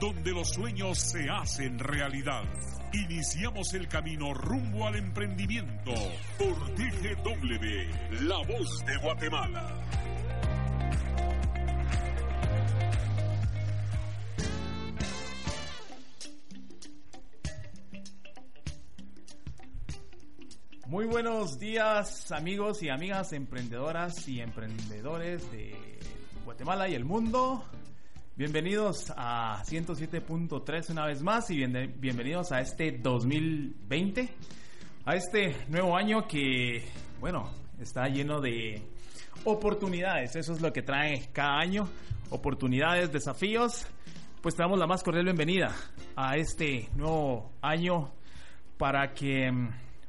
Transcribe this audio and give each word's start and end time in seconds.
donde 0.00 0.32
los 0.32 0.50
sueños 0.50 0.98
se 0.98 1.28
hacen 1.30 1.78
realidad. 1.78 2.44
Iniciamos 2.92 3.74
el 3.74 3.88
camino 3.88 4.34
rumbo 4.34 4.86
al 4.86 4.96
emprendimiento 4.96 5.92
por 6.38 6.74
TGW, 6.74 8.24
La 8.26 8.36
Voz 8.38 8.84
de 8.86 8.96
Guatemala. 8.98 9.86
Muy 20.86 21.04
buenos 21.06 21.58
días 21.58 22.30
amigos 22.30 22.82
y 22.82 22.90
amigas 22.90 23.32
emprendedoras 23.32 24.28
y 24.28 24.40
emprendedores 24.40 25.50
de 25.50 25.74
Guatemala 26.44 26.88
y 26.88 26.94
el 26.94 27.04
mundo. 27.04 27.64
Bienvenidos 28.38 29.14
a 29.16 29.62
107.3 29.64 30.90
una 30.90 31.06
vez 31.06 31.22
más 31.22 31.50
y 31.50 31.56
bienvenidos 31.56 32.52
a 32.52 32.60
este 32.60 32.92
2020, 32.92 34.28
a 35.06 35.16
este 35.16 35.56
nuevo 35.68 35.96
año 35.96 36.28
que, 36.28 36.84
bueno, 37.18 37.50
está 37.80 38.08
lleno 38.08 38.42
de 38.42 38.82
oportunidades. 39.44 40.36
Eso 40.36 40.52
es 40.52 40.60
lo 40.60 40.70
que 40.70 40.82
trae 40.82 41.30
cada 41.32 41.58
año, 41.58 41.88
oportunidades, 42.28 43.10
desafíos. 43.10 43.86
Pues 44.42 44.54
te 44.54 44.62
damos 44.62 44.78
la 44.78 44.86
más 44.86 45.02
cordial 45.02 45.24
bienvenida 45.24 45.74
a 46.14 46.36
este 46.36 46.90
nuevo 46.94 47.52
año 47.62 48.12
para 48.76 49.14
que 49.14 49.50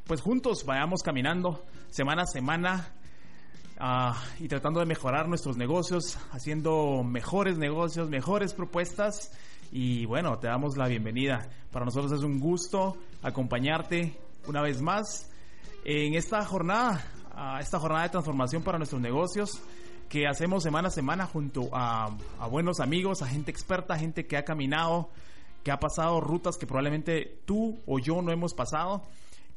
pues 0.03 0.19
juntos 0.19 0.66
vayamos 0.66 1.02
caminando 1.02 1.64
semana 1.91 2.23
a 2.23 2.25
semana 2.25 2.94
ah, 3.80 4.22
y 4.39 4.47
tratando 4.47 4.80
de 4.80 4.86
mejorar 4.86 5.28
nuestros 5.28 5.58
negocios, 5.58 6.17
haciendo 6.31 7.03
mejores 7.03 7.58
negocios, 7.58 8.09
mejores 8.09 8.53
propuestas. 8.53 9.31
Y 9.72 10.06
bueno, 10.06 10.38
te 10.39 10.47
damos 10.47 10.78
la 10.78 10.88
bienvenida. 10.88 11.50
Para 11.72 11.86
nosotros 11.86 12.11
es 12.11 12.22
un 12.22 12.39
gusto 12.39 12.97
acompañarte 13.22 14.17
una 14.47 14.61
vez 14.61 14.81
más 14.81 15.30
en 15.84 16.16
esta 16.16 16.44
jornada, 16.45 17.03
esta 17.59 17.80
jornada 17.80 18.03
de 18.03 18.09
transformación 18.09 18.64
para 18.64 18.78
nuestros 18.78 19.02
negocios 19.02 19.61
que 20.09 20.25
hacemos 20.25 20.64
semana 20.64 20.88
a 20.88 20.91
semana 20.91 21.25
junto 21.25 21.69
a, 21.73 22.16
a 22.40 22.47
buenos 22.47 22.79
amigos, 22.79 23.22
a 23.22 23.28
gente 23.28 23.52
experta, 23.52 23.97
gente 23.97 24.25
que 24.25 24.38
ha 24.38 24.44
caminado, 24.44 25.09
que 25.63 25.72
ha 25.72 25.79
pasado 25.79 26.22
rutas 26.22 26.57
que 26.57 26.66
probablemente 26.66 27.41
tú 27.46 27.78
o 27.85 28.00
yo 28.00 28.22
no 28.22 28.31
hemos 28.31 28.53
pasado 28.53 29.03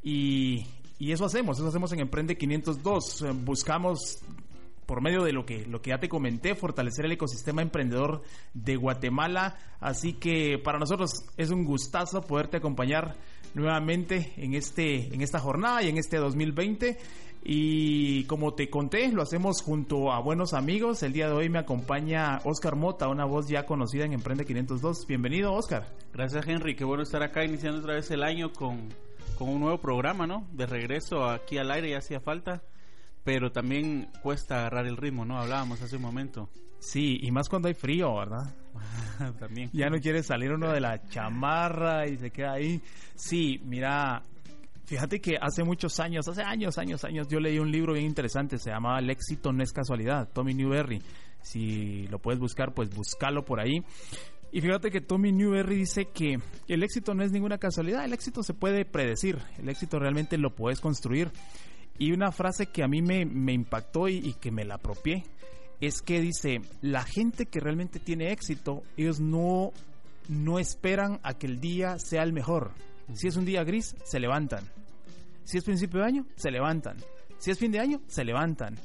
y, 0.03 0.67
eso 1.09 1.25
hacemos, 1.25 1.59
eso 1.59 1.69
hacemos 1.69 1.93
en 1.93 2.01
Emprende 2.01 2.37
502. 2.37 3.23
Eh, 3.23 3.31
buscamos 3.33 4.23
por 4.85 5.01
medio 5.01 5.23
de 5.23 5.33
lo 5.33 5.47
que, 5.47 5.65
lo 5.67 5.81
que 5.81 5.91
ya 5.91 5.99
te 5.99 6.09
comenté, 6.09 6.55
fortalecer 6.55 7.05
el 7.05 7.13
ecosistema 7.13 7.63
emprendedor 7.63 8.23
de 8.55 8.77
Guatemala. 8.77 9.57
Así 9.79 10.15
que 10.15 10.59
para 10.59 10.79
nosotros 10.79 11.13
es 11.37 11.51
un 11.51 11.65
gustazo 11.65 12.21
poderte 12.23 12.57
acompañar 12.57 13.17
nuevamente 13.55 14.33
en, 14.37 14.55
este, 14.55 15.15
en 15.15 15.23
esta 15.23 15.39
jornada 15.39 15.83
y 15.83 15.89
en 15.89 15.97
este 15.97 16.19
2020. 16.19 16.99
Y 17.45 18.25
como 18.25 18.55
te 18.55 18.69
conté, 18.69 19.13
lo 19.13 19.23
hacemos 19.23 19.63
junto 19.63 20.13
a 20.13 20.21
buenos 20.21 20.53
amigos. 20.53 21.03
El 21.03 21.13
día 21.13 21.29
de 21.29 21.35
hoy 21.35 21.49
me 21.49 21.61
acompaña 21.61 22.41
Oscar 22.45 22.77
Mota, 22.77 23.09
una 23.09 23.25
voz 23.25 23.49
ya 23.49 23.65
conocida 23.65 24.05
en 24.05 24.13
Emprende 24.13 24.45
502. 24.45 25.07
Bienvenido, 25.07 25.55
Oscar. 25.55 25.87
Gracias, 26.13 26.47
Henry. 26.47 26.77
Qué 26.77 26.85
bueno 26.85 27.05
estar 27.05 27.23
acá 27.23 27.45
iniciando 27.45 27.79
otra 27.79 27.95
vez 27.95 28.11
el 28.11 28.23
año 28.23 28.53
con 28.53 28.89
con 29.41 29.49
un 29.49 29.61
nuevo 29.61 29.79
programa, 29.79 30.27
¿no? 30.27 30.47
De 30.53 30.67
regreso 30.67 31.25
aquí 31.25 31.57
al 31.57 31.71
aire 31.71 31.89
ya 31.89 31.97
hacía 31.97 32.21
falta, 32.21 32.63
pero 33.25 33.51
también 33.51 34.11
cuesta 34.23 34.59
agarrar 34.59 34.87
el 34.87 34.99
ritmo, 34.99 35.25
¿no? 35.25 35.39
Hablábamos 35.39 35.81
hace 35.81 35.97
un 35.97 36.03
momento. 36.03 36.51
Sí, 36.79 37.19
y 37.23 37.31
más 37.31 37.49
cuando 37.49 37.69
hay 37.69 37.73
frío, 37.73 38.15
¿verdad? 38.17 38.55
también. 39.41 39.71
Ya 39.73 39.89
no 39.89 39.99
quiere 39.99 40.23
salir 40.23 40.53
uno 40.53 40.71
de 40.71 40.81
la 40.81 41.03
chamarra 41.09 42.07
y 42.07 42.19
se 42.19 42.31
queda 42.31 42.53
ahí. 42.53 42.83
Sí, 43.15 43.59
mira, 43.65 44.23
fíjate 44.85 45.23
que 45.23 45.39
hace 45.41 45.65
muchos 45.65 45.99
años, 46.01 46.29
hace 46.29 46.43
años, 46.43 46.77
años, 46.77 47.03
años, 47.05 47.27
yo 47.27 47.41
leí 47.41 47.59
un 47.59 47.73
libro 47.73 47.95
bien 47.95 48.05
interesante, 48.05 48.59
se 48.59 48.69
llamaba 48.69 48.99
El 48.99 49.09
éxito 49.09 49.55
no 49.55 49.63
es 49.63 49.73
casualidad, 49.73 50.29
Tommy 50.35 50.53
Newberry. 50.53 51.01
Si 51.41 52.07
lo 52.09 52.19
puedes 52.19 52.39
buscar, 52.39 52.75
pues 52.75 52.91
búscalo 52.91 53.43
por 53.43 53.59
ahí. 53.59 53.83
Y 54.53 54.61
fíjate 54.61 54.91
que 54.91 55.01
Tommy 55.01 55.31
Newberry 55.33 55.77
dice 55.77 56.07
que 56.07 56.39
el 56.67 56.83
éxito 56.83 57.15
no 57.15 57.23
es 57.23 57.31
ninguna 57.31 57.59
casualidad, 57.59 58.05
el 58.05 58.13
éxito 58.13 58.43
se 58.43 58.53
puede 58.53 58.85
predecir, 58.85 59.39
el 59.59 59.69
éxito 59.69 59.99
realmente 59.99 60.39
lo 60.39 60.55
puedes 60.55 60.81
construir. 60.81 61.31
Y 61.99 62.13
una 62.13 62.33
frase 62.33 62.67
que 62.67 62.83
a 62.83 62.89
mí 62.89 63.03
me, 63.03 63.53
impactó 63.53 64.09
y, 64.09 64.35
que 64.41 64.51
me 64.51 64.65
la 64.65 64.77
apropié 64.77 65.23
es 65.81 66.03
que 66.03 66.21
dice, 66.21 66.63
la 66.83 67.05
gente 67.05 67.47
que 67.47 67.61
realmente 67.61 68.01
tiene 68.01 68.33
éxito, 68.33 68.83
ellos 68.97 69.21
no, 69.21 69.73
no 70.29 70.59
esperan 70.59 71.21
a 71.23 71.35
que 71.35 71.47
el 71.47 71.61
día 71.61 71.99
sea 71.99 72.23
el 72.23 72.33
mejor. 72.33 72.73
Si 73.15 73.29
es 73.29 73.37
un 73.37 73.45
día 73.45 73.65
gris, 73.65 73.95
se 74.05 74.19
levantan. 74.19 74.65
Si 75.45 75.59
es 75.59 75.65
principio 75.65 76.01
de 76.01 76.07
año, 76.07 76.27
se 76.37 76.51
levantan. 76.51 76.97
Si 77.39 77.51
es 77.51 77.59
fin 77.59 77.73
de 77.73 77.81
año, 77.81 78.01
se 78.07 78.25
levantan. 78.25 78.77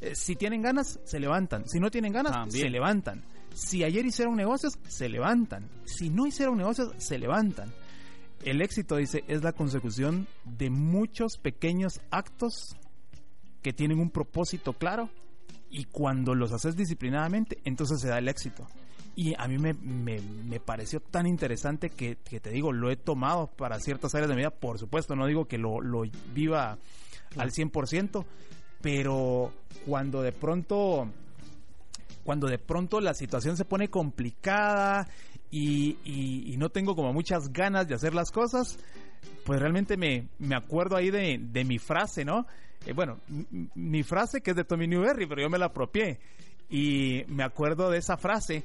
Eh, 0.00 0.14
si 0.14 0.36
tienen 0.36 0.62
ganas, 0.62 1.00
se 1.04 1.18
levantan. 1.18 1.68
Si 1.68 1.80
no 1.80 1.90
tienen 1.90 2.12
ganas, 2.12 2.52
se 2.52 2.68
levantan. 2.68 3.22
Si 3.56 3.82
ayer 3.84 4.04
hicieron 4.04 4.36
negocios, 4.36 4.74
se 4.86 5.08
levantan. 5.08 5.66
Si 5.86 6.10
no 6.10 6.26
hicieron 6.26 6.58
negocios, 6.58 6.92
se 6.98 7.18
levantan. 7.18 7.72
El 8.44 8.60
éxito, 8.60 8.96
dice, 8.96 9.24
es 9.28 9.42
la 9.42 9.54
consecución 9.54 10.26
de 10.44 10.68
muchos 10.68 11.38
pequeños 11.38 12.02
actos 12.10 12.76
que 13.62 13.72
tienen 13.72 13.98
un 13.98 14.10
propósito 14.10 14.74
claro 14.74 15.08
y 15.70 15.84
cuando 15.84 16.34
los 16.34 16.52
haces 16.52 16.76
disciplinadamente, 16.76 17.56
entonces 17.64 17.98
se 18.02 18.08
da 18.08 18.18
el 18.18 18.28
éxito. 18.28 18.66
Y 19.14 19.32
a 19.38 19.48
mí 19.48 19.56
me, 19.56 20.60
pareció 20.60 21.00
tan 21.00 21.26
interesante 21.26 21.88
que, 21.88 22.14
te 22.14 22.50
digo, 22.50 22.74
lo 22.74 22.90
he 22.90 22.96
tomado 22.96 23.46
para 23.46 23.80
ciertas 23.80 24.14
áreas 24.14 24.28
de 24.28 24.34
mi 24.34 24.42
vida. 24.42 24.50
Por 24.50 24.78
supuesto, 24.78 25.16
no 25.16 25.26
digo 25.26 25.46
que 25.46 25.56
lo, 25.56 25.80
lo 25.80 26.02
viva 26.34 26.76
al 27.38 27.52
100%, 27.52 28.22
pero 28.82 29.50
cuando 29.86 30.20
de 30.20 30.32
pronto 30.32 31.10
cuando 32.26 32.48
de 32.48 32.58
pronto 32.58 33.00
la 33.00 33.14
situación 33.14 33.56
se 33.56 33.64
pone 33.64 33.88
complicada 33.88 35.08
y, 35.48 36.54
no 36.58 36.70
tengo 36.70 36.96
como 36.96 37.12
muchas 37.12 37.52
ganas 37.52 37.86
de 37.86 37.94
hacer 37.94 38.14
las 38.14 38.32
cosas, 38.32 38.78
pues 39.44 39.60
realmente 39.60 39.96
me, 39.96 40.28
acuerdo 40.54 40.96
ahí 40.96 41.10
de, 41.10 41.64
mi 41.64 41.78
frase, 41.78 42.24
¿no? 42.24 42.46
Eh, 42.84 42.92
bueno, 42.92 43.20
mi 43.74 44.02
frase 44.02 44.40
que 44.40 44.50
es 44.50 44.56
de 44.56 44.64
Tommy 44.64 44.88
Newberry, 44.88 45.26
pero 45.26 45.40
yo 45.40 45.48
me 45.48 45.58
la 45.58 45.66
apropié. 45.66 46.18
Y 46.68 47.22
me 47.28 47.44
acuerdo 47.44 47.90
de 47.90 47.98
esa 47.98 48.16
frase 48.16 48.64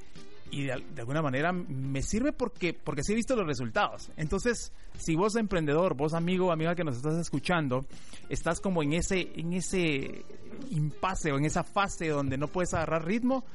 y 0.51 0.65
de, 0.65 0.73
alguna 0.99 1.21
manera 1.21 1.51
me 1.53 2.01
sirve 2.01 2.33
porque, 2.33 2.73
porque 2.73 3.03
sí 3.03 3.13
he 3.13 3.15
visto 3.15 3.35
los 3.35 3.47
resultados. 3.47 4.11
Entonces, 4.17 4.73
si 4.97 5.15
vos 5.15 5.35
emprendedor, 5.35 5.95
vos 5.95 6.13
amigo 6.13 6.51
amiga 6.51 6.75
que 6.75 6.83
nos 6.83 6.97
estás 6.97 7.17
escuchando, 7.17 7.85
estás 8.29 8.59
como 8.59 8.83
en 8.83 8.93
ese, 8.93 9.31
en 9.35 9.53
ese 9.53 10.25
impasse 10.69 11.31
o 11.31 11.37
en 11.37 11.45
esa 11.45 11.63
fase 11.63 12.09
donde 12.09 12.37
no 12.37 12.47
puedes 12.47 12.73
agarrar 12.73 13.05
ritmo, 13.05 13.45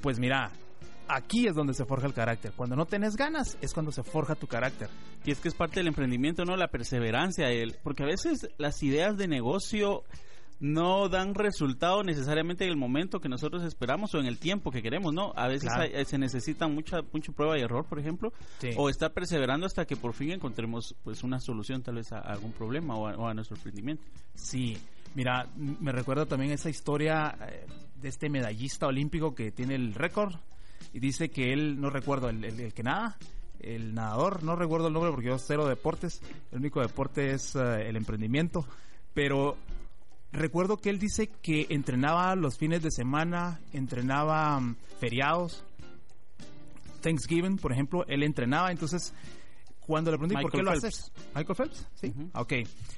pues 0.00 0.18
mira, 0.18 0.52
aquí 1.08 1.46
es 1.46 1.54
donde 1.54 1.74
se 1.74 1.84
forja 1.84 2.06
el 2.06 2.14
carácter. 2.14 2.52
Cuando 2.56 2.76
no 2.76 2.86
tenés 2.86 3.16
ganas 3.16 3.58
es 3.60 3.74
cuando 3.74 3.90
se 3.90 4.02
forja 4.02 4.34
tu 4.36 4.46
carácter. 4.46 4.88
Y 5.24 5.32
es 5.32 5.40
que 5.40 5.48
es 5.48 5.54
parte 5.54 5.80
del 5.80 5.88
emprendimiento, 5.88 6.44
¿no? 6.44 6.56
La 6.56 6.68
perseverancia, 6.68 7.50
el, 7.50 7.76
porque 7.82 8.04
a 8.04 8.06
veces 8.06 8.48
las 8.58 8.82
ideas 8.82 9.16
de 9.16 9.26
negocio 9.26 10.04
no 10.60 11.08
dan 11.08 11.34
resultado 11.34 12.02
necesariamente 12.02 12.64
en 12.64 12.70
el 12.70 12.76
momento 12.76 13.20
que 13.20 13.28
nosotros 13.28 13.62
esperamos 13.64 14.14
o 14.14 14.20
en 14.20 14.26
el 14.26 14.38
tiempo 14.38 14.70
que 14.70 14.82
queremos, 14.82 15.12
¿no? 15.12 15.32
A 15.36 15.48
veces 15.48 15.70
se 16.06 16.18
necesita 16.18 16.68
mucha 16.68 17.02
mucha 17.12 17.32
prueba 17.32 17.58
y 17.58 17.62
error, 17.62 17.84
por 17.84 17.98
ejemplo, 17.98 18.32
o 18.76 18.88
estar 18.88 19.12
perseverando 19.12 19.66
hasta 19.66 19.84
que 19.84 19.96
por 19.96 20.12
fin 20.12 20.30
encontremos 20.30 20.94
pues 21.02 21.22
una 21.22 21.40
solución 21.40 21.82
tal 21.82 21.96
vez 21.96 22.12
a, 22.12 22.20
algún 22.20 22.52
problema 22.52 22.96
o 22.96 23.26
a, 23.26 23.34
nuestro 23.34 23.56
emprendimiento. 23.56 24.04
Sí, 24.34 24.76
mira, 25.14 25.48
me 25.56 25.92
recuerdo 25.92 26.26
también 26.26 26.52
esa 26.52 26.70
historia 26.70 27.36
eh, 27.48 27.66
de 28.00 28.08
este 28.08 28.28
medallista 28.28 28.86
olímpico 28.86 29.34
que 29.34 29.50
tiene 29.50 29.74
el 29.74 29.94
récord 29.94 30.34
y 30.92 31.00
dice 31.00 31.30
que 31.30 31.52
él, 31.52 31.80
no 31.80 31.90
recuerdo, 31.90 32.28
el, 32.28 32.72
que 32.72 32.82
nada, 32.82 33.16
el 33.60 33.94
nadador, 33.94 34.42
no 34.42 34.54
recuerdo 34.56 34.88
el 34.88 34.92
nombre 34.92 35.10
porque 35.10 35.28
yo 35.28 35.38
cero 35.38 35.66
deportes, 35.66 36.20
el 36.52 36.60
único 36.60 36.80
deporte 36.80 37.32
es 37.32 37.56
eh, 37.56 37.88
el 37.88 37.96
emprendimiento, 37.96 38.64
pero 39.12 39.56
recuerdo 40.34 40.76
que 40.76 40.90
él 40.90 40.98
dice 40.98 41.28
que 41.28 41.66
entrenaba 41.70 42.34
los 42.34 42.58
fines 42.58 42.82
de 42.82 42.90
semana, 42.90 43.60
entrenaba 43.72 44.58
mm, 44.60 44.76
feriados, 44.98 45.64
Thanksgiving, 47.00 47.58
por 47.58 47.72
ejemplo, 47.72 48.04
él 48.08 48.22
entrenaba, 48.22 48.70
entonces 48.70 49.14
cuando 49.80 50.10
le 50.10 50.18
pregunté 50.18 50.40
por 50.40 50.50
qué 50.50 50.62
lo 50.62 50.70
haces, 50.70 51.12
Michael 51.34 51.56
Phelps, 51.56 51.86
sí, 51.94 52.12
ok, 52.34 52.52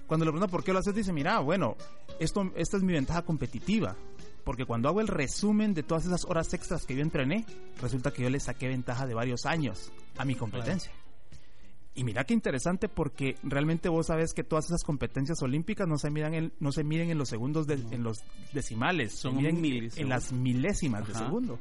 cuando 0.06 0.24
le 0.24 0.30
pregunto 0.30 0.50
por 0.50 0.62
qué 0.62 0.72
lo 0.72 0.78
haces, 0.78 0.94
dice, 0.94 1.12
mira, 1.12 1.40
bueno, 1.40 1.76
esto, 2.20 2.52
esta 2.54 2.76
es 2.76 2.82
mi 2.82 2.92
ventaja 2.92 3.22
competitiva, 3.22 3.96
porque 4.44 4.64
cuando 4.64 4.88
hago 4.88 5.00
el 5.00 5.08
resumen 5.08 5.74
de 5.74 5.82
todas 5.82 6.06
esas 6.06 6.24
horas 6.24 6.54
extras 6.54 6.86
que 6.86 6.94
yo 6.94 7.02
entrené, 7.02 7.44
resulta 7.80 8.12
que 8.12 8.22
yo 8.22 8.30
le 8.30 8.38
saqué 8.38 8.68
ventaja 8.68 9.06
de 9.06 9.14
varios 9.14 9.44
años 9.44 9.90
a 10.16 10.24
mi 10.24 10.36
competencia. 10.36 10.92
Y 11.96 12.04
mira 12.04 12.25
qué 12.25 12.34
interesante 12.34 12.88
porque 12.88 13.37
realmente 13.43 13.88
vos 13.88 14.06
sabes 14.06 14.34
que 14.34 14.44
todas 14.44 14.66
esas 14.66 14.84
competencias 14.84 15.40
olímpicas 15.43 15.88
no 15.88 15.96
se 15.96 16.10
miden 16.10 16.34
en, 16.34 16.52
no 16.60 16.70
se 16.70 16.84
miden 16.84 17.10
en 17.10 17.16
los 17.16 17.31
segundos, 17.31 17.66
en 17.69 18.02
los 18.02 18.19
decimales, 18.52 19.14
Son 19.14 19.37
se 19.37 19.52
miden 19.52 19.90
en 19.96 20.08
las 20.10 20.31
milésimas 20.31 21.08
de 21.08 21.14
segundo. 21.14 21.58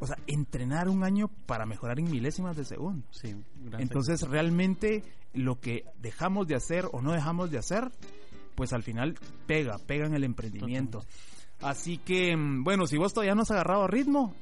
O 0.00 0.06
sea, 0.06 0.16
entrenar 0.26 0.88
un 0.88 1.04
año 1.04 1.28
para 1.46 1.64
mejorar 1.64 2.00
en 2.00 2.10
milésimas 2.10 2.56
de 2.56 2.64
segundo. 2.64 3.06
Sí, 3.12 3.36
Entonces 3.78 4.22
realmente 4.22 5.04
lo 5.32 5.60
que 5.60 5.84
dejamos 6.00 6.48
de 6.48 6.56
hacer 6.56 6.88
o 6.92 7.00
no 7.00 7.12
dejamos 7.12 7.52
de 7.52 7.58
hacer, 7.58 7.92
pues 8.56 8.72
al 8.72 8.82
final 8.82 9.16
pega, 9.46 9.78
pega 9.78 10.06
en 10.06 10.14
el 10.14 10.24
emprendimiento. 10.24 11.04
Así 11.60 11.98
que, 11.98 12.36
mm, 12.36 12.64
bueno, 12.64 12.86
si 12.88 12.98
vos 12.98 13.14
todavía 13.14 13.36
no 13.36 13.42
has 13.42 13.50
agarrado 13.52 13.86
ritmo, 13.86 14.34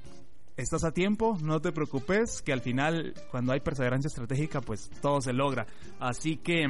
estás 0.63 0.85
a 0.85 0.93
tiempo, 0.93 1.39
no 1.43 1.61
te 1.61 1.73
preocupes, 1.73 2.43
que 2.43 2.53
al 2.53 2.61
final, 2.61 3.15
cuando 3.31 3.53
hay 3.53 3.61
perseverancia 3.61 4.09
estratégica, 4.09 4.61
pues 4.61 4.91
todo 5.01 5.21
se 5.21 5.33
logra. 5.33 5.67
Así 5.99 6.37
que, 6.37 6.69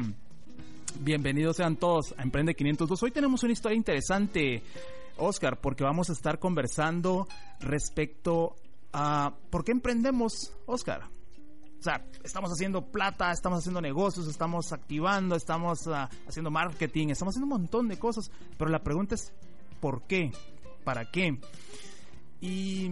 bienvenidos 1.01 1.57
sean 1.57 1.77
todos 1.77 2.15
a 2.17 2.23
Emprende 2.23 2.55
502. 2.55 3.03
Hoy 3.03 3.11
tenemos 3.11 3.43
una 3.43 3.53
historia 3.53 3.77
interesante, 3.77 4.63
Oscar, 5.17 5.61
porque 5.61 5.85
vamos 5.85 6.09
a 6.11 6.13
estar 6.13 6.39
conversando 6.39 7.27
respecto 7.61 8.55
a 8.93 9.35
por 9.51 9.65
qué 9.65 9.73
emprendemos, 9.73 10.53
Oscar. 10.67 11.09
O 11.79 11.83
sea, 11.83 12.05
estamos 12.23 12.51
haciendo 12.51 12.83
plata, 12.83 13.33
estamos 13.33 13.61
haciendo 13.61 13.81
negocios, 13.81 14.29
estamos 14.29 14.73
activando, 14.73 15.35
estamos 15.35 15.87
ah, 15.89 16.11
haciendo 16.29 16.51
marketing, 16.51 17.09
estamos 17.09 17.33
haciendo 17.33 17.55
un 17.55 17.63
montón 17.63 17.89
de 17.89 17.99
cosas, 17.99 18.31
pero 18.59 18.71
la 18.71 18.83
pregunta 18.83 19.15
es, 19.15 19.33
¿por 19.81 20.03
qué? 20.03 20.31
¿Para 20.85 21.11
qué? 21.11 21.39
Y 22.43 22.91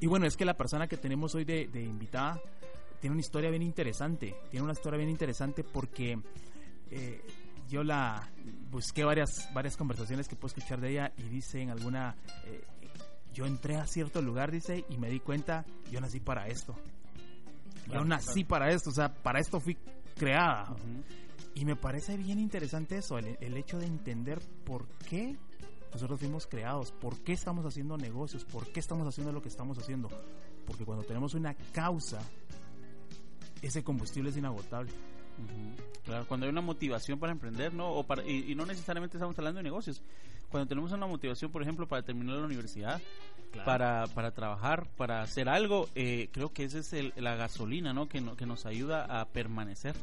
y 0.00 0.06
bueno, 0.06 0.26
es 0.26 0.36
que 0.36 0.44
la 0.44 0.54
persona 0.54 0.86
que 0.86 0.96
tenemos 0.96 1.34
hoy 1.34 1.44
de, 1.44 1.68
invitada 1.74 2.40
tiene 3.00 3.14
una 3.14 3.20
historia 3.20 3.50
bien 3.50 3.62
interesante. 3.62 4.34
Tiene 4.50 4.64
una 4.64 4.72
historia 4.72 4.98
bien 4.98 5.10
interesante 5.10 5.64
porque 5.64 6.18
eh, 6.90 7.22
yo 7.68 7.82
la 7.82 8.28
busqué 8.70 9.04
varias, 9.04 9.48
varias 9.54 9.76
conversaciones 9.76 10.28
que 10.28 10.36
puedo 10.36 10.54
escuchar 10.54 10.80
de 10.80 10.90
ella 10.90 11.12
y 11.16 11.22
dice 11.24 11.60
en 11.60 11.70
alguna... 11.70 12.16
Eh, 12.46 12.64
yo 13.32 13.44
entré 13.44 13.76
a 13.76 13.86
cierto 13.86 14.22
lugar, 14.22 14.50
dice, 14.50 14.86
y 14.88 14.96
me 14.96 15.10
di 15.10 15.20
cuenta, 15.20 15.66
yo 15.90 16.00
nací 16.00 16.20
para 16.20 16.48
esto. 16.48 16.74
yo 17.92 18.02
nací 18.02 18.44
para 18.44 18.70
esto, 18.70 18.88
o 18.88 18.94
sea, 18.94 19.12
para 19.12 19.40
esto 19.40 19.60
fui 19.60 19.76
creada. 20.16 20.74
Y 21.54 21.66
me 21.66 21.76
parece 21.76 22.16
bien 22.16 22.38
interesante 22.38 22.96
eso, 22.96 23.18
el, 23.18 23.36
el 23.42 23.58
hecho 23.58 23.78
de 23.78 23.84
entender 23.84 24.40
por 24.64 24.86
qué 25.06 25.36
nosotros 25.92 26.18
fuimos 26.20 26.46
creados. 26.46 26.92
¿Por 26.92 27.18
qué 27.20 27.32
estamos 27.32 27.64
haciendo 27.64 27.96
negocios? 27.96 28.44
¿Por 28.44 28.66
qué 28.72 28.80
estamos 28.80 29.06
haciendo 29.06 29.32
lo 29.32 29.42
que 29.42 29.48
estamos 29.48 29.78
haciendo? 29.78 30.08
Porque 30.66 30.84
cuando 30.84 31.04
tenemos 31.04 31.34
una 31.34 31.54
causa, 31.72 32.20
ese 33.62 33.82
combustible 33.82 34.30
es 34.30 34.36
inagotable. 34.36 34.90
Claro, 36.04 36.26
cuando 36.26 36.46
hay 36.46 36.50
una 36.50 36.60
motivación 36.60 37.18
para 37.18 37.32
emprender, 37.32 37.74
¿no? 37.74 37.90
O 37.90 38.04
para, 38.04 38.24
y, 38.24 38.54
no 38.54 38.64
necesariamente 38.64 39.16
estamos 39.16 39.38
hablando 39.38 39.58
de 39.58 39.64
negocios. 39.64 40.02
Cuando 40.48 40.68
tenemos 40.68 40.92
una 40.92 41.06
motivación, 41.06 41.50
por 41.50 41.62
ejemplo, 41.62 41.86
para 41.86 42.02
terminar 42.02 42.36
la 42.36 42.46
universidad, 42.46 43.00
para, 43.64 44.06
para 44.14 44.30
trabajar, 44.30 44.88
para 44.96 45.22
hacer 45.22 45.48
algo, 45.48 45.88
eh, 45.94 46.28
creo 46.32 46.52
que 46.52 46.64
esa 46.64 46.78
es 46.78 46.94
la 47.16 47.34
gasolina, 47.34 47.92
¿no? 47.92 48.08
Que, 48.08 48.20
no, 48.20 48.36
que 48.36 48.46
nos 48.46 48.64
ayuda 48.64 49.20
a 49.20 49.26
permanecer. 49.26 49.96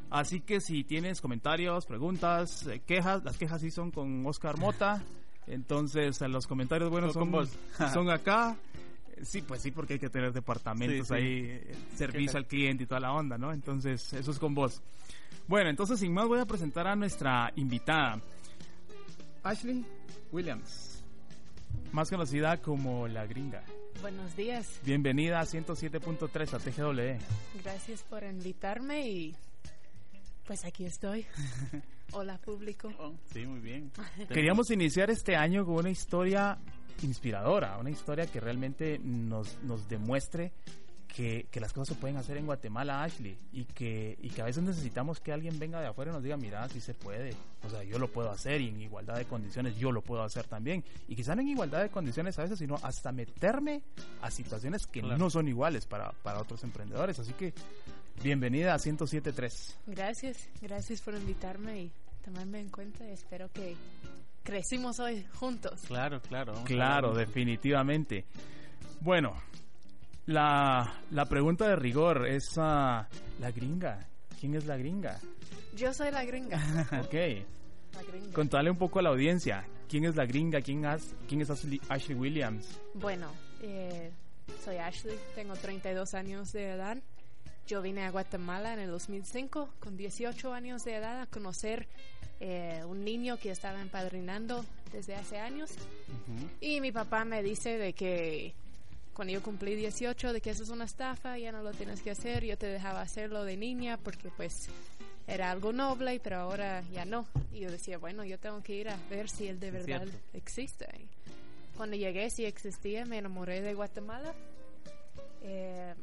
Así 0.09 0.41
que 0.41 0.59
si 0.59 0.83
tienes 0.83 1.21
comentarios, 1.21 1.85
preguntas, 1.85 2.67
eh, 2.67 2.81
quejas, 2.85 3.23
las 3.23 3.38
quejas 3.38 3.61
sí 3.61 3.71
son 3.71 3.91
con 3.91 4.25
Oscar 4.25 4.57
Mota. 4.57 5.01
Entonces, 5.47 6.19
los 6.21 6.45
comentarios 6.47 6.89
buenos 6.89 7.13
son, 7.13 7.31
son 7.94 8.09
acá. 8.09 8.57
Sí, 9.23 9.41
pues 9.41 9.61
sí, 9.61 9.71
porque 9.71 9.93
hay 9.93 9.99
que 9.99 10.09
tener 10.09 10.33
departamentos 10.33 11.11
ahí, 11.11 11.45
eh, 11.49 11.75
servicio 11.95 12.37
al 12.37 12.45
cliente 12.45 12.83
y 12.83 12.87
toda 12.87 12.99
la 12.99 13.13
onda, 13.13 13.37
¿no? 13.37 13.51
Entonces, 13.51 14.13
eso 14.13 14.31
es 14.31 14.39
con 14.39 14.53
vos. 14.53 14.81
Bueno, 15.47 15.69
entonces 15.69 15.99
sin 15.99 16.13
más 16.13 16.27
voy 16.27 16.39
a 16.39 16.45
presentar 16.45 16.87
a 16.87 16.95
nuestra 16.95 17.51
invitada, 17.55 18.21
Ashley 19.43 19.85
Williams, 20.31 21.03
más 21.91 22.09
conocida 22.09 22.61
como 22.61 23.07
La 23.07 23.25
Gringa. 23.25 23.63
Buenos 24.01 24.35
días. 24.35 24.79
Bienvenida 24.83 25.39
a 25.39 25.43
107.3 25.43 26.53
a 26.53 26.59
TGW. 26.59 27.61
Gracias 27.63 28.03
por 28.03 28.23
invitarme 28.23 29.07
y 29.07 29.35
pues 30.45 30.65
aquí 30.65 30.85
estoy. 30.85 31.25
Hola 32.11 32.37
público. 32.37 32.91
Oh, 32.99 33.13
sí, 33.33 33.45
muy 33.45 33.59
bien. 33.59 33.91
Queríamos 34.29 34.69
iniciar 34.71 35.09
este 35.09 35.35
año 35.35 35.65
con 35.65 35.75
una 35.75 35.89
historia 35.89 36.57
inspiradora, 37.01 37.77
una 37.77 37.89
historia 37.89 38.27
que 38.27 38.39
realmente 38.39 38.99
nos, 38.99 39.57
nos 39.63 39.87
demuestre 39.89 40.51
que, 41.13 41.47
que, 41.51 41.59
las 41.59 41.71
cosas 41.71 41.89
se 41.89 42.01
pueden 42.01 42.17
hacer 42.17 42.37
en 42.37 42.47
Guatemala, 42.47 43.03
Ashley, 43.03 43.37
y 43.51 43.65
que, 43.65 44.17
y 44.19 44.29
que 44.29 44.41
a 44.41 44.45
veces 44.45 44.63
necesitamos 44.63 45.19
que 45.19 45.31
alguien 45.31 45.59
venga 45.59 45.79
de 45.79 45.88
afuera 45.88 46.12
y 46.12 46.13
nos 46.15 46.23
diga, 46.23 46.38
mira, 46.38 46.67
si 46.69 46.81
se 46.81 46.95
puede, 46.95 47.35
o 47.63 47.69
sea, 47.69 47.83
yo 47.83 48.00
lo 48.00 48.07
puedo 48.12 48.31
hacer 48.31 48.62
y 48.62 48.69
en 48.69 48.81
igualdad 48.81 49.17
de 49.17 49.25
condiciones 49.25 49.77
yo 49.77 49.91
lo 49.91 50.01
puedo 50.01 50.23
hacer 50.23 50.47
también. 50.47 50.83
Y 51.07 51.15
quizá 51.15 51.35
no 51.35 51.41
en 51.41 51.50
igualdad 51.50 51.83
de 51.83 51.89
condiciones 51.89 52.39
a 52.39 52.43
veces, 52.43 52.57
sino 52.57 52.79
hasta 52.81 53.12
meterme 53.12 53.83
a 54.21 54.31
situaciones 54.31 54.88
que 54.88 55.03
no 55.03 55.29
son 55.29 55.47
iguales 55.47 55.85
para, 55.85 56.12
para 56.23 56.41
otros 56.41 56.63
emprendedores. 56.63 57.19
Así 57.19 57.33
que, 57.33 57.53
bienvenida 58.23 58.73
a 58.73 58.77
107.3. 58.77 59.75
Gracias, 59.85 60.50
gracias 60.62 61.01
por 61.01 61.13
invitarme 61.13 61.83
y 61.83 61.91
tomarme 62.25 62.59
en 62.59 62.69
cuenta 62.69 63.07
y 63.07 63.12
espero 63.12 63.51
que 63.51 63.75
crecimos 64.43 65.00
hoy 65.00 65.25
juntos. 65.33 65.81
Claro, 65.88 66.21
claro. 66.21 66.53
Claro, 66.65 67.13
definitivamente. 67.13 68.25
Bueno, 69.00 69.33
la, 70.25 71.01
la 71.12 71.25
pregunta 71.25 71.67
de 71.67 71.75
rigor 71.75 72.27
es 72.27 72.57
uh, 72.57 72.62
la 72.62 73.51
gringa. 73.53 74.07
¿Quién 74.39 74.55
es 74.55 74.65
la 74.65 74.77
gringa? 74.77 75.19
Yo 75.75 75.93
soy 75.93 76.12
la 76.12 76.23
gringa. 76.25 76.57
ok. 77.03 77.13
La 77.93 78.03
gringa. 78.03 78.33
Contale 78.33 78.69
un 78.69 78.77
poco 78.77 79.00
a 79.00 79.01
la 79.01 79.09
audiencia. 79.09 79.65
¿Quién 79.89 80.05
es 80.05 80.15
la 80.15 80.25
gringa? 80.25 80.62
¿Quién, 80.62 80.83
quién 81.27 81.41
es 81.41 81.50
Ashley, 81.50 82.15
Williams? 82.15 82.79
Bueno, 82.95 83.31
eh, 83.62 84.12
soy 84.63 84.77
Ashley, 84.77 85.17
tengo 85.35 85.53
32 85.55 86.13
años 86.13 86.51
de 86.51 86.71
edad. 86.71 86.97
Yo 87.67 87.81
vine 87.81 88.03
a 88.03 88.12
Guatemala 88.12 88.73
en 88.73 88.79
el 88.79 88.89
2005 88.89 89.69
con 89.79 89.95
18 89.95 90.53
años 90.53 90.83
de 90.83 90.95
edad 90.95 91.21
a 91.21 91.27
conocer 91.27 91.88
eh, 92.45 92.83
un 92.85 93.05
niño 93.05 93.38
que 93.38 93.51
estaba 93.51 93.81
empadrinando 93.81 94.65
desde 94.91 95.15
hace 95.15 95.39
años. 95.39 95.71
Y 96.59 96.81
mi 96.81 96.91
papá 96.91 97.23
me 97.23 97.41
dice 97.41 97.77
de 97.77 97.93
que 97.93 98.53
cuando 99.13 99.33
yo 99.33 99.41
cumplí 99.41 99.75
18, 99.75 100.33
de 100.33 100.41
que 100.41 100.50
eso 100.50 100.63
es 100.63 100.69
una 100.69 100.83
estafa, 100.83 101.38
ya 101.38 101.53
no 101.53 101.63
lo 101.63 101.71
tienes 101.71 102.01
que 102.01 102.12
hacer, 102.12 102.43
yo 102.43 102.57
te 102.57 102.67
dejaba 102.67 103.00
hacerlo 103.00 103.45
de 103.45 103.55
niña 103.55 103.97
porque 103.97 104.29
pues 104.35 104.67
era 105.25 105.51
algo 105.51 105.71
noble, 105.71 106.19
pero 106.19 106.35
ahora 106.35 106.83
ya 106.91 107.05
no. 107.05 107.25
Y 107.53 107.62
yo 107.62 107.71
decía, 107.71 107.97
bueno, 107.97 108.25
yo 108.25 108.38
tengo 108.38 108.62
que 108.62 108.75
ir 108.75 108.89
a 108.89 108.97
ver 109.09 109.29
si 109.29 109.47
él 109.47 109.62
de 109.62 109.71
verdad 109.71 110.05
existe. 110.33 110.85
cuando 111.77 111.95
llegué, 111.95 112.29
si 112.29 112.43
existía, 112.43 113.05
me 113.05 113.19
enamoré 113.19 113.62
de 113.62 113.73
Guatemala. 113.73 114.33
Eh, 115.43 115.93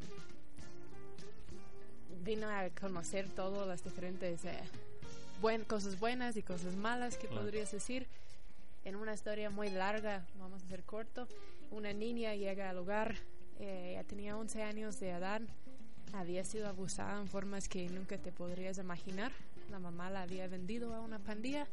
vino 2.25 2.49
a 2.49 2.71
conocer 2.71 3.29
todas 3.29 3.69
las 3.69 3.85
diferentes 3.85 4.43
eh, 4.47 4.59
buen, 5.41 5.65
cosas 5.65 5.99
buenas 5.99 6.37
y 6.37 6.43
cosas 6.43 6.77
malas 6.77 7.17
que 7.17 7.29
podrías 7.29 7.73
decir. 7.73 8.07
En 8.85 8.97
una 8.97 9.15
historia 9.15 9.51
muy 9.51 9.71
larga, 9.71 10.27
vamos 10.39 10.63
a 10.63 10.67
hacer 10.67 10.83
corto, 10.83 11.29
una 11.71 11.93
niña 11.93 12.35
llega 12.35 12.71
al 12.71 12.79
hogar, 12.79 13.17
eh, 13.59 13.93
ya 13.95 14.05
tenía 14.05 14.37
11 14.37 14.63
años 14.63 15.01
de 15.01 15.11
edad, 15.11 15.43
había 16.13 16.45
sido 16.45 16.69
abusada 16.69 17.21
en 17.21 17.29
formas 17.29 17.69
que 17.69 17.89
nunca 17.89 18.19
te 18.19 18.33
podrías 18.33 18.79
imaginar. 18.79 19.33
La 19.71 19.79
mamá 19.79 20.11
la 20.11 20.23
había 20.23 20.49
vendido 20.49 20.95
a 20.95 21.01
una 21.01 21.19
pandilla. 21.19 21.67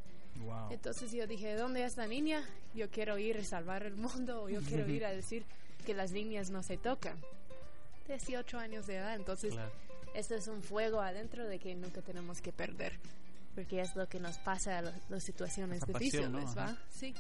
Entonces 0.69 1.11
yo 1.11 1.25
dije, 1.25 1.55
¿dónde 1.55 1.83
es 1.83 1.97
la 1.97 2.05
niña? 2.05 2.43
Yo 2.75 2.89
quiero 2.91 3.17
ir 3.17 3.37
a 3.37 3.43
salvar 3.43 3.83
el 3.83 3.95
mundo, 3.95 4.43
o 4.43 4.49
yo 4.49 4.61
quiero 4.61 4.87
ir 4.87 5.03
a 5.03 5.11
decir 5.15 5.43
que 5.85 5.93
las 5.93 6.11
niñas 6.11 6.51
no 6.51 6.61
se 6.61 6.77
tocan. 6.77 7.17
18 8.07 8.59
años 8.59 8.85
de 8.85 8.97
edad, 8.97 9.15
entonces 9.15 9.55
esto 10.13 10.35
es 10.35 10.47
un 10.47 10.61
fuego 10.61 11.01
adentro 11.01 11.47
de 11.47 11.59
que 11.59 11.75
nunca 11.75 12.01
tenemos 12.01 12.41
que 12.41 12.53
perder, 12.53 12.93
porque 13.57 13.81
es 13.81 13.95
lo 13.95 14.07
que 14.07 14.19
nos 14.19 14.37
pasa 14.37 14.77
a 14.77 14.81
las 14.83 15.23
situaciones 15.23 15.81
difíciles, 15.83 16.55
¿va? 16.55 16.77
Sí. 16.91 17.11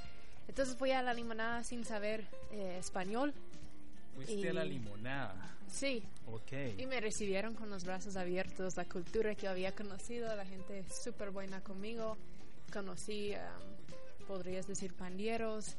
Entonces 0.47 0.77
fui 0.77 0.91
a 0.91 1.01
la 1.01 1.11
limonada 1.11 1.63
sin 1.63 1.83
saber 1.83 2.27
eh, 2.51 2.77
español. 2.77 3.33
Fuiste 4.13 4.47
a 4.49 4.53
la 4.53 4.63
limonada. 4.63 5.57
Sí. 5.67 6.03
Ok. 6.27 6.77
Y 6.77 6.85
me 6.85 7.01
recibieron 7.01 7.55
con 7.55 7.71
los 7.71 7.85
brazos 7.85 8.17
abiertos, 8.17 8.77
la 8.77 8.85
cultura 8.85 9.33
que 9.33 9.47
había 9.47 9.71
conocido, 9.71 10.35
la 10.35 10.45
gente 10.45 10.85
súper 10.91 11.31
buena 11.31 11.59
conmigo. 11.61 12.17
Conocí, 12.71 13.33
um, 13.33 14.27
podrías 14.27 14.67
decir, 14.67 14.93
pandilleros. 14.93 15.75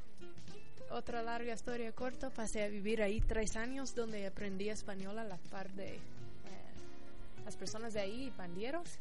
Otra 0.90 1.22
larga 1.22 1.54
historia 1.54 1.92
corta, 1.92 2.30
pasé 2.30 2.64
a 2.64 2.68
vivir 2.68 3.00
ahí 3.00 3.20
tres 3.20 3.54
años 3.54 3.94
donde 3.94 4.26
aprendí 4.26 4.70
español 4.70 5.20
a 5.20 5.24
la 5.24 5.36
par 5.36 5.70
de 5.74 5.94
eh, 5.94 6.00
las 7.44 7.54
personas 7.56 7.94
de 7.94 8.00
ahí, 8.00 8.32
pandilleros. 8.36 8.98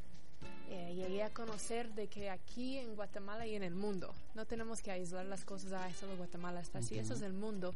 Eh, 0.69 0.93
llegué 0.95 1.23
a 1.23 1.29
conocer 1.29 1.93
de 1.93 2.07
que 2.07 2.29
aquí 2.29 2.77
en 2.77 2.95
Guatemala 2.95 3.47
y 3.47 3.55
en 3.55 3.63
el 3.63 3.73
mundo, 3.73 4.13
no 4.35 4.45
tenemos 4.45 4.81
que 4.81 4.91
aislar 4.91 5.25
las 5.25 5.45
cosas, 5.45 5.71
ah, 5.71 5.89
solo 5.97 6.17
Guatemala 6.17 6.59
está 6.59 6.79
así, 6.79 6.99
eso 6.99 7.13
es 7.13 7.21
el 7.21 7.33
mundo. 7.33 7.73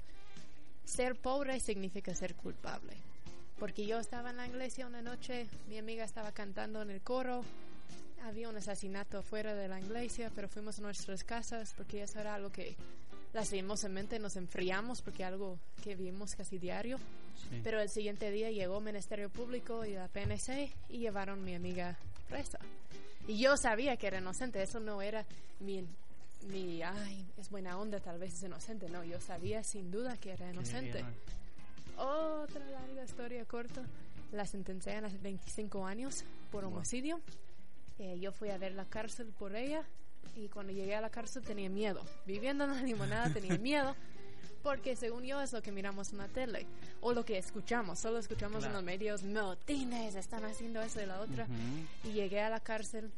Ser 0.84 1.16
pobre 1.16 1.60
significa 1.60 2.14
ser 2.14 2.36
culpable. 2.36 2.94
Porque 3.60 3.86
yo 3.86 4.00
estaba 4.00 4.32
en 4.32 4.38
la 4.38 4.48
iglesia 4.48 4.88
una 4.88 5.02
noche, 5.02 5.48
mi 5.70 5.78
amiga 5.78 6.04
estaba 6.04 6.32
cantando 6.32 6.82
en 6.82 6.90
el 6.90 7.02
coro, 7.02 7.44
había 8.24 8.50
un 8.50 8.58
asesinato 8.58 9.20
afuera 9.20 9.56
de 9.56 9.68
la 9.68 9.80
iglesia, 9.80 10.32
pero 10.36 10.50
fuimos 10.50 10.80
a 10.80 10.82
nuestras 10.82 11.24
casas 11.24 11.74
porque 11.78 12.04
eso 12.04 12.20
era 12.20 12.36
algo 12.36 12.52
que 12.52 12.76
lastimosamente 13.34 14.20
nos 14.20 14.36
enfriamos 14.36 15.02
porque 15.02 15.24
algo 15.24 15.60
que 15.84 15.96
vimos 15.96 16.36
casi 16.36 16.58
diario. 16.58 17.00
Pero 17.64 17.82
el 17.82 17.90
siguiente 17.90 18.32
día 18.32 18.52
llegó 18.52 18.80
Ministerio 18.80 19.30
Público 19.30 19.86
y 19.86 19.94
la 19.94 20.08
PNC 20.08 20.72
y 20.90 21.00
llevaron 21.00 21.40
a 21.40 21.42
mi 21.42 21.56
amiga 21.56 21.98
presa. 22.32 22.60
Y 23.28 23.38
yo 23.38 23.58
sabía 23.58 23.98
que 23.98 24.08
era 24.08 24.18
inocente, 24.18 24.62
eso 24.64 24.80
no 24.80 25.02
era 25.02 25.26
mi, 25.60 25.86
mi, 26.48 26.82
ay, 26.82 27.26
es 27.38 27.50
buena 27.50 27.78
onda, 27.78 28.00
tal 28.00 28.18
vez 28.18 28.34
es 28.34 28.44
inocente. 28.44 28.90
No, 28.90 29.04
yo 29.04 29.20
sabía 29.20 29.64
sin 29.64 29.92
duda 29.92 30.18
que 30.18 30.32
era 30.32 30.50
inocente. 30.52 31.06
Otra 31.98 32.66
larga 32.66 33.04
historia 33.04 33.46
corta. 33.46 33.84
La 34.32 34.46
sentenciaron 34.46 35.06
a 35.06 35.14
25 35.22 35.86
años 35.86 36.24
por 36.52 36.64
homicidio. 36.64 37.20
Eh, 38.00 38.18
yo 38.20 38.32
fui 38.32 38.50
a 38.50 38.58
ver 38.58 38.72
la 38.72 38.86
cárcel 38.86 39.28
por 39.38 39.56
ella 39.56 39.84
y 40.36 40.48
cuando 40.48 40.72
llegué 40.72 40.96
a 40.96 41.02
la 41.02 41.10
cárcel 41.10 41.44
tenía 41.44 41.70
miedo. 41.70 42.02
Viviendo 42.26 42.64
en 42.64 42.72
la 42.72 42.82
limonada 42.82 43.32
tenía 43.32 43.58
miedo 43.60 43.96
porque 44.64 44.96
según 44.96 45.24
yo 45.24 45.42
es 45.42 45.54
lo 45.54 45.62
que 45.62 45.72
miramos 45.72 46.12
en 46.12 46.20
la 46.20 46.28
tele 46.28 46.66
o 47.02 47.14
lo 47.14 47.26
que 47.26 47.38
escuchamos. 47.38 48.00
Solo 48.00 48.20
escuchamos 48.20 48.64
en 48.64 48.74
los 48.74 48.84
medios, 48.84 49.24
no, 49.24 49.58
tienes, 49.58 50.16
están 50.16 50.46
haciendo 50.46 50.82
eso 50.82 51.02
y 51.02 51.06
la 51.06 51.20
otra. 51.20 51.48
Y 52.04 52.14
llegué 52.14 52.42
a 52.42 52.50
la 52.50 52.60
cárcel 52.60 53.12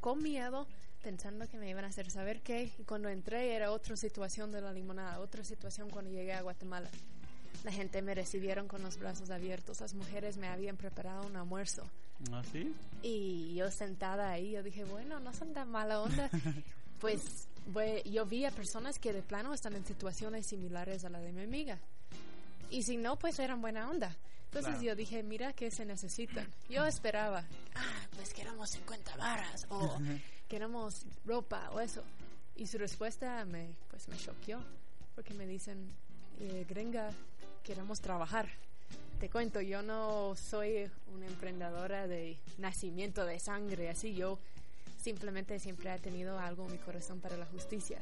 con 0.00 0.22
miedo 0.22 0.66
pensando 1.02 1.48
que 1.48 1.58
me 1.58 1.68
iban 1.68 1.84
a 1.84 1.88
hacer 1.88 2.10
saber 2.10 2.40
qué. 2.42 2.70
Y 2.78 2.84
cuando 2.84 3.08
entré 3.08 3.54
era 3.54 3.70
otra 3.70 3.96
situación 3.96 4.52
de 4.52 4.60
la 4.60 4.72
limonada, 4.72 5.20
otra 5.20 5.44
situación 5.44 5.90
cuando 5.90 6.10
llegué 6.10 6.32
a 6.32 6.42
Guatemala. 6.42 6.90
La 7.64 7.72
gente 7.72 8.00
me 8.00 8.14
recibieron 8.14 8.68
con 8.68 8.82
los 8.82 8.98
brazos 8.98 9.30
abiertos. 9.30 9.80
Las 9.80 9.94
mujeres 9.94 10.38
me 10.38 10.48
habían 10.48 10.76
preparado 10.76 11.26
un 11.26 11.36
almuerzo. 11.36 11.84
¿Ah, 12.32 12.42
sí? 12.52 12.74
Y 13.02 13.54
yo 13.54 13.70
sentada 13.70 14.30
ahí, 14.30 14.52
yo 14.52 14.62
dije, 14.62 14.84
bueno, 14.84 15.20
no 15.20 15.32
son 15.32 15.52
tan 15.52 15.70
mala 15.70 16.00
onda. 16.00 16.30
pues 17.00 17.48
yo 18.04 18.26
vi 18.26 18.44
a 18.44 18.50
personas 18.50 18.98
que 18.98 19.12
de 19.12 19.22
plano 19.22 19.54
están 19.54 19.74
en 19.74 19.84
situaciones 19.84 20.46
similares 20.46 21.04
a 21.04 21.10
la 21.10 21.20
de 21.20 21.32
mi 21.32 21.42
amiga. 21.42 21.78
Y 22.70 22.82
si 22.82 22.96
no, 22.96 23.16
pues 23.16 23.38
eran 23.38 23.60
buena 23.60 23.88
onda. 23.88 24.16
Entonces 24.52 24.80
yo 24.82 24.96
dije, 24.96 25.22
mira, 25.22 25.52
¿qué 25.52 25.70
se 25.70 25.84
necesitan? 25.84 26.46
Yo 26.68 26.84
esperaba, 26.84 27.44
ah, 27.76 28.06
pues 28.16 28.34
queremos 28.34 28.70
50 28.70 29.16
barras 29.16 29.66
o 29.70 29.98
queremos 30.48 31.06
ropa 31.24 31.70
o 31.70 31.80
eso. 31.80 32.02
Y 32.56 32.66
su 32.66 32.76
respuesta 32.78 33.44
me, 33.44 33.68
pues 33.90 34.08
me 34.08 34.16
choqueó, 34.16 34.60
porque 35.14 35.34
me 35.34 35.46
dicen, 35.46 35.88
eh, 36.40 36.66
gringa, 36.68 37.10
queremos 37.62 38.00
trabajar. 38.00 38.48
Te 39.20 39.30
cuento, 39.30 39.60
yo 39.60 39.82
no 39.82 40.34
soy 40.34 40.90
una 41.14 41.26
emprendedora 41.26 42.08
de 42.08 42.36
nacimiento 42.58 43.24
de 43.24 43.38
sangre, 43.38 43.88
así 43.88 44.14
yo 44.14 44.40
simplemente 45.00 45.58
siempre 45.58 45.92
he 45.94 45.98
tenido 45.98 46.38
algo 46.38 46.66
en 46.66 46.72
mi 46.72 46.78
corazón 46.78 47.20
para 47.20 47.36
la 47.36 47.46
justicia. 47.46 47.98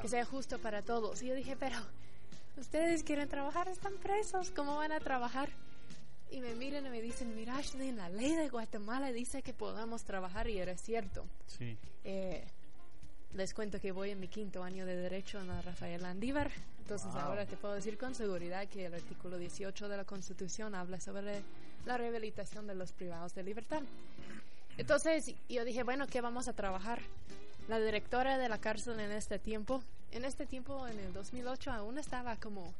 Que 0.00 0.08
sea 0.08 0.24
justo 0.24 0.58
para 0.58 0.82
todos. 0.82 1.22
Y 1.22 1.26
yo 1.26 1.34
dije, 1.34 1.56
pero 1.56 1.76
ustedes 2.56 3.02
quieren 3.02 3.28
trabajar, 3.28 3.68
están 3.68 3.94
presos, 3.98 4.50
¿cómo 4.50 4.76
van 4.76 4.92
a 4.92 5.00
trabajar? 5.00 5.50
Y 6.30 6.40
me 6.40 6.54
miran 6.54 6.86
y 6.86 6.90
me 6.90 7.02
dicen, 7.02 7.34
mira 7.36 7.56
Ashley, 7.56 7.92
la 7.92 8.08
ley 8.08 8.34
de 8.34 8.48
Guatemala 8.48 9.12
dice 9.12 9.42
que 9.42 9.52
podamos 9.52 10.04
trabajar 10.04 10.48
y 10.48 10.58
era 10.58 10.76
cierto. 10.76 11.26
Sí. 11.46 11.76
Eh, 12.02 12.44
les 13.34 13.52
cuento 13.52 13.80
que 13.80 13.92
voy 13.92 14.10
en 14.10 14.20
mi 14.20 14.28
quinto 14.28 14.62
año 14.62 14.86
de 14.86 14.96
Derecho 14.96 15.40
en 15.40 15.48
la 15.48 15.60
Rafael 15.60 16.04
Andívar. 16.04 16.50
Entonces 16.78 17.14
ahora 17.14 17.46
te 17.46 17.56
puedo 17.56 17.74
decir 17.74 17.98
con 17.98 18.14
seguridad 18.14 18.68
que 18.68 18.86
el 18.86 18.94
artículo 18.94 19.38
18 19.38 19.88
de 19.88 19.96
la 19.96 20.04
Constitución 20.04 20.74
habla 20.74 21.00
sobre 21.00 21.42
la 21.84 21.96
rehabilitación 21.98 22.66
de 22.66 22.74
los 22.74 22.92
privados 22.92 23.34
de 23.34 23.42
libertad. 23.42 23.82
Entonces 24.76 25.34
yo 25.48 25.64
dije, 25.64 25.82
bueno, 25.82 26.06
¿qué 26.06 26.20
vamos 26.20 26.48
a 26.48 26.52
trabajar? 26.52 27.00
La 27.68 27.80
directora 27.80 28.38
de 28.38 28.48
la 28.48 28.58
cárcel 28.58 29.00
en 29.00 29.12
este 29.12 29.38
tiempo, 29.38 29.82
en 30.10 30.24
este 30.24 30.46
tiempo, 30.46 30.86
en 30.86 30.98
el 30.98 31.12
2008, 31.12 31.72
aún 31.72 31.98
estaba 31.98 32.36
como 32.36 32.74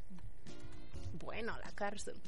bueno 1.24 1.56
la 1.58 1.70
cárcel. 1.72 2.20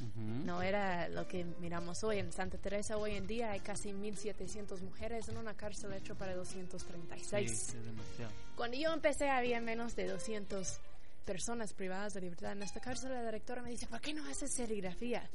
No 0.45 0.63
era 0.63 1.09
lo 1.09 1.29
que 1.29 1.45
miramos 1.61 2.03
hoy. 2.05 2.19
En 2.19 2.33
Santa 2.33 2.57
Teresa 2.57 2.97
hoy 2.97 3.15
en 3.15 3.27
día 3.27 3.51
hay 3.51 3.61
casi 3.61 3.91
1.700 3.91 4.81
mujeres 4.81 5.29
en 5.29 5.37
una 5.37 5.55
cárcel 5.55 5.93
hecho 5.93 6.15
para 6.15 6.35
236. 6.35 7.75
Cuando 8.57 8.77
yo 8.77 8.93
empecé 8.93 9.29
había 9.29 9.61
menos 9.61 9.97
de 9.97 10.07
200 10.09 10.81
personas 11.27 11.73
privadas 11.75 12.15
de 12.15 12.23
libertad 12.23 12.53
en 12.53 12.63
esta 12.63 12.81
cárcel. 12.81 13.13
La 13.13 13.25
directora 13.25 13.61
me 13.61 13.71
dice, 13.71 13.87
¿por 13.87 14.01
qué 14.01 14.15
no 14.15 14.25
haces 14.29 14.55
serigrafía? 14.55 15.29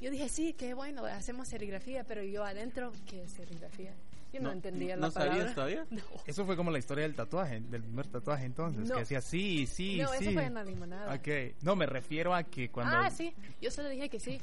Yo 0.00 0.10
dije, 0.10 0.28
sí, 0.28 0.52
qué 0.52 0.74
bueno, 0.74 1.04
hacemos 1.04 1.48
serigrafía, 1.48 2.04
pero 2.04 2.22
yo 2.22 2.44
adentro, 2.44 2.92
¿qué 3.06 3.24
es 3.24 3.32
serigrafía? 3.32 3.92
Yo 4.32 4.40
no, 4.40 4.52
entendía 4.52 4.96
la 4.96 5.10
palabra. 5.10 5.34
¿No 5.34 5.38
sabías 5.38 5.54
todavía? 5.54 5.86
No. 5.90 6.02
Eso 6.26 6.44
fue 6.44 6.56
como 6.56 6.70
la 6.70 6.78
historia 6.78 7.02
del 7.02 7.14
tatuaje, 7.14 7.60
del 7.60 7.82
primer 7.82 8.06
tatuaje 8.06 8.44
entonces, 8.44 8.90
que 8.90 8.98
decía 8.98 9.20
sí, 9.20 9.66
sí, 9.66 9.98
no, 9.98 10.08
sí. 10.08 10.14
No, 10.14 10.20
eso 10.20 10.32
fue 10.32 10.44
en 10.44 10.54
la 10.54 10.64
limonada. 10.64 11.14
Ok, 11.14 11.54
no, 11.62 11.76
me 11.76 11.86
refiero 11.86 12.34
a 12.34 12.44
que 12.44 12.70
cuando... 12.70 12.96
Ah, 12.96 13.10
sí, 13.10 13.34
yo 13.60 13.70
solo 13.70 13.88
dije 13.88 14.08
que 14.08 14.20
sí. 14.20 14.40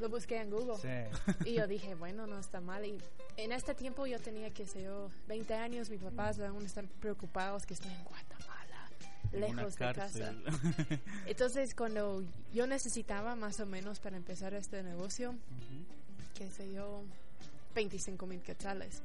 Lo 0.00 0.08
busqué 0.08 0.40
en 0.40 0.50
Google. 0.50 0.76
Sí. 0.76 1.48
Y 1.50 1.54
yo 1.54 1.66
dije, 1.68 1.94
bueno, 1.94 2.26
no 2.26 2.38
está 2.38 2.60
mal. 2.60 2.84
Y 2.84 2.98
en 3.36 3.52
este 3.52 3.74
tiempo 3.74 4.06
yo 4.06 4.18
tenía, 4.18 4.50
que 4.50 4.66
sé 4.66 4.82
yo, 4.82 5.08
20 5.28 5.54
años, 5.54 5.88
mis 5.88 6.00
papás 6.00 6.38
aún 6.40 6.66
están 6.66 6.88
preocupados 7.00 7.64
que 7.64 7.74
estoy 7.74 7.92
en 7.92 8.04
Guatemala, 8.04 8.53
lejos 9.34 9.76
de 9.76 9.92
casa. 9.92 10.34
Entonces, 11.26 11.74
cuando 11.74 12.24
yo 12.52 12.66
necesitaba 12.66 13.36
más 13.36 13.60
o 13.60 13.66
menos 13.66 14.00
para 14.00 14.16
empezar 14.16 14.54
este 14.54 14.82
negocio, 14.82 15.34
que 16.34 16.50
sé 16.50 16.72
yo, 16.72 17.02
25 17.74 18.26
mil 18.26 18.40
quetzales. 18.40 19.02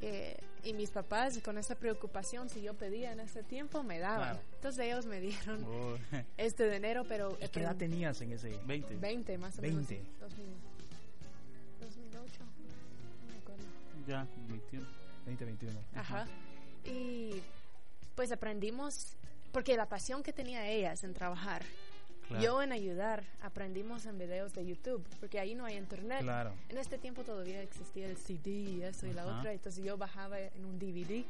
Eh, 0.00 0.36
y 0.64 0.74
mis 0.74 0.90
papás, 0.90 1.38
con 1.38 1.58
esa 1.58 1.76
preocupación, 1.76 2.48
si 2.48 2.62
yo 2.62 2.74
pedía 2.74 3.12
en 3.12 3.20
ese 3.20 3.42
tiempo, 3.42 3.82
me 3.82 3.98
daban. 3.98 4.38
Entonces 4.54 4.86
ellos 4.86 5.06
me 5.06 5.20
dieron 5.20 5.64
oh. 5.68 5.96
este 6.36 6.68
dinero, 6.70 7.04
pero... 7.08 7.38
¿Qué 7.52 7.60
edad 7.60 7.76
tenías 7.76 8.20
en 8.20 8.32
ese? 8.32 8.58
20. 8.66 8.96
20, 8.96 9.38
más 9.38 9.58
o 9.58 9.62
20. 9.62 9.94
menos. 9.94 10.32
2008. 11.80 12.44
No 13.20 13.32
me 13.32 13.38
acuerdo. 13.38 13.64
Ya, 14.06 14.26
21. 14.48 14.86
20, 15.26 15.44
21. 15.44 15.80
Ajá. 15.94 16.26
Y 16.84 17.40
pues 18.14 18.32
aprendimos, 18.32 19.16
porque 19.52 19.76
la 19.76 19.86
pasión 19.88 20.22
que 20.22 20.32
tenía 20.32 20.66
ellas 20.68 21.04
en 21.04 21.14
trabajar, 21.14 21.62
yo 22.40 22.62
en 22.62 22.72
ayudar 22.72 23.24
aprendimos 23.42 24.06
en 24.06 24.18
videos 24.18 24.54
de 24.54 24.64
YouTube, 24.64 25.06
porque 25.20 25.38
ahí 25.38 25.54
no 25.54 25.66
hay 25.66 25.76
internet. 25.76 26.22
Claro. 26.22 26.54
En 26.70 26.78
este 26.78 26.96
tiempo 26.96 27.22
todavía 27.24 27.62
existía 27.62 28.06
el 28.06 28.16
CD 28.16 28.50
y 28.50 28.82
eso 28.82 29.06
y 29.06 29.12
la 29.12 29.26
otra, 29.26 29.52
entonces 29.52 29.84
yo 29.84 29.98
bajaba 29.98 30.40
en 30.40 30.64
un 30.64 30.78
DVD 30.78 31.24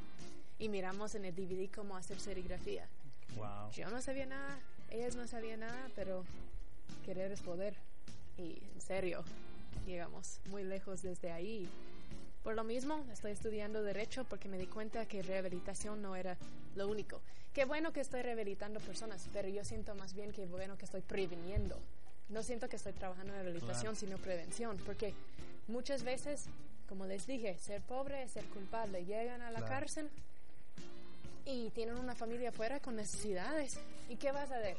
y 0.58 0.68
miramos 0.68 1.16
en 1.16 1.24
el 1.24 1.34
DVD 1.34 1.68
cómo 1.74 1.96
hacer 1.96 2.20
serigrafía. 2.20 2.88
Wow. 3.36 3.70
Yo 3.72 3.90
no 3.90 4.00
sabía 4.00 4.26
nada, 4.26 4.60
ellas 4.90 5.16
no 5.16 5.26
sabían 5.26 5.60
nada, 5.60 5.88
pero 5.96 6.24
querer 7.04 7.32
es 7.32 7.40
poder. 7.40 7.74
Y 8.38 8.62
en 8.74 8.80
serio, 8.80 9.24
llegamos 9.86 10.40
muy 10.50 10.62
lejos 10.62 11.02
desde 11.02 11.32
ahí. 11.32 11.68
Por 12.42 12.56
lo 12.56 12.64
mismo, 12.64 13.04
estoy 13.12 13.32
estudiando 13.32 13.82
derecho 13.82 14.24
porque 14.24 14.48
me 14.48 14.58
di 14.58 14.66
cuenta 14.66 15.06
que 15.06 15.22
rehabilitación 15.22 16.02
no 16.02 16.16
era 16.16 16.36
lo 16.74 16.88
único. 16.88 17.20
Qué 17.54 17.64
bueno 17.64 17.92
que 17.92 18.00
estoy 18.00 18.22
rehabilitando 18.22 18.80
personas, 18.80 19.28
pero 19.32 19.48
yo 19.48 19.64
siento 19.64 19.94
más 19.94 20.14
bien 20.14 20.32
que 20.32 20.46
bueno 20.46 20.76
que 20.76 20.84
estoy 20.84 21.02
previniendo. 21.02 21.78
No 22.28 22.42
siento 22.42 22.68
que 22.68 22.76
estoy 22.76 22.94
trabajando 22.94 23.32
en 23.32 23.40
rehabilitación, 23.40 23.94
sino 23.94 24.16
prevención, 24.18 24.76
porque 24.84 25.14
muchas 25.68 26.02
veces, 26.02 26.46
como 26.88 27.06
les 27.06 27.26
dije, 27.26 27.56
ser 27.58 27.80
pobre 27.82 28.24
es 28.24 28.32
ser 28.32 28.44
culpable. 28.46 29.04
Llegan 29.04 29.40
a 29.42 29.50
la 29.52 29.64
cárcel 29.64 30.10
y 31.44 31.70
tienen 31.70 31.96
una 31.96 32.16
familia 32.16 32.48
afuera 32.48 32.80
con 32.80 32.96
necesidades. 32.96 33.78
¿Y 34.08 34.16
qué 34.16 34.32
vas 34.32 34.50
a 34.50 34.56
hacer? 34.58 34.76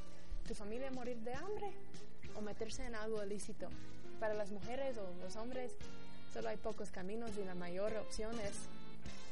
¿Tu 0.48 0.54
familia 0.54 0.92
morir 0.92 1.18
de 1.20 1.34
hambre 1.34 1.72
o 2.36 2.42
meterse 2.42 2.86
en 2.86 2.96
algo 2.96 3.24
ilícito? 3.24 3.70
Para 4.20 4.34
las 4.34 4.52
mujeres 4.52 4.98
o 4.98 5.14
los 5.24 5.36
hombres 5.38 5.72
solo 6.34 6.50
hay 6.50 6.58
pocos 6.58 6.90
caminos 6.90 7.32
y 7.38 7.46
la 7.46 7.56
mayor 7.56 7.96
opción 7.98 8.38
es 8.40 8.54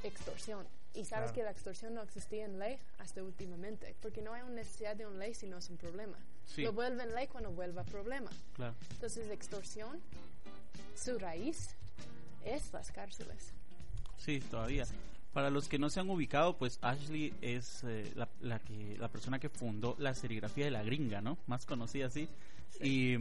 extorsión. 0.04 0.66
Y 0.94 1.06
sabes 1.06 1.32
que 1.32 1.42
la 1.42 1.52
extorsión 1.52 1.94
no 1.94 2.02
existía 2.02 2.46
en 2.46 2.60
ley 2.60 2.78
hasta 3.00 3.24
últimamente, 3.24 3.96
porque 4.02 4.22
no 4.22 4.34
hay 4.34 4.42
una 4.42 4.56
necesidad 4.56 4.96
de 4.96 5.08
una 5.08 5.20
ley 5.20 5.34
si 5.34 5.48
no 5.48 5.58
es 5.58 5.70
un 5.70 5.78
problema. 5.78 6.18
Lo 6.58 6.74
vuelven 6.74 7.16
ley 7.16 7.28
cuando 7.28 7.52
vuelva 7.52 7.84
problema. 7.86 8.30
Entonces, 8.92 9.30
extorsión, 9.32 10.00
su 10.96 11.18
raíz 11.18 11.76
es 12.46 12.74
las 12.74 12.92
cárceles. 12.92 13.54
Sí, 14.18 14.42
todavía. 14.42 14.86
Para 15.32 15.50
los 15.50 15.70
que 15.70 15.80
no 15.80 15.90
se 15.90 16.02
han 16.02 16.10
ubicado, 16.10 16.58
pues 16.58 16.78
Ashley 16.82 17.34
es 17.42 17.86
eh, 17.86 18.12
la, 18.16 18.28
la, 18.42 18.60
que, 18.60 18.98
la 19.00 19.08
persona 19.08 19.40
que 19.40 19.48
fundó 19.48 19.96
la 19.98 20.14
serigrafía 20.14 20.66
de 20.66 20.72
la 20.72 20.84
gringa, 20.84 21.22
¿no? 21.22 21.38
Más 21.48 21.66
conocida 21.66 22.08
así. 22.08 22.28
Y 22.82 23.16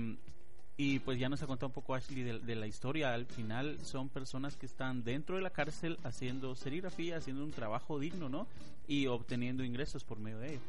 y 0.83 0.99
pues 0.99 1.19
ya 1.19 1.29
nos 1.29 1.43
ha 1.43 1.47
contado 1.47 1.67
un 1.67 1.75
poco 1.75 1.95
Ashley 1.95 2.23
de, 2.23 2.57
la 2.57 2.67
historia. 2.67 3.13
Al 3.13 3.27
final 3.27 3.79
son 3.85 4.09
personas 4.09 4.57
que 4.57 4.65
están 4.65 5.05
dentro 5.05 5.37
de 5.37 5.43
la 5.43 5.51
cárcel 5.51 5.99
haciendo 6.05 6.55
serigrafía, 6.55 7.19
haciendo 7.19 7.45
un 7.45 7.51
trabajo 7.51 7.99
digno, 7.99 8.31
¿no? 8.31 8.47
Y 8.89 9.07
obteniendo 9.07 9.63
ingresos 9.63 10.05
por 10.05 10.19
medio 10.19 10.39
de 10.39 10.53
ello. 10.53 10.61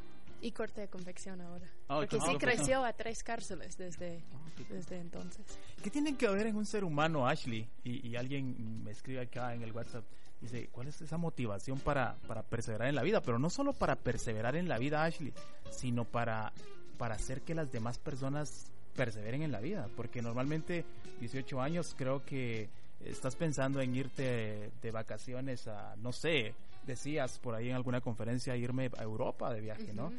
Y 0.41 0.51
corte 0.51 0.81
de 0.81 0.89
confección 0.89 1.39
ahora. 1.39 1.65
Ah, 1.87 1.99
Porque 1.99 2.19
sí 2.19 2.35
creció 2.37 2.83
a 2.83 2.91
tres 2.91 3.23
cárceles 3.23 3.77
desde, 3.77 4.21
ah, 4.33 4.63
desde 4.69 4.99
entonces. 4.99 5.45
¿Qué 5.81 5.89
tiene 5.89 6.17
que 6.17 6.27
ver 6.27 6.47
en 6.47 6.57
un 6.57 6.65
ser 6.65 6.83
humano, 6.83 7.25
Ashley? 7.25 7.69
Y, 7.85 8.13
alguien 8.17 8.83
me 8.83 8.91
escribe 8.91 9.21
acá 9.21 9.55
en 9.55 9.61
el 9.61 9.71
WhatsApp. 9.71 10.03
Dice, 10.41 10.67
¿cuál 10.73 10.89
es 10.89 10.99
esa 10.99 11.15
motivación 11.15 11.79
para, 11.79 12.17
para 12.27 12.43
perseverar 12.43 12.89
en 12.89 12.95
la 12.95 13.03
vida? 13.03 13.21
Pero 13.21 13.39
no 13.39 13.49
solo 13.49 13.71
para 13.71 13.95
perseverar 13.95 14.57
en 14.57 14.67
la 14.67 14.77
vida, 14.77 15.05
Ashley, 15.05 15.31
sino 15.71 16.03
para, 16.03 16.51
para 16.97 17.15
hacer 17.15 17.43
que 17.43 17.55
las 17.55 17.71
demás 17.71 17.97
personas 17.97 18.73
perseveren 18.95 19.41
en 19.41 19.51
la 19.51 19.59
vida, 19.59 19.87
porque 19.95 20.21
normalmente 20.21 20.85
18 21.19 21.61
años 21.61 21.95
creo 21.97 22.25
que 22.25 22.69
estás 23.05 23.35
pensando 23.35 23.81
en 23.81 23.95
irte 23.95 24.71
de 24.81 24.91
vacaciones 24.91 25.67
a, 25.67 25.95
no 25.97 26.11
sé, 26.11 26.53
decías 26.85 27.39
por 27.39 27.55
ahí 27.55 27.69
en 27.69 27.75
alguna 27.75 28.01
conferencia 28.01 28.55
irme 28.55 28.89
a 28.97 29.03
Europa 29.03 29.53
de 29.53 29.61
viaje, 29.61 29.93
¿no? 29.93 30.11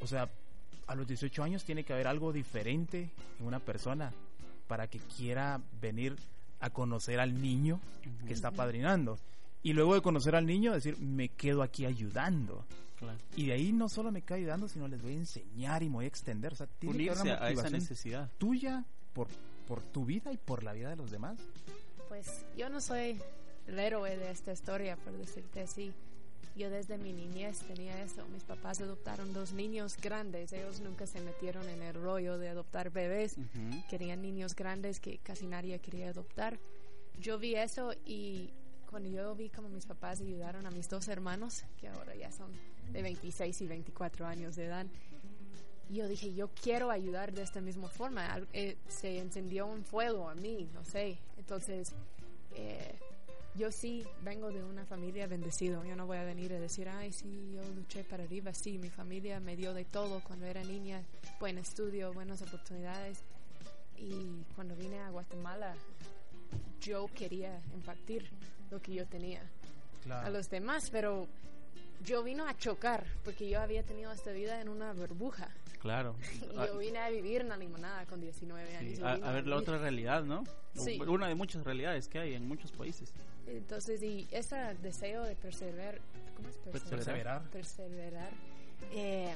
O 0.00 0.06
sea, 0.06 0.28
a 0.86 0.94
los 0.94 1.06
18 1.06 1.42
años 1.42 1.64
tiene 1.64 1.84
que 1.84 1.92
haber 1.92 2.06
algo 2.06 2.32
diferente 2.32 3.10
en 3.38 3.46
una 3.46 3.60
persona 3.60 4.12
para 4.66 4.86
que 4.86 4.98
quiera 4.98 5.60
venir 5.80 6.16
a 6.60 6.70
conocer 6.70 7.20
al 7.20 7.40
niño 7.40 7.80
que 8.26 8.32
está 8.32 8.50
padrinando. 8.50 9.18
Y 9.62 9.72
luego 9.72 9.94
de 9.94 10.00
conocer 10.00 10.34
al 10.36 10.46
niño, 10.46 10.72
decir, 10.72 10.98
me 10.98 11.28
quedo 11.28 11.62
aquí 11.62 11.84
ayudando. 11.84 12.64
Y 13.36 13.46
de 13.46 13.52
ahí 13.52 13.72
no 13.72 13.88
solo 13.88 14.10
me 14.12 14.22
quedo 14.22 14.38
ayudando, 14.38 14.68
sino 14.68 14.88
les 14.88 15.02
voy 15.02 15.12
a 15.12 15.16
enseñar 15.16 15.82
y 15.82 15.88
me 15.88 15.96
voy 15.96 16.04
a 16.04 16.08
extender. 16.08 16.52
O 16.52 16.56
sea, 16.56 16.66
tiene 16.66 17.04
que 17.04 17.10
haber 17.10 17.42
a 17.42 17.50
esa 17.50 17.70
necesidad. 17.70 18.30
tuya 18.38 18.84
por, 19.12 19.28
por 19.66 19.82
tu 19.82 20.04
vida 20.04 20.32
y 20.32 20.36
por 20.36 20.62
la 20.62 20.72
vida 20.72 20.90
de 20.90 20.96
los 20.96 21.10
demás. 21.10 21.38
Pues 22.08 22.44
yo 22.56 22.68
no 22.68 22.80
soy 22.80 23.20
el 23.66 23.78
héroe 23.78 24.16
de 24.16 24.30
esta 24.30 24.52
historia, 24.52 24.96
por 24.96 25.12
decirte 25.16 25.60
así. 25.60 25.92
Yo 26.56 26.68
desde 26.68 26.98
mi 26.98 27.12
niñez 27.12 27.60
tenía 27.60 28.02
eso. 28.02 28.26
Mis 28.32 28.42
papás 28.42 28.80
adoptaron 28.80 29.32
dos 29.32 29.52
niños 29.52 29.96
grandes. 29.96 30.52
Ellos 30.52 30.80
nunca 30.80 31.06
se 31.06 31.20
metieron 31.20 31.68
en 31.68 31.82
el 31.82 31.94
rollo 31.94 32.38
de 32.38 32.48
adoptar 32.48 32.90
bebés. 32.90 33.36
Querían 33.88 34.20
niños 34.20 34.54
grandes 34.54 35.00
que 35.00 35.18
casi 35.18 35.46
nadie 35.46 35.78
quería 35.78 36.10
adoptar. 36.10 36.58
Yo 37.20 37.38
vi 37.38 37.54
eso 37.54 37.92
y 38.04 38.50
cuando 38.90 39.08
yo 39.08 39.34
vi 39.36 39.48
como 39.50 39.68
mis 39.68 39.86
papás 39.86 40.20
ayudaron 40.20 40.66
a 40.66 40.70
mis 40.70 40.88
dos 40.88 41.06
hermanos, 41.06 41.64
que 41.78 41.88
ahora 41.88 42.16
ya 42.16 42.32
son 42.32 42.50
de 42.92 43.02
26 43.02 43.60
y 43.60 43.66
24 43.66 44.26
años 44.26 44.56
de 44.56 44.66
edad, 44.66 44.86
yo 45.90 46.06
dije, 46.06 46.32
yo 46.34 46.48
quiero 46.48 46.90
ayudar 46.90 47.32
de 47.32 47.42
esta 47.42 47.60
misma 47.60 47.88
forma. 47.88 48.40
Eh, 48.52 48.76
se 48.88 49.18
encendió 49.18 49.66
un 49.66 49.84
fuego 49.84 50.28
a 50.28 50.34
mí, 50.34 50.68
no 50.72 50.84
sé. 50.84 51.18
Entonces, 51.36 51.92
eh, 52.54 52.94
yo 53.56 53.72
sí 53.72 54.04
vengo 54.22 54.52
de 54.52 54.62
una 54.62 54.84
familia 54.84 55.26
bendecida. 55.26 55.84
Yo 55.84 55.96
no 55.96 56.06
voy 56.06 56.18
a 56.18 56.24
venir 56.24 56.52
a 56.52 56.60
decir, 56.60 56.88
ay, 56.88 57.12
sí, 57.12 57.52
yo 57.54 57.62
luché 57.74 58.04
para 58.04 58.22
arriba. 58.22 58.54
Sí, 58.54 58.78
mi 58.78 58.88
familia 58.88 59.40
me 59.40 59.56
dio 59.56 59.74
de 59.74 59.84
todo 59.84 60.22
cuando 60.22 60.46
era 60.46 60.62
niña, 60.62 61.02
buen 61.40 61.58
estudio, 61.58 62.12
buenas 62.12 62.40
oportunidades. 62.42 63.18
Y 63.98 64.44
cuando 64.54 64.76
vine 64.76 65.00
a 65.00 65.10
Guatemala, 65.10 65.74
yo 66.80 67.08
quería 67.08 67.60
impartir 67.74 68.30
lo 68.70 68.80
que 68.80 68.94
yo 68.94 69.06
tenía 69.06 69.42
a 70.08 70.30
los 70.30 70.48
demás, 70.48 70.88
pero 70.90 71.28
yo 72.04 72.22
vino 72.22 72.46
a 72.46 72.56
chocar 72.56 73.04
porque 73.24 73.48
yo 73.48 73.60
había 73.60 73.82
tenido 73.82 74.12
esta 74.12 74.32
vida 74.32 74.60
en 74.60 74.68
una 74.68 74.92
burbuja. 74.92 75.48
Claro. 75.80 76.14
y 76.52 76.54
yo 76.54 76.78
vine 76.78 76.98
a 76.98 77.10
vivir 77.10 77.40
en 77.40 77.48
la 77.48 77.56
limonada 77.56 78.04
con 78.06 78.20
19 78.20 78.76
años. 78.76 79.00
A, 79.02 79.32
ver 79.32 79.46
la 79.46 79.56
otra 79.56 79.78
realidad, 79.78 80.22
¿no? 80.24 80.44
Sí. 80.74 81.00
Una 81.06 81.28
de 81.28 81.34
muchas 81.34 81.64
realidades 81.64 82.08
que 82.08 82.18
hay 82.18 82.34
en 82.34 82.46
muchos 82.46 82.70
países. 82.72 83.12
Entonces, 83.46 84.02
y 84.02 84.28
ese 84.30 84.56
deseo 84.82 85.24
de 85.24 85.34
perseverar, 85.34 86.00
¿cómo 86.36 86.48
es 86.48 86.56
perseverar? 86.56 87.42
Perseverar. 87.50 88.30
Eh, 88.92 89.34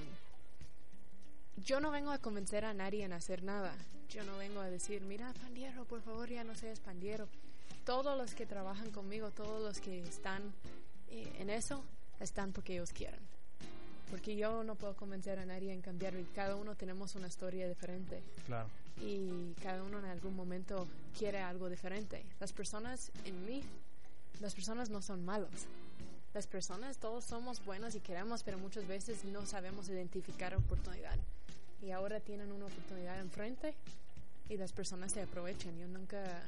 yo 1.65 1.81
no 1.81 1.91
vengo 1.91 2.11
a 2.11 2.19
convencer 2.19 2.65
a 2.65 2.75
nadie 2.75 3.05
en 3.05 3.13
hacer 3.13 3.43
nada. 3.43 3.75
Yo 4.09 4.23
no 4.25 4.37
vengo 4.37 4.61
a 4.61 4.69
decir, 4.69 5.03
mira, 5.03 5.33
pandiero, 5.35 5.85
por 5.85 6.03
favor, 6.03 6.29
ya 6.29 6.45
no 6.45 6.55
seas 6.55 6.81
pandiero. 6.81 7.29
Todos 7.85 8.17
los 8.17 8.35
que 8.35 8.47
trabajan 8.47 8.91
conmigo, 8.91 9.31
todos 9.31 9.63
los 9.63 9.81
que 9.81 10.03
están 10.03 10.43
eh, 11.09 11.33
en 11.39 11.51
eso, 11.51 11.85
están 12.21 12.53
porque 12.53 12.75
ellos 12.75 12.93
quieren. 12.93 13.21
Porque 14.11 14.37
yo 14.37 14.63
no 14.65 14.75
puedo 14.75 14.95
convencer 14.95 15.39
a 15.39 15.47
nadie 15.47 15.73
en 15.73 15.81
cambiar 15.81 16.15
y 16.15 16.25
cada 16.35 16.57
uno 16.57 16.77
tenemos 16.77 17.15
una 17.15 17.27
historia 17.27 17.69
diferente. 17.69 18.23
Claro. 18.47 18.69
Y 19.01 19.55
cada 19.63 19.83
uno 19.83 19.99
en 19.99 20.05
algún 20.05 20.37
momento 20.37 20.87
quiere 21.19 21.41
algo 21.41 21.69
diferente. 21.69 22.25
Las 22.39 22.53
personas 22.53 23.11
en 23.25 23.45
mí, 23.45 23.63
las 24.41 24.55
personas 24.55 24.91
no 24.91 25.03
son 25.03 25.25
malos. 25.25 25.51
Las 26.33 26.47
personas 26.47 26.99
todos 26.99 27.25
somos 27.25 27.65
buenos 27.65 27.95
y 27.95 28.01
queremos, 28.01 28.43
pero 28.43 28.59
muchas 28.59 28.87
veces 28.87 29.25
no 29.25 29.47
sabemos 29.47 29.89
identificar 29.89 30.55
oportunidad. 30.55 31.19
Y 31.81 31.91
ahora 31.91 32.21
tienen 32.21 32.51
una 32.51 32.67
oportunidad 32.67 33.21
enfrente 33.21 33.75
y 34.49 34.57
las 34.57 34.73
personas 34.73 35.13
se 35.13 35.23
aprovechan. 35.23 35.79
Yo 35.79 35.87
nunca 35.89 36.43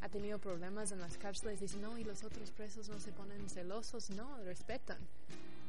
ha 0.00 0.08
tenido 0.08 0.38
problemas 0.38 0.92
en 0.92 1.00
las 1.00 1.18
cárceles, 1.18 1.60
dicen, 1.60 1.82
no, 1.82 1.98
y 1.98 2.04
los 2.04 2.22
otros 2.24 2.50
presos 2.50 2.88
no 2.88 3.00
se 3.00 3.12
ponen 3.12 3.48
celosos, 3.48 4.10
no, 4.10 4.36
respetan. 4.44 4.98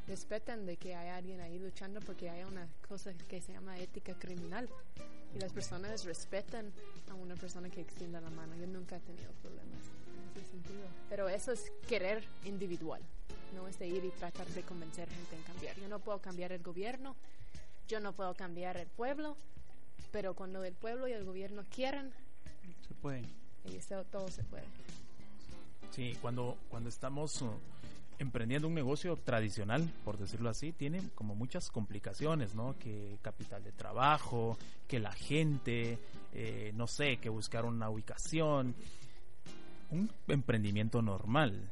Respetan 0.07 0.65
de 0.65 0.77
que 0.77 0.95
hay 0.95 1.09
alguien 1.09 1.39
ahí 1.39 1.59
luchando 1.59 1.99
porque 2.01 2.29
hay 2.29 2.43
una 2.43 2.67
cosa 2.87 3.13
que 3.27 3.41
se 3.41 3.53
llama 3.53 3.77
ética 3.77 4.13
criminal. 4.15 4.67
Y 5.35 5.39
las 5.39 5.51
personas 5.51 6.03
respetan 6.05 6.71
a 7.09 7.13
una 7.13 7.35
persona 7.35 7.69
que 7.69 7.81
extienda 7.81 8.19
la 8.19 8.31
mano. 8.31 8.55
Yo 8.55 8.65
nunca 8.65 8.97
he 8.97 8.99
tenido 9.01 9.31
problemas 9.33 9.81
en 10.35 10.41
ese 10.41 10.51
sentido. 10.51 10.87
Pero 11.09 11.29
eso 11.29 11.51
es 11.51 11.71
querer 11.87 12.23
individual, 12.45 13.01
no 13.53 13.67
es 13.67 13.77
de 13.77 13.87
ir 13.87 14.03
y 14.03 14.09
tratar 14.09 14.47
de 14.47 14.63
convencer 14.63 15.07
gente 15.09 15.35
en 15.35 15.43
cambiar. 15.43 15.75
Yo 15.77 15.87
no 15.87 15.99
puedo 15.99 16.19
cambiar 16.19 16.51
el 16.51 16.63
gobierno, 16.63 17.15
yo 17.87 17.99
no 17.99 18.13
puedo 18.13 18.33
cambiar 18.33 18.77
el 18.77 18.87
pueblo, 18.87 19.37
pero 20.11 20.33
cuando 20.33 20.63
el 20.63 20.73
pueblo 20.73 21.07
y 21.07 21.11
el 21.11 21.25
gobierno 21.25 21.63
quieren, 21.69 22.11
se 22.87 22.93
puede 22.95 23.21
y 23.65 23.79
todo 24.11 24.29
se 24.29 24.43
puede. 24.43 24.63
Sí, 25.91 26.15
cuando, 26.21 26.57
cuando 26.69 26.89
estamos 26.89 27.41
uh, 27.41 27.51
emprendiendo 28.19 28.67
un 28.67 28.73
negocio 28.73 29.15
tradicional, 29.17 29.89
por 30.03 30.17
decirlo 30.17 30.49
así, 30.49 30.71
tiene 30.71 31.01
como 31.15 31.35
muchas 31.35 31.69
complicaciones, 31.69 32.53
¿no? 32.53 32.77
Que 32.77 33.17
capital 33.21 33.63
de 33.63 33.71
trabajo, 33.71 34.57
que 34.87 34.99
la 34.99 35.11
gente, 35.11 35.97
eh, 36.33 36.71
no 36.75 36.87
sé, 36.87 37.17
que 37.17 37.29
buscar 37.29 37.65
una 37.65 37.89
ubicación. 37.89 38.75
Un 39.91 40.11
emprendimiento 40.27 41.01
normal, 41.01 41.67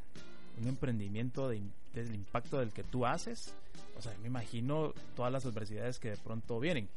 un 0.59 0.67
emprendimiento 0.67 1.49
de, 1.49 1.61
del 1.93 2.15
impacto 2.15 2.57
del 2.57 2.71
que 2.71 2.83
tú 2.83 3.05
haces, 3.05 3.53
o 3.95 4.01
sea, 4.01 4.15
me 4.21 4.27
imagino 4.27 4.93
todas 5.15 5.31
las 5.31 5.45
adversidades 5.45 5.99
que 5.99 6.09
de 6.09 6.17
pronto 6.17 6.59
vienen. 6.59 6.87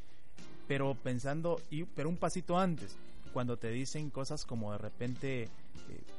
Pero 0.67 0.95
pensando, 0.95 1.61
y, 1.69 1.83
pero 1.83 2.09
un 2.09 2.17
pasito 2.17 2.57
antes, 2.57 2.95
cuando 3.31 3.57
te 3.57 3.69
dicen 3.69 4.09
cosas 4.09 4.45
como 4.45 4.71
de 4.71 4.77
repente, 4.77 5.43
eh, 5.43 5.49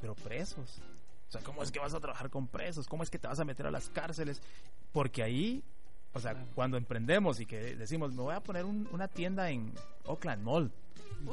pero 0.01 0.15
presos. 0.15 0.81
O 1.29 1.33
sea, 1.33 1.43
¿cómo 1.43 1.63
es 1.63 1.71
que 1.71 1.79
vas 1.79 1.95
a 1.95 2.01
trabajar 2.01 2.29
con 2.29 2.47
presos? 2.47 2.87
¿Cómo 2.87 3.03
es 3.03 3.11
que 3.11 3.19
te 3.19 3.27
vas 3.27 3.41
a 3.41 3.45
meter 3.45 3.67
a 3.67 3.71
las 3.71 3.89
cárceles? 3.89 4.43
Porque 4.93 5.23
ahí 5.23 5.63
O 6.15 6.21
sea, 6.21 6.35
cuando 6.55 6.77
emprendemos 6.77 7.41
y 7.41 7.47
que 7.47 7.75
decimos, 7.75 8.13
me 8.13 8.21
voy 8.21 8.35
a 8.35 8.41
poner 8.41 8.67
una 8.67 9.09
tienda 9.09 9.51
en 9.51 9.73
Oakland 10.05 10.43
Mall. 10.43 10.71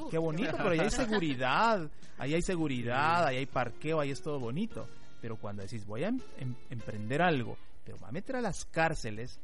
qué 0.10 0.18
bonito, 0.18 0.52
pero 0.56 0.70
ahí 0.70 0.80
hay 0.80 0.90
seguridad, 0.90 1.90
ahí 2.18 2.34
hay 2.34 2.42
seguridad, 2.42 3.26
ahí 3.26 3.38
hay 3.38 3.46
parqueo, 3.46 4.00
ahí 4.00 4.12
es 4.12 4.22
todo 4.22 4.40
bonito. 4.40 4.88
Pero 5.22 5.36
cuando 5.36 5.64
decís, 5.64 5.86
voy 5.86 6.06
a 6.06 6.08
em, 6.08 6.22
em, 6.38 6.56
emprender 6.70 7.22
algo, 7.22 7.58
pero 7.84 8.00
va 8.00 8.08
a 8.08 8.12
meter 8.14 8.38
a 8.38 8.42
las 8.42 8.64
cárceles, 8.64 9.38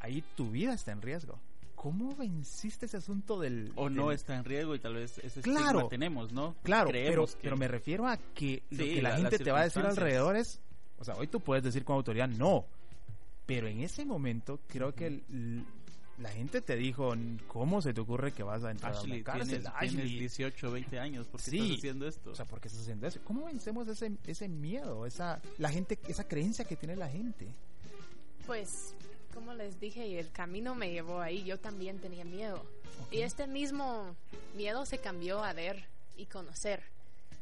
ahí 0.00 0.24
tu 0.34 0.50
vida 0.50 0.72
está 0.72 0.92
en 0.92 1.02
riesgo. 1.02 1.38
¿Cómo 1.80 2.16
venciste 2.16 2.86
ese 2.86 2.96
asunto 2.96 3.38
del... 3.38 3.70
O 3.76 3.88
no 3.88 4.10
está 4.10 4.34
en 4.34 4.44
riesgo 4.44 4.74
y 4.74 4.80
tal 4.80 4.94
vez 4.94 5.18
ese 5.18 5.40
claro, 5.42 5.86
tenemos, 5.86 6.32
¿no? 6.32 6.56
Claro, 6.64 6.90
pero, 6.90 7.24
pero 7.40 7.56
me 7.56 7.68
refiero 7.68 8.08
a 8.08 8.16
que 8.16 8.64
lo 8.70 8.78
que 8.82 9.00
la, 9.00 9.16
gente 9.16 9.38
te 9.38 9.52
va 9.52 9.60
a 9.60 9.64
decir 9.64 9.86
alrededor 9.86 10.34
es... 10.34 10.60
O 10.98 11.04
sea, 11.04 11.14
hoy 11.14 11.28
tú 11.28 11.38
puedes 11.38 11.62
decir 11.62 11.84
con 11.84 11.94
autoridad 11.94 12.26
no, 12.26 12.66
pero 13.46 13.68
en 13.68 13.78
ese 13.78 14.04
momento 14.04 14.58
creo 14.66 14.92
que 14.92 15.22
la 16.18 16.30
gente 16.30 16.62
te 16.62 16.74
dijo, 16.74 17.14
¿cómo 17.46 17.80
se 17.80 17.94
te 17.94 18.00
ocurre 18.00 18.32
que 18.32 18.42
vas 18.42 18.64
a 18.64 18.72
entrar 18.72 18.92
a 18.92 19.06
la 19.06 19.22
cárcel? 19.22 19.62
Tienes, 19.62 19.94
Tienes 19.94 20.18
18, 20.18 20.72
20 20.72 20.98
años, 20.98 21.28
¿por 21.28 21.40
qué 21.40 21.56
estás 21.56 21.78
haciendo 21.78 22.08
esto? 22.08 22.30
O 22.32 22.34
sea, 22.34 22.44
¿por 22.44 22.60
qué 22.60 22.66
estás 22.66 22.82
haciendo 22.82 23.06
eso? 23.06 23.20
¿Cómo 23.22 23.46
vencemos 23.46 23.86
ese, 23.86 24.10
ese 24.26 24.48
miedo, 24.48 25.06
esa, 25.06 25.40
la 25.58 25.70
gente, 25.70 25.96
esa 26.08 26.26
creencia 26.26 26.64
que 26.64 26.74
tiene 26.74 26.96
la 26.96 27.08
gente? 27.08 27.46
Pues 28.46 28.96
como 29.38 29.54
les 29.54 29.78
dije, 29.78 30.04
y 30.04 30.16
el 30.16 30.32
camino 30.32 30.74
me 30.74 30.90
llevó 30.90 31.20
ahí, 31.20 31.44
yo 31.44 31.60
también 31.60 32.00
tenía 32.00 32.24
miedo. 32.24 32.60
Y 33.12 33.20
este 33.20 33.46
mismo 33.46 34.16
miedo 34.56 34.84
se 34.84 34.98
cambió 34.98 35.44
a 35.44 35.52
ver 35.52 35.84
y 36.16 36.26
conocer, 36.26 36.82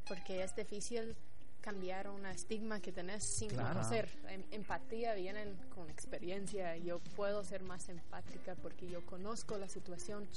porque 0.06 0.42
es 0.42 0.54
difícil 0.54 1.16
cambiar 1.62 2.10
un 2.10 2.26
estigma 2.26 2.80
que 2.80 2.92
tenés 2.92 3.24
sin 3.24 3.48
conocer. 3.48 4.10
Em, 4.28 4.42
empatía 4.50 5.14
viene 5.14 5.54
con 5.74 5.88
experiencia, 5.88 6.76
yo 6.76 6.98
puedo 7.16 7.42
ser 7.44 7.62
más 7.62 7.88
empática 7.88 8.54
porque 8.56 8.90
yo 8.90 9.00
conozco 9.06 9.56
la 9.56 9.70
situación. 9.70 10.28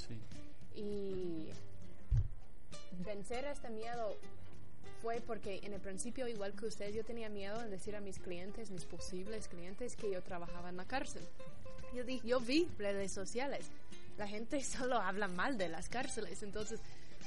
Y 0.76 1.50
vencer 3.04 3.44
este 3.44 3.70
miedo 3.70 4.16
fue 5.02 5.22
porque 5.22 5.60
en 5.64 5.74
el 5.74 5.80
principio, 5.80 6.28
igual 6.28 6.54
que 6.54 6.66
usted, 6.66 6.94
yo 6.94 7.04
tenía 7.04 7.30
miedo 7.30 7.60
de 7.62 7.70
decir 7.70 7.96
a 7.96 8.02
mis 8.02 8.20
clientes, 8.20 8.72
mis 8.72 8.86
posibles 8.86 9.48
clientes, 9.48 9.96
que 9.96 10.12
yo 10.12 10.22
trabajaba 10.22 10.70
en 10.70 10.78
la 10.78 10.86
cárcel. 10.86 11.22
Yo, 11.94 12.04
yo 12.04 12.40
vi 12.40 12.68
redes 12.78 13.12
sociales, 13.12 13.72
la 14.18 14.28
gente 14.28 14.64
solo 14.64 14.98
habla 14.98 15.28
mal 15.28 15.58
de 15.58 15.70
las 15.70 15.90
cárceles, 15.90 16.44
entonces 16.44 16.82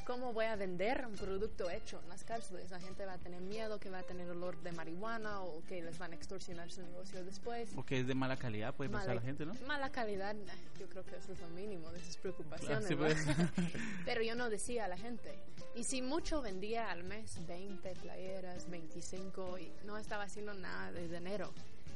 ¿cómo 0.05 0.33
voy 0.33 0.47
a 0.47 0.57
vender 0.57 1.07
un 1.07 1.15
producto 1.15 1.71
hecho 1.71 2.01
en 2.03 2.09
las 2.09 2.25
cárceles? 2.25 2.71
La 2.71 2.81
gente 2.81 3.05
va 3.05 3.15
a 3.15 3.19
tener 3.19 3.41
miedo 3.41 3.79
que 3.79 3.91
va 3.91 3.99
a 3.99 4.03
tener 4.03 4.29
olor 4.31 4.61
de 4.62 4.73
marihuana 4.73 5.41
o 5.43 5.62
que 5.65 5.83
les 5.83 5.99
van 5.99 6.12
a 6.12 6.17
extorsionar 6.17 6.71
su 6.71 6.83
negocio 6.83 7.25
después. 7.25 7.71
O 7.77 7.85
que 7.85 8.01
es 8.01 8.07
de 8.07 8.15
mala 8.15 8.37
calidad, 8.37 8.75
puede 8.75 8.91
pensar 8.91 9.15
la 9.15 9.23
gente, 9.23 9.47
¿no? 9.47 9.55
Mala 9.67 9.91
calidad, 9.91 10.35
yo 10.79 10.88
creo 10.88 11.05
que 11.05 11.17
eso 11.17 11.33
es 11.33 11.41
lo 11.41 11.49
mínimo 11.49 11.91
de 11.91 12.01
sus 12.01 12.17
preocupaciones. 12.17 12.95
Pues. 12.95 13.27
Pero 14.05 14.23
yo 14.23 14.35
no 14.35 14.51
decía 14.51 14.87
a 14.87 14.88
la 14.88 14.97
gente. 14.97 15.38
Y 15.75 15.85
si 15.85 16.03
mucho 16.03 16.43
vendía 16.43 16.91
al 16.91 17.05
mes 17.05 17.47
20 17.47 17.95
playeras, 17.97 18.69
25 18.69 19.59
y 19.59 19.73
no 19.85 19.99
estaba 19.99 20.25
haciendo 20.25 20.55
nada 20.55 20.93
desde 20.93 21.17
enero. 21.17 21.53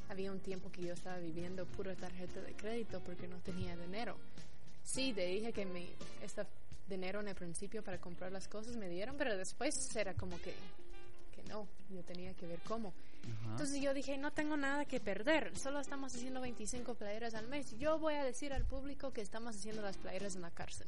Había 0.08 0.30
un 0.30 0.38
tiempo 0.38 0.70
que 0.70 0.82
yo 0.82 0.94
estaba 0.94 1.18
viviendo 1.18 1.66
pura 1.66 1.94
tarjeta 1.96 2.40
de 2.40 2.54
crédito 2.54 3.00
porque 3.00 3.26
no 3.26 3.38
tenía 3.38 3.76
dinero. 3.76 4.16
Sí, 4.84 5.12
te 5.12 5.26
dije 5.26 5.52
que 5.52 5.66
mi, 5.66 5.90
esta 6.22 6.46
dinero 6.88 7.20
en 7.20 7.28
el 7.28 7.34
principio 7.34 7.82
para 7.82 7.98
comprar 7.98 8.32
las 8.32 8.48
cosas, 8.48 8.76
me 8.76 8.88
dieron, 8.88 9.16
pero 9.16 9.36
después 9.36 9.94
era 9.96 10.14
como 10.14 10.40
que, 10.40 10.54
que 11.34 11.42
no, 11.48 11.66
yo 11.90 12.02
tenía 12.02 12.34
que 12.34 12.46
ver 12.46 12.60
cómo. 12.66 12.92
Entonces 13.50 13.80
yo 13.80 13.92
dije, 13.92 14.16
no 14.18 14.32
tengo 14.32 14.56
nada 14.56 14.84
que 14.84 15.00
perder, 15.00 15.56
solo 15.56 15.80
estamos 15.80 16.14
haciendo 16.14 16.40
25 16.40 16.94
playeras 16.94 17.34
al 17.34 17.48
mes. 17.48 17.76
Yo 17.78 17.98
voy 17.98 18.14
a 18.14 18.24
decir 18.24 18.52
al 18.52 18.64
público 18.64 19.12
que 19.12 19.20
estamos 19.20 19.56
haciendo 19.56 19.82
las 19.82 19.96
playeras 19.96 20.36
en 20.36 20.42
la 20.42 20.50
cárcel. 20.50 20.86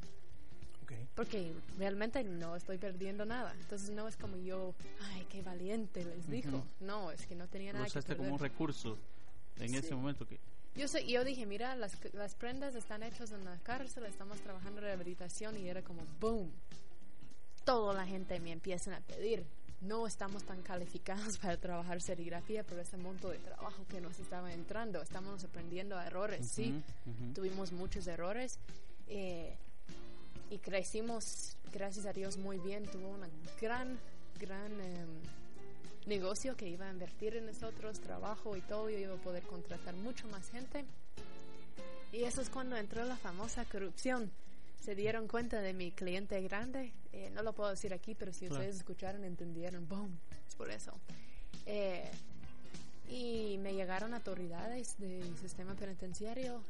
Porque 1.15 1.53
realmente 1.79 2.23
no 2.23 2.55
estoy 2.55 2.79
perdiendo 2.79 3.25
nada. 3.25 3.53
Entonces 3.61 3.91
no 3.91 4.07
es 4.07 4.17
como 4.17 4.37
yo, 4.37 4.75
ay, 5.01 5.27
qué 5.29 5.43
valiente 5.43 6.05
les 6.05 6.31
dijo. 6.31 6.65
No, 6.81 7.11
es 7.11 7.27
que 7.27 7.35
no 7.35 7.49
tenía 7.49 7.73
nada 7.73 7.87
que 7.87 7.93
perder. 7.93 8.17
como 8.17 8.35
un 8.35 8.39
recurso 8.39 8.97
en 9.57 9.75
ese 9.75 9.95
momento 9.95 10.27
que 10.27 10.39
yo, 10.79 10.89
sé, 10.89 11.07
yo 11.07 11.25
dije, 11.25 11.45
mira, 11.45 11.75
las, 11.75 11.93
las 12.15 12.35
prendas 12.35 12.75
están 12.75 13.03
hechas 13.03 13.33
en 13.33 13.45
la 13.45 13.59
cárcel, 13.59 14.07
estamos 14.07 14.41
trabajando 14.41 14.79
en 14.79 14.85
rehabilitación 14.85 15.59
y 15.59 15.69
era 15.69 15.83
como, 15.83 16.03
boom. 16.21 16.51
Toda 17.65 17.93
la 17.93 18.07
gente 18.07 18.41
me 18.41 18.53
empieza 18.53 18.97
a 18.97 19.01
pedir. 19.01 19.45
No 19.81 20.07
estamos 20.07 20.45
tan 20.45 20.63
calificados 20.63 21.39
para 21.39 21.57
trabajar 21.57 22.01
serigrafía 22.01 22.65
por 22.65 22.79
ese 22.79 22.97
monto 22.97 23.29
de 23.29 23.39
trabajo 23.39 23.85
que 23.89 24.01
nos 24.01 24.19
estaba 24.19 24.53
entrando. 24.53 25.03
Estamos 25.03 25.45
aprendiendo 25.45 25.99
a 25.99 26.07
errores, 26.07 26.49
sí. 26.49 26.83
Tuvimos 27.35 27.73
muchos 27.73 28.07
errores. 28.07 28.59
Eh, 29.09 29.57
y 30.51 30.59
crecimos, 30.59 31.57
gracias 31.73 32.07
a 32.07 32.13
Dios, 32.13 32.39
muy 32.39 32.59
bien. 32.59 32.85
Tuvo 32.85 33.09
una 33.09 33.29
gran, 33.61 33.99
gran... 34.39 34.81
Em, 34.81 35.09
negocio 36.07 36.57
que 36.57 36.69
iba 36.69 36.87
a 36.87 36.91
invertir 36.91 37.37
en 37.37 37.47
nosotros, 37.47 38.01
trabajo 38.01 38.57
y 38.57 38.61
todo, 38.63 38.91
yo 38.91 38.99
iba 38.99 39.15
a 39.15 39.19
poder 39.19 39.43
contratar 39.45 39.95
mucho 39.95 40.27
más 40.29 40.49
gente. 40.51 40.85
Y 42.13 42.25
eso 42.25 42.41
es 42.41 42.49
cuando 42.49 42.77
entró 42.77 43.05
la 43.05 43.17
famosa 43.17 43.65
corrupción. 43.65 44.31
Se 44.81 44.95
dieron 44.95 45.29
cuenta 45.29 45.61
de 45.61 45.75
mi 45.75 45.91
cliente 45.91 46.41
grande, 46.41 46.93
eh, 47.13 47.31
no 47.35 47.43
lo 47.43 47.53
puedo 47.53 47.71
decir 47.71 47.93
aquí, 47.93 48.15
pero 48.15 48.33
si 48.33 48.49
ustedes 48.49 48.77
escucharon, 48.77 49.25
entendieron, 49.25 49.87
¡boom! 49.89 50.19
Es 50.47 50.55
por 50.55 50.71
eso. 50.71 50.93
Eh, 51.67 52.11
y 53.11 53.59
me 53.59 53.75
llegaron 53.75 54.15
autoridades 54.15 54.99
del 54.99 55.37
sistema 55.37 55.75
penitenciario 55.75 56.63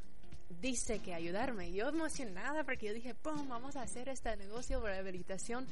dice 0.60 0.98
que 1.00 1.14
ayudarme. 1.14 1.72
Yo 1.72 1.88
emocionada 1.88 2.64
porque 2.64 2.86
yo 2.86 2.94
dije, 2.94 3.14
¡pum! 3.14 3.48
Vamos 3.48 3.76
a 3.76 3.82
hacer 3.82 4.08
este 4.08 4.36
negocio 4.36 4.80
de 4.80 4.88
rehabilitación. 4.88 5.66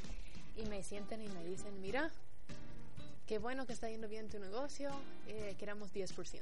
Y 0.56 0.66
me 0.66 0.82
sienten 0.82 1.22
y 1.22 1.28
me 1.28 1.44
dicen, 1.44 1.80
mira, 1.80 2.10
qué 3.26 3.38
bueno 3.38 3.66
que 3.66 3.72
está 3.72 3.88
yendo 3.88 4.08
bien 4.08 4.28
tu 4.28 4.38
negocio, 4.38 4.90
eh, 5.26 5.54
queramos 5.58 5.92
10%. 5.92 6.40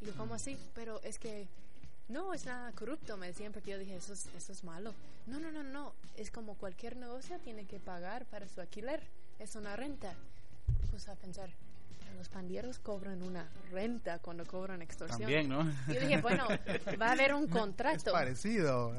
Y 0.00 0.06
yo, 0.06 0.14
¿cómo 0.16 0.34
así? 0.34 0.56
Pero 0.74 1.00
es 1.02 1.18
que 1.18 1.46
no 2.08 2.34
es 2.34 2.46
nada 2.46 2.72
corrupto, 2.72 3.16
me 3.16 3.28
decían, 3.28 3.52
porque 3.52 3.70
yo 3.70 3.78
dije, 3.78 3.96
eso 3.96 4.14
es, 4.14 4.26
eso 4.36 4.52
es 4.52 4.64
malo. 4.64 4.94
No, 5.26 5.38
no, 5.38 5.52
no, 5.52 5.62
no, 5.62 5.94
es 6.16 6.30
como 6.30 6.54
cualquier 6.54 6.96
negocio 6.96 7.38
tiene 7.40 7.66
que 7.66 7.78
pagar 7.78 8.26
para 8.26 8.48
su 8.48 8.60
alquiler, 8.60 9.02
es 9.38 9.54
una 9.56 9.76
renta. 9.76 10.14
Y 10.82 10.86
puse 10.86 11.10
a 11.10 11.16
pensar, 11.16 11.50
los 12.16 12.28
pandilleros 12.28 12.78
cobran 12.78 13.22
una 13.22 13.48
renta 13.70 14.18
cuando 14.18 14.44
cobran 14.46 14.82
extorsión. 14.82 15.20
También, 15.20 15.48
¿no? 15.48 15.64
Yo 15.88 16.00
dije, 16.00 16.20
bueno, 16.20 16.46
va 17.00 17.08
a 17.08 17.12
haber 17.12 17.34
un 17.34 17.46
contrato. 17.48 18.10
Es 18.10 18.12
parecido, 18.12 18.94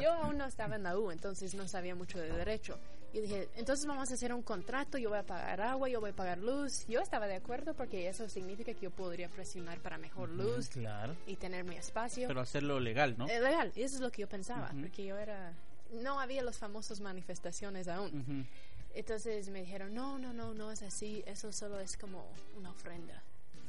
Yo 0.00 0.12
aún 0.12 0.38
no 0.38 0.46
estaba 0.46 0.76
en 0.76 0.82
la 0.82 0.98
U, 0.98 1.10
entonces 1.10 1.54
no 1.54 1.68
sabía 1.68 1.94
mucho 1.94 2.18
de 2.18 2.30
derecho. 2.30 2.78
Yo 3.12 3.22
dije, 3.22 3.48
entonces 3.56 3.86
vamos 3.86 4.10
a 4.10 4.14
hacer 4.14 4.32
un 4.32 4.42
contrato, 4.42 4.96
yo 4.96 5.10
voy 5.10 5.18
a 5.18 5.26
pagar 5.26 5.60
agua, 5.60 5.88
yo 5.88 6.00
voy 6.00 6.10
a 6.10 6.16
pagar 6.16 6.38
luz. 6.38 6.86
Yo 6.86 7.00
estaba 7.00 7.26
de 7.26 7.34
acuerdo 7.34 7.74
porque 7.74 8.08
eso 8.08 8.28
significa 8.28 8.72
que 8.72 8.82
yo 8.82 8.90
podría 8.90 9.28
presionar 9.28 9.80
para 9.80 9.98
mejor 9.98 10.28
luz 10.28 10.68
claro. 10.68 11.16
y 11.26 11.34
tener 11.36 11.64
mi 11.64 11.76
espacio. 11.76 12.28
Pero 12.28 12.40
hacerlo 12.40 12.78
legal, 12.78 13.16
¿no? 13.18 13.26
Eh, 13.28 13.40
legal, 13.40 13.72
eso 13.74 13.96
es 13.96 14.00
lo 14.00 14.12
que 14.12 14.22
yo 14.22 14.28
pensaba, 14.28 14.72
porque 14.80 15.04
yo 15.04 15.18
era... 15.18 15.52
No 15.92 16.20
había 16.20 16.42
las 16.42 16.56
famosas 16.56 17.00
manifestaciones 17.00 17.88
aún. 17.88 18.46
Entonces 18.94 19.48
me 19.48 19.60
dijeron, 19.60 19.92
no, 19.92 20.18
no, 20.18 20.32
no, 20.32 20.54
no 20.54 20.70
es 20.70 20.82
así, 20.82 21.24
eso 21.26 21.52
solo 21.52 21.80
es 21.80 21.96
como 21.96 22.24
una 22.56 22.70
ofrenda. 22.70 23.22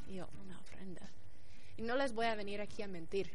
Y 0.08 0.16
yo, 0.16 0.28
una 0.44 0.60
ofrenda. 0.60 1.02
Y 1.78 1.82
no 1.82 1.96
les 1.96 2.14
voy 2.14 2.28
a 2.28 2.36
venir 2.36 2.62
aquí 2.62 2.84
a 2.84 2.88
mentir. 2.88 3.32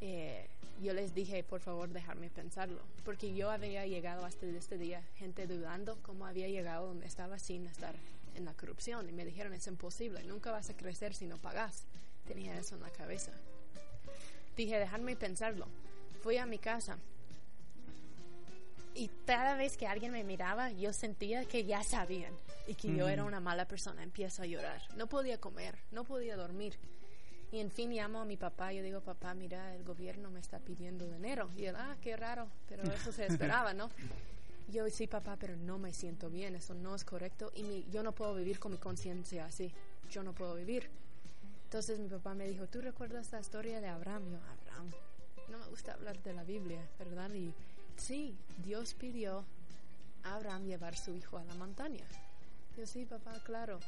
Eh, 0.00 0.46
yo 0.80 0.92
les 0.94 1.14
dije, 1.14 1.42
por 1.44 1.60
favor, 1.60 1.90
dejarme 1.90 2.30
pensarlo, 2.30 2.80
porque 3.04 3.34
yo 3.34 3.50
había 3.50 3.86
llegado 3.86 4.24
hasta 4.24 4.46
este 4.46 4.78
día, 4.78 5.02
gente 5.16 5.46
dudando 5.46 5.98
cómo 6.02 6.26
había 6.26 6.48
llegado 6.48 6.86
donde 6.86 7.06
estaba 7.06 7.38
sin 7.38 7.66
estar 7.66 7.94
en 8.34 8.44
la 8.44 8.54
corrupción. 8.54 9.08
Y 9.08 9.12
me 9.12 9.24
dijeron, 9.24 9.52
es 9.52 9.66
imposible, 9.66 10.24
nunca 10.24 10.50
vas 10.50 10.70
a 10.70 10.76
crecer 10.76 11.14
si 11.14 11.26
no 11.26 11.36
pagas. 11.38 11.84
Tenía 12.26 12.58
eso 12.58 12.76
en 12.76 12.82
la 12.82 12.90
cabeza. 12.90 13.32
Dije, 14.56 14.78
dejarme 14.78 15.16
pensarlo. 15.16 15.66
Fui 16.22 16.36
a 16.36 16.46
mi 16.46 16.58
casa, 16.58 16.98
y 18.94 19.08
cada 19.26 19.56
vez 19.56 19.76
que 19.76 19.86
alguien 19.86 20.12
me 20.12 20.24
miraba, 20.24 20.70
yo 20.70 20.92
sentía 20.92 21.44
que 21.46 21.64
ya 21.64 21.82
sabían 21.82 22.34
y 22.66 22.74
que 22.74 22.94
yo 22.94 23.08
era 23.08 23.24
una 23.24 23.40
mala 23.40 23.66
persona. 23.66 24.02
Empiezo 24.02 24.42
a 24.42 24.46
llorar. 24.46 24.82
No 24.96 25.06
podía 25.06 25.38
comer, 25.38 25.78
no 25.90 26.04
podía 26.04 26.36
dormir. 26.36 26.78
Y 27.52 27.60
en 27.60 27.70
fin 27.70 27.90
llamo 27.90 28.20
a 28.20 28.24
mi 28.24 28.36
papá, 28.36 28.72
yo 28.72 28.82
digo, 28.82 29.00
papá, 29.00 29.34
mira, 29.34 29.74
el 29.74 29.84
gobierno 29.84 30.30
me 30.30 30.40
está 30.40 30.58
pidiendo 30.58 31.06
dinero. 31.06 31.50
Y 31.56 31.66
él, 31.66 31.76
ah, 31.76 31.96
qué 32.00 32.16
raro, 32.16 32.48
pero 32.68 32.82
eso 32.84 33.12
se 33.12 33.26
esperaba, 33.26 33.74
¿no? 33.74 33.90
Yo, 34.68 34.88
sí, 34.88 35.06
papá, 35.06 35.36
pero 35.38 35.54
no 35.56 35.78
me 35.78 35.92
siento 35.92 36.30
bien, 36.30 36.56
eso 36.56 36.72
no 36.74 36.94
es 36.94 37.04
correcto. 37.04 37.52
Y 37.54 37.62
mi, 37.62 37.86
yo 37.90 38.02
no 38.02 38.12
puedo 38.12 38.34
vivir 38.34 38.58
con 38.58 38.72
mi 38.72 38.78
conciencia 38.78 39.44
así, 39.44 39.72
yo 40.10 40.22
no 40.22 40.32
puedo 40.32 40.54
vivir. 40.54 40.88
Entonces 41.64 41.98
mi 41.98 42.08
papá 42.08 42.34
me 42.34 42.48
dijo, 42.48 42.66
¿tú 42.66 42.80
recuerdas 42.80 43.30
la 43.32 43.40
historia 43.40 43.80
de 43.80 43.88
Abraham? 43.88 44.30
Yo, 44.30 44.38
Abraham, 44.38 44.90
no 45.50 45.58
me 45.58 45.66
gusta 45.66 45.92
hablar 45.92 46.22
de 46.22 46.32
la 46.32 46.44
Biblia, 46.44 46.80
¿verdad? 46.98 47.30
Y 47.34 47.52
Sí, 47.96 48.36
Dios 48.64 48.94
pidió 48.94 49.44
a 50.24 50.34
Abraham 50.34 50.64
llevar 50.64 50.96
su 50.96 51.14
hijo 51.14 51.38
a 51.38 51.44
la 51.44 51.54
montaña. 51.54 52.04
Yo 52.76 52.86
sí, 52.86 53.04
papá, 53.04 53.32
claro. 53.44 53.78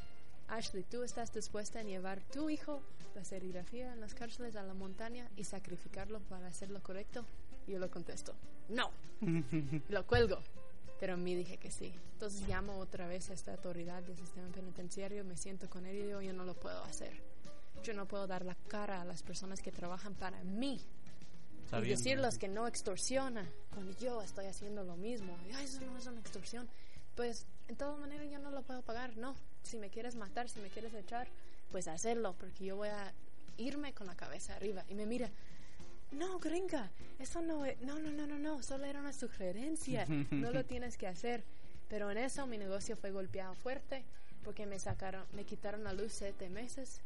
Ashley, 0.48 0.84
¿tú 0.84 1.02
estás 1.02 1.32
dispuesta 1.32 1.80
a 1.80 1.82
llevar 1.82 2.20
tu 2.20 2.50
hijo 2.50 2.82
la 3.14 3.24
serigrafía 3.24 3.92
en 3.92 4.00
las 4.00 4.14
cárceles 4.14 4.56
a 4.56 4.62
la 4.62 4.74
montaña 4.74 5.28
y 5.36 5.44
sacrificarlo 5.44 6.20
para 6.20 6.48
hacer 6.48 6.70
lo 6.70 6.82
correcto? 6.82 7.24
Y 7.66 7.72
yo 7.72 7.78
lo 7.78 7.90
contesto, 7.90 8.34
no. 8.68 8.90
lo 9.88 10.06
cuelgo. 10.06 10.38
Pero 11.00 11.14
a 11.14 11.16
mí 11.16 11.34
dije 11.34 11.56
que 11.56 11.70
sí. 11.70 11.92
Entonces 12.12 12.46
llamo 12.48 12.78
otra 12.78 13.06
vez 13.06 13.30
a 13.30 13.34
esta 13.34 13.52
autoridad 13.52 14.02
del 14.02 14.16
sistema 14.16 14.48
penitenciario, 14.48 15.24
me 15.24 15.36
siento 15.36 15.68
con 15.68 15.86
él 15.86 15.96
y 15.96 16.02
digo, 16.04 16.20
yo 16.20 16.32
no 16.32 16.44
lo 16.44 16.54
puedo 16.54 16.82
hacer. 16.84 17.12
Yo 17.82 17.92
no 17.94 18.06
puedo 18.06 18.26
dar 18.26 18.44
la 18.44 18.54
cara 18.68 19.00
a 19.00 19.04
las 19.04 19.22
personas 19.22 19.60
que 19.60 19.72
trabajan 19.72 20.14
para 20.14 20.42
mí. 20.44 20.80
Y 21.72 21.88
decirles 21.88 22.38
que 22.38 22.46
no 22.46 22.68
extorsiona 22.68 23.50
cuando 23.70 23.96
yo 23.98 24.22
estoy 24.22 24.46
haciendo 24.46 24.84
lo 24.84 24.96
mismo. 24.96 25.36
eso 25.60 25.80
no 25.80 25.98
es 25.98 26.06
una 26.06 26.20
extorsión. 26.20 26.68
Pues, 27.16 27.46
en 27.68 27.76
todas 27.76 27.98
maneras, 27.98 28.28
yo 28.30 28.38
no 28.38 28.50
lo 28.50 28.62
puedo 28.62 28.82
pagar. 28.82 29.16
No, 29.16 29.34
si 29.64 29.76
me 29.78 29.90
quieres 29.90 30.14
matar, 30.14 30.48
si 30.48 30.60
me 30.60 30.68
quieres 30.68 30.94
echar, 30.94 31.28
pues 31.70 31.88
hacerlo, 31.88 32.34
porque 32.38 32.64
yo 32.64 32.76
voy 32.76 32.88
a 32.88 33.12
irme 33.56 33.92
con 33.92 34.06
la 34.06 34.14
cabeza 34.14 34.54
arriba. 34.54 34.84
Y 34.88 34.94
me 34.94 35.06
mira, 35.06 35.30
no, 36.12 36.38
gringa, 36.38 36.90
eso 37.18 37.42
no, 37.42 37.64
no, 37.82 37.98
no, 37.98 38.10
no, 38.12 38.26
no, 38.26 38.38
no, 38.38 38.62
solo 38.62 38.84
era 38.84 39.00
una 39.00 39.12
sugerencia, 39.12 40.06
no 40.30 40.50
lo 40.52 40.64
tienes 40.64 40.96
que 40.96 41.08
hacer. 41.08 41.42
Pero 41.88 42.10
en 42.10 42.18
eso 42.18 42.46
mi 42.46 42.58
negocio 42.58 42.96
fue 42.96 43.10
golpeado 43.10 43.54
fuerte 43.54 44.04
porque 44.44 44.66
me 44.66 44.78
sacaron, 44.78 45.24
me 45.32 45.44
quitaron 45.44 45.84
la 45.84 45.92
luz 45.92 46.12
siete 46.12 46.48
meses. 46.48 47.00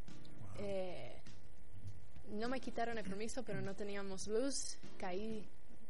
Eh, 0.59 1.15
no 2.31 2.49
me 2.49 2.59
quitaron 2.59 2.97
el 2.97 3.03
permiso, 3.03 3.43
pero 3.43 3.61
no 3.61 3.75
teníamos 3.75 4.27
luz. 4.27 4.77
Caí, 4.97 5.47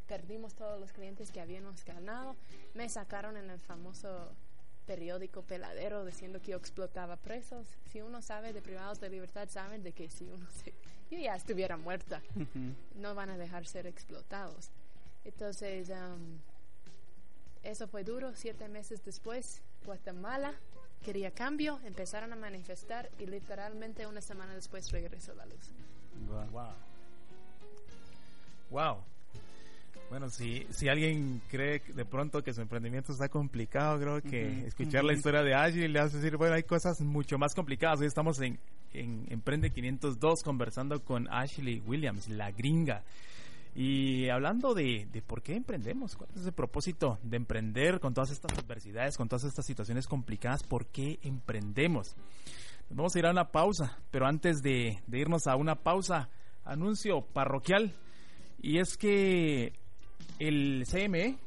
perdimos 0.08 0.54
todos 0.54 0.80
los 0.80 0.92
clientes 0.92 1.32
que 1.32 1.42
habíamos 1.42 1.84
ganado. 1.84 2.36
Me 2.74 2.88
sacaron 2.88 3.36
en 3.36 3.50
el 3.50 3.60
famoso 3.60 4.32
periódico 4.90 5.44
peladero 5.44 6.04
diciendo 6.04 6.42
que 6.42 6.50
yo 6.50 6.58
explotaba 6.58 7.16
presos. 7.16 7.68
Si 7.92 8.02
uno 8.02 8.24
sabe 8.24 8.54
de 8.54 8.62
privados 8.64 9.00
de 9.00 9.08
libertad, 9.12 9.48
saben 9.48 9.84
de 9.84 9.92
que 9.92 10.10
si 10.10 10.24
uno 10.26 10.48
se, 10.50 10.74
yo 11.12 11.20
ya 11.20 11.36
estuviera 11.36 11.78
muerta, 11.78 12.24
no 12.96 13.14
van 13.14 13.30
a 13.30 13.38
dejar 13.38 13.68
ser 13.68 13.86
explotados. 13.86 14.72
Entonces, 15.26 15.90
um, 15.90 16.40
eso 17.62 17.88
fue 17.88 18.04
duro. 18.04 18.32
Siete 18.34 18.68
meses 18.68 19.06
después, 19.06 19.62
Guatemala 19.86 20.56
quería 21.04 21.30
cambio, 21.30 21.80
empezaron 21.86 22.34
a 22.34 22.36
manifestar 22.36 23.12
y 23.20 23.28
literalmente 23.28 24.08
una 24.08 24.22
semana 24.22 24.56
después 24.56 24.92
regresó 24.92 25.36
la 25.36 25.46
luz. 25.46 25.70
Wow. 26.28 26.74
Wow. 28.72 29.04
Bueno, 30.10 30.28
si, 30.30 30.66
si 30.72 30.90
alguien 30.90 31.40
cree 31.50 31.84
de 31.94 32.04
pronto 32.04 32.42
que 32.42 32.52
su 32.52 32.62
emprendimiento 32.62 33.12
está 33.12 33.30
complicado, 33.30 34.00
creo 34.00 34.22
que 34.24 34.66
escuchar 34.66 35.04
la 35.04 35.14
historia 35.14 35.44
de 35.44 35.54
Ashley 35.54 35.88
le 35.88 36.00
hace 36.00 36.18
decir, 36.18 36.36
bueno, 36.36 36.56
hay 36.56 36.64
cosas 36.64 37.00
mucho 37.02 37.38
más 37.38 37.54
complicadas. 37.54 38.00
Hoy 38.00 38.08
estamos 38.08 38.42
en, 38.42 38.60
en 38.92 39.28
Emprende 39.30 39.70
502 39.70 40.42
conversando 40.44 41.04
con 41.04 41.32
Ashley 41.32 41.84
Williams, 41.86 42.28
la 42.28 42.50
gringa. 42.50 43.04
Y 43.76 44.30
hablando 44.30 44.74
de, 44.74 45.08
de, 45.12 45.22
por 45.22 45.44
qué 45.44 45.56
emprendemos, 45.56 46.16
cuál 46.16 46.32
es 46.36 46.44
el 46.44 46.54
propósito 46.54 47.20
de 47.22 47.38
emprender 47.38 48.00
con 48.00 48.16
todas 48.16 48.32
estas 48.32 48.58
adversidades, 48.58 49.16
con 49.16 49.30
todas 49.30 49.44
estas 49.44 49.68
situaciones 49.68 50.08
complicadas, 50.08 50.64
por 50.64 50.88
qué 50.88 51.20
emprendemos. 51.22 52.16
Vamos 52.90 53.16
a 53.16 53.20
ir 53.20 53.28
a 53.28 53.32
una 53.32 53.52
pausa, 53.52 54.00
pero 54.10 54.26
antes 54.26 54.64
de, 54.64 55.04
de 55.06 55.20
irnos 55.20 55.46
a 55.46 55.56
una 55.56 55.76
pausa, 55.76 56.30
anuncio 56.66 57.22
parroquial. 57.22 57.94
Y 58.60 58.80
es 58.80 58.98
que 58.98 59.74
el 60.40 60.86
CME, 60.90 61.38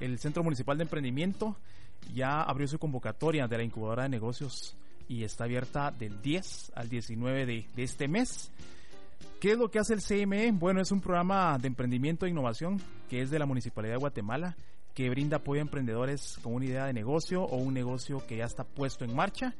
el 0.00 0.18
Centro 0.18 0.44
Municipal 0.44 0.76
de 0.76 0.84
Emprendimiento, 0.84 1.56
ya 2.14 2.42
abrió 2.42 2.68
su 2.68 2.78
convocatoria 2.78 3.48
de 3.48 3.56
la 3.56 3.64
incubadora 3.64 4.04
de 4.04 4.10
negocios 4.10 4.76
y 5.08 5.24
está 5.24 5.44
abierta 5.44 5.90
del 5.90 6.20
10 6.22 6.72
al 6.74 6.88
19 6.88 7.46
de, 7.46 7.66
este 7.76 8.08
mes. 8.08 8.50
¿Qué 9.40 9.52
es 9.52 9.58
lo 9.58 9.70
que 9.70 9.78
hace 9.78 9.94
el 9.94 10.02
CME? 10.02 10.52
Bueno, 10.52 10.80
es 10.80 10.92
un 10.92 11.00
programa 11.00 11.58
de 11.58 11.68
emprendimiento 11.68 12.26
e 12.26 12.30
innovación 12.30 12.80
que 13.08 13.22
es 13.22 13.30
de 13.30 13.38
la 13.38 13.46
Municipalidad 13.46 13.94
de 13.94 14.00
Guatemala 14.00 14.56
que 14.94 15.08
brinda 15.08 15.38
apoyo 15.38 15.60
a 15.60 15.62
emprendedores 15.62 16.38
con 16.42 16.54
una 16.54 16.66
idea 16.66 16.86
de 16.86 16.92
negocio 16.92 17.42
o 17.42 17.56
un 17.56 17.72
negocio 17.72 18.24
que 18.26 18.36
ya 18.36 18.44
está 18.44 18.64
puesto 18.64 19.04
en 19.04 19.16
marcha 19.16 19.54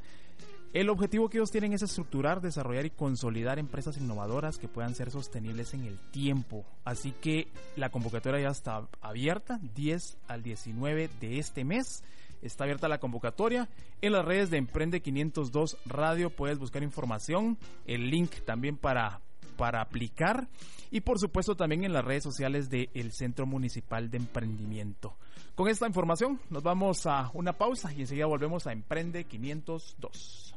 el 0.72 0.88
objetivo 0.88 1.28
que 1.28 1.36
ellos 1.36 1.50
tienen 1.50 1.74
es 1.74 1.82
estructurar, 1.82 2.40
desarrollar 2.40 2.86
y 2.86 2.90
consolidar 2.90 3.58
empresas 3.58 3.98
innovadoras 3.98 4.56
que 4.56 4.68
puedan 4.68 4.94
ser 4.94 5.10
sostenibles 5.10 5.74
en 5.74 5.84
el 5.84 5.98
tiempo. 6.10 6.64
Así 6.84 7.12
que 7.12 7.48
la 7.76 7.90
convocatoria 7.90 8.40
ya 8.40 8.48
está 8.48 8.88
abierta, 9.02 9.60
10 9.74 10.16
al 10.28 10.42
19 10.42 11.10
de 11.20 11.38
este 11.38 11.64
mes. 11.64 12.02
Está 12.40 12.64
abierta 12.64 12.88
la 12.88 12.98
convocatoria. 12.98 13.68
En 14.00 14.12
las 14.12 14.24
redes 14.24 14.50
de 14.50 14.56
Emprende 14.56 15.02
502 15.02 15.76
Radio 15.84 16.30
puedes 16.30 16.58
buscar 16.58 16.82
información, 16.82 17.58
el 17.86 18.10
link 18.10 18.30
también 18.46 18.78
para, 18.78 19.20
para 19.58 19.82
aplicar 19.82 20.48
y 20.90 21.02
por 21.02 21.18
supuesto 21.18 21.54
también 21.54 21.84
en 21.84 21.92
las 21.92 22.04
redes 22.04 22.22
sociales 22.22 22.70
del 22.70 23.12
Centro 23.12 23.44
Municipal 23.46 24.10
de 24.10 24.16
Emprendimiento. 24.16 25.16
Con 25.54 25.68
esta 25.68 25.86
información 25.86 26.40
nos 26.48 26.62
vamos 26.62 27.06
a 27.06 27.30
una 27.34 27.52
pausa 27.52 27.92
y 27.92 28.00
enseguida 28.00 28.24
volvemos 28.24 28.66
a 28.66 28.72
Emprende 28.72 29.24
502. 29.24 30.54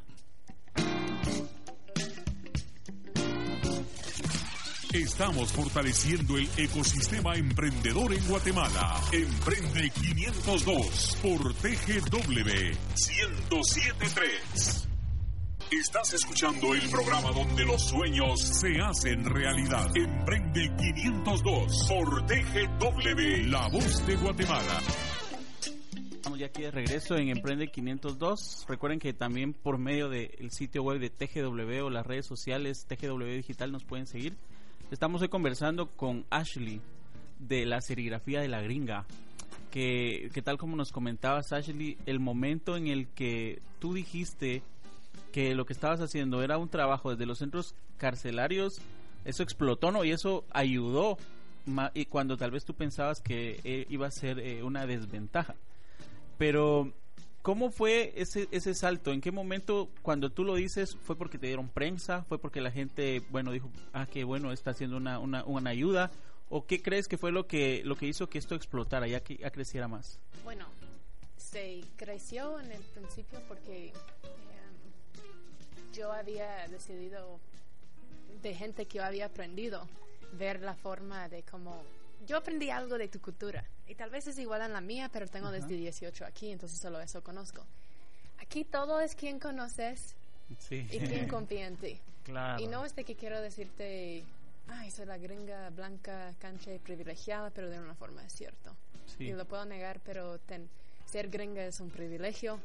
Estamos 4.96 5.52
fortaleciendo 5.52 6.38
el 6.38 6.50
ecosistema 6.58 7.36
emprendedor 7.36 8.14
en 8.14 8.26
Guatemala. 8.28 9.02
Emprende 9.12 9.90
502 9.90 11.18
por 11.22 11.54
TGW 11.54 12.76
1073. 13.50 14.88
Estás 15.72 16.14
escuchando 16.14 16.74
el 16.74 16.90
programa 16.90 17.32
donde 17.32 17.66
los 17.66 17.82
sueños 17.82 18.40
se 18.40 18.80
hacen 18.80 19.26
realidad. 19.26 19.90
Emprende 19.96 20.72
502 20.78 21.88
por 21.90 22.26
TGW, 22.26 23.50
la 23.50 23.68
voz 23.68 24.06
de 24.06 24.16
Guatemala. 24.16 24.80
Estamos 26.26 26.40
ya 26.40 26.48
aquí 26.48 26.64
de 26.64 26.72
regreso 26.72 27.16
en 27.18 27.30
Emprende 27.30 27.68
502. 27.68 28.66
Recuerden 28.68 28.98
que 28.98 29.14
también 29.14 29.54
por 29.54 29.78
medio 29.78 30.10
del 30.10 30.50
sitio 30.50 30.82
web 30.82 30.98
de 30.98 31.12
TGW 31.12 31.86
o 31.86 31.92
las 31.92 32.04
redes 32.04 32.26
sociales 32.26 32.88
TGW 32.88 33.26
Digital 33.26 33.72
nos 33.72 33.84
pueden 33.84 34.08
seguir. 34.08 34.36
Estamos 34.90 35.22
hoy 35.22 35.30
conversando 35.30 35.86
con 35.86 36.26
Ashley 36.32 36.82
de 37.38 37.68
la 37.68 37.80
serigrafía 37.80 38.42
de 38.42 38.48
la 38.48 38.60
gringa. 38.64 39.06
Que, 39.70 40.32
que 40.34 40.42
tal 40.42 40.58
como 40.58 40.76
nos 40.76 40.92
comentabas, 40.92 41.54
Ashley, 41.54 41.96
el 42.08 42.20
momento 42.20 42.76
en 42.76 42.88
el 42.88 43.08
que 43.10 43.62
tú 43.78 43.94
dijiste 43.94 44.64
que 45.32 45.54
lo 45.54 45.68
que 45.68 45.74
estabas 45.74 46.02
haciendo 46.02 46.42
era 46.42 46.58
un 46.58 46.70
trabajo 46.70 47.12
desde 47.12 47.28
los 47.28 47.38
centros 47.38 47.76
carcelarios, 48.00 48.82
eso 49.26 49.44
explotó, 49.44 49.92
¿no? 49.92 50.04
Y 50.04 50.10
eso 50.10 50.44
ayudó 50.50 51.20
y 51.94 52.06
cuando 52.06 52.36
tal 52.36 52.50
vez 52.50 52.66
tú 52.66 52.74
pensabas 52.74 53.22
que 53.22 53.60
eh, 53.64 53.86
iba 53.92 54.08
a 54.08 54.12
ser 54.12 54.40
eh, 54.40 54.64
una 54.64 54.88
desventaja. 54.88 55.54
Pero, 56.38 56.92
¿cómo 57.42 57.72
fue 57.72 58.14
ese, 58.16 58.48
ese 58.52 58.74
salto? 58.74 59.12
¿En 59.12 59.22
qué 59.22 59.32
momento, 59.32 59.90
cuando 60.02 60.32
tú 60.32 60.44
lo 60.44 60.56
dices, 60.56 60.96
fue 60.96 61.16
porque 61.16 61.38
te 61.38 61.48
dieron 61.48 61.70
prensa? 61.70 62.24
¿Fue 62.24 62.40
porque 62.40 62.62
la 62.62 62.72
gente, 62.72 63.22
bueno, 63.30 63.52
dijo, 63.52 63.72
ah, 63.94 64.06
que 64.06 64.24
bueno, 64.24 64.52
está 64.52 64.72
haciendo 64.72 64.98
una, 64.98 65.20
una, 65.20 65.44
una 65.46 65.70
ayuda? 65.70 66.12
¿O 66.50 66.66
qué 66.66 66.82
crees 66.82 67.08
que 67.08 67.18
fue 67.18 67.32
lo 67.32 67.48
que, 67.48 67.82
lo 67.86 67.96
que 67.96 68.08
hizo 68.08 68.30
que 68.30 68.38
esto 68.38 68.56
explotara, 68.56 69.08
ya 69.08 69.22
que 69.22 69.38
ya 69.38 69.50
creciera 69.52 69.88
más? 69.88 70.20
Bueno, 70.44 70.68
se 71.38 71.84
creció 71.96 72.60
en 72.60 72.72
el 72.72 72.82
principio 72.84 73.40
porque 73.48 73.88
em, 73.88 73.94
yo 75.94 76.12
había 76.12 76.68
decidido, 76.68 77.40
de 78.42 78.54
gente 78.54 78.86
que 78.86 78.98
yo 78.98 79.06
había 79.06 79.28
aprendido, 79.28 79.88
ver 80.34 80.62
la 80.62 80.76
forma 80.76 81.30
de 81.30 81.44
cómo 81.44 81.82
yo 82.28 82.38
aprendí 82.38 82.70
algo 82.70 82.98
de 82.98 83.08
tu 83.08 83.22
cultura 83.22 83.64
y 83.88 83.96
tal 83.96 84.10
vez 84.10 84.28
es 84.28 84.40
igual 84.40 84.62
a 84.62 84.68
la 84.68 84.82
mía, 84.82 85.10
pero 85.12 85.28
tengo 85.28 85.52
desde 85.52 85.76
18 85.76 86.26
aquí, 86.26 86.52
entonces 86.52 86.80
solo 86.80 87.00
eso 87.00 87.24
conozco. 87.24 87.64
Aquí 88.40 88.64
todo 88.64 89.00
es 89.00 89.16
quien 89.16 89.40
conoces 89.40 90.16
y 90.70 91.00
quien 91.00 91.28
confía 91.30 91.68
en 91.68 91.78
ti. 91.78 92.00
Y 92.60 92.68
no 92.68 92.86
es 92.86 92.96
de 92.96 93.04
que 93.04 93.16
quiero 93.16 93.40
decirte, 93.40 94.24
ay, 94.68 94.90
soy 94.90 95.06
la 95.06 95.18
gringa 95.18 95.70
blanca, 95.70 96.34
cancha 96.40 96.74
y 96.74 96.80
privilegiada, 96.80 97.52
pero 97.52 97.70
de 97.70 97.80
una 97.80 97.94
forma 97.94 98.26
es 98.26 98.34
cierto. 98.34 98.76
Y 99.20 99.32
lo 99.34 99.46
puedo 99.46 99.66
negar, 99.66 100.00
pero 100.04 100.40
ser 101.06 101.30
gringa 101.30 101.64
es 101.64 101.80
un 101.80 101.90
privilegio 101.90 102.60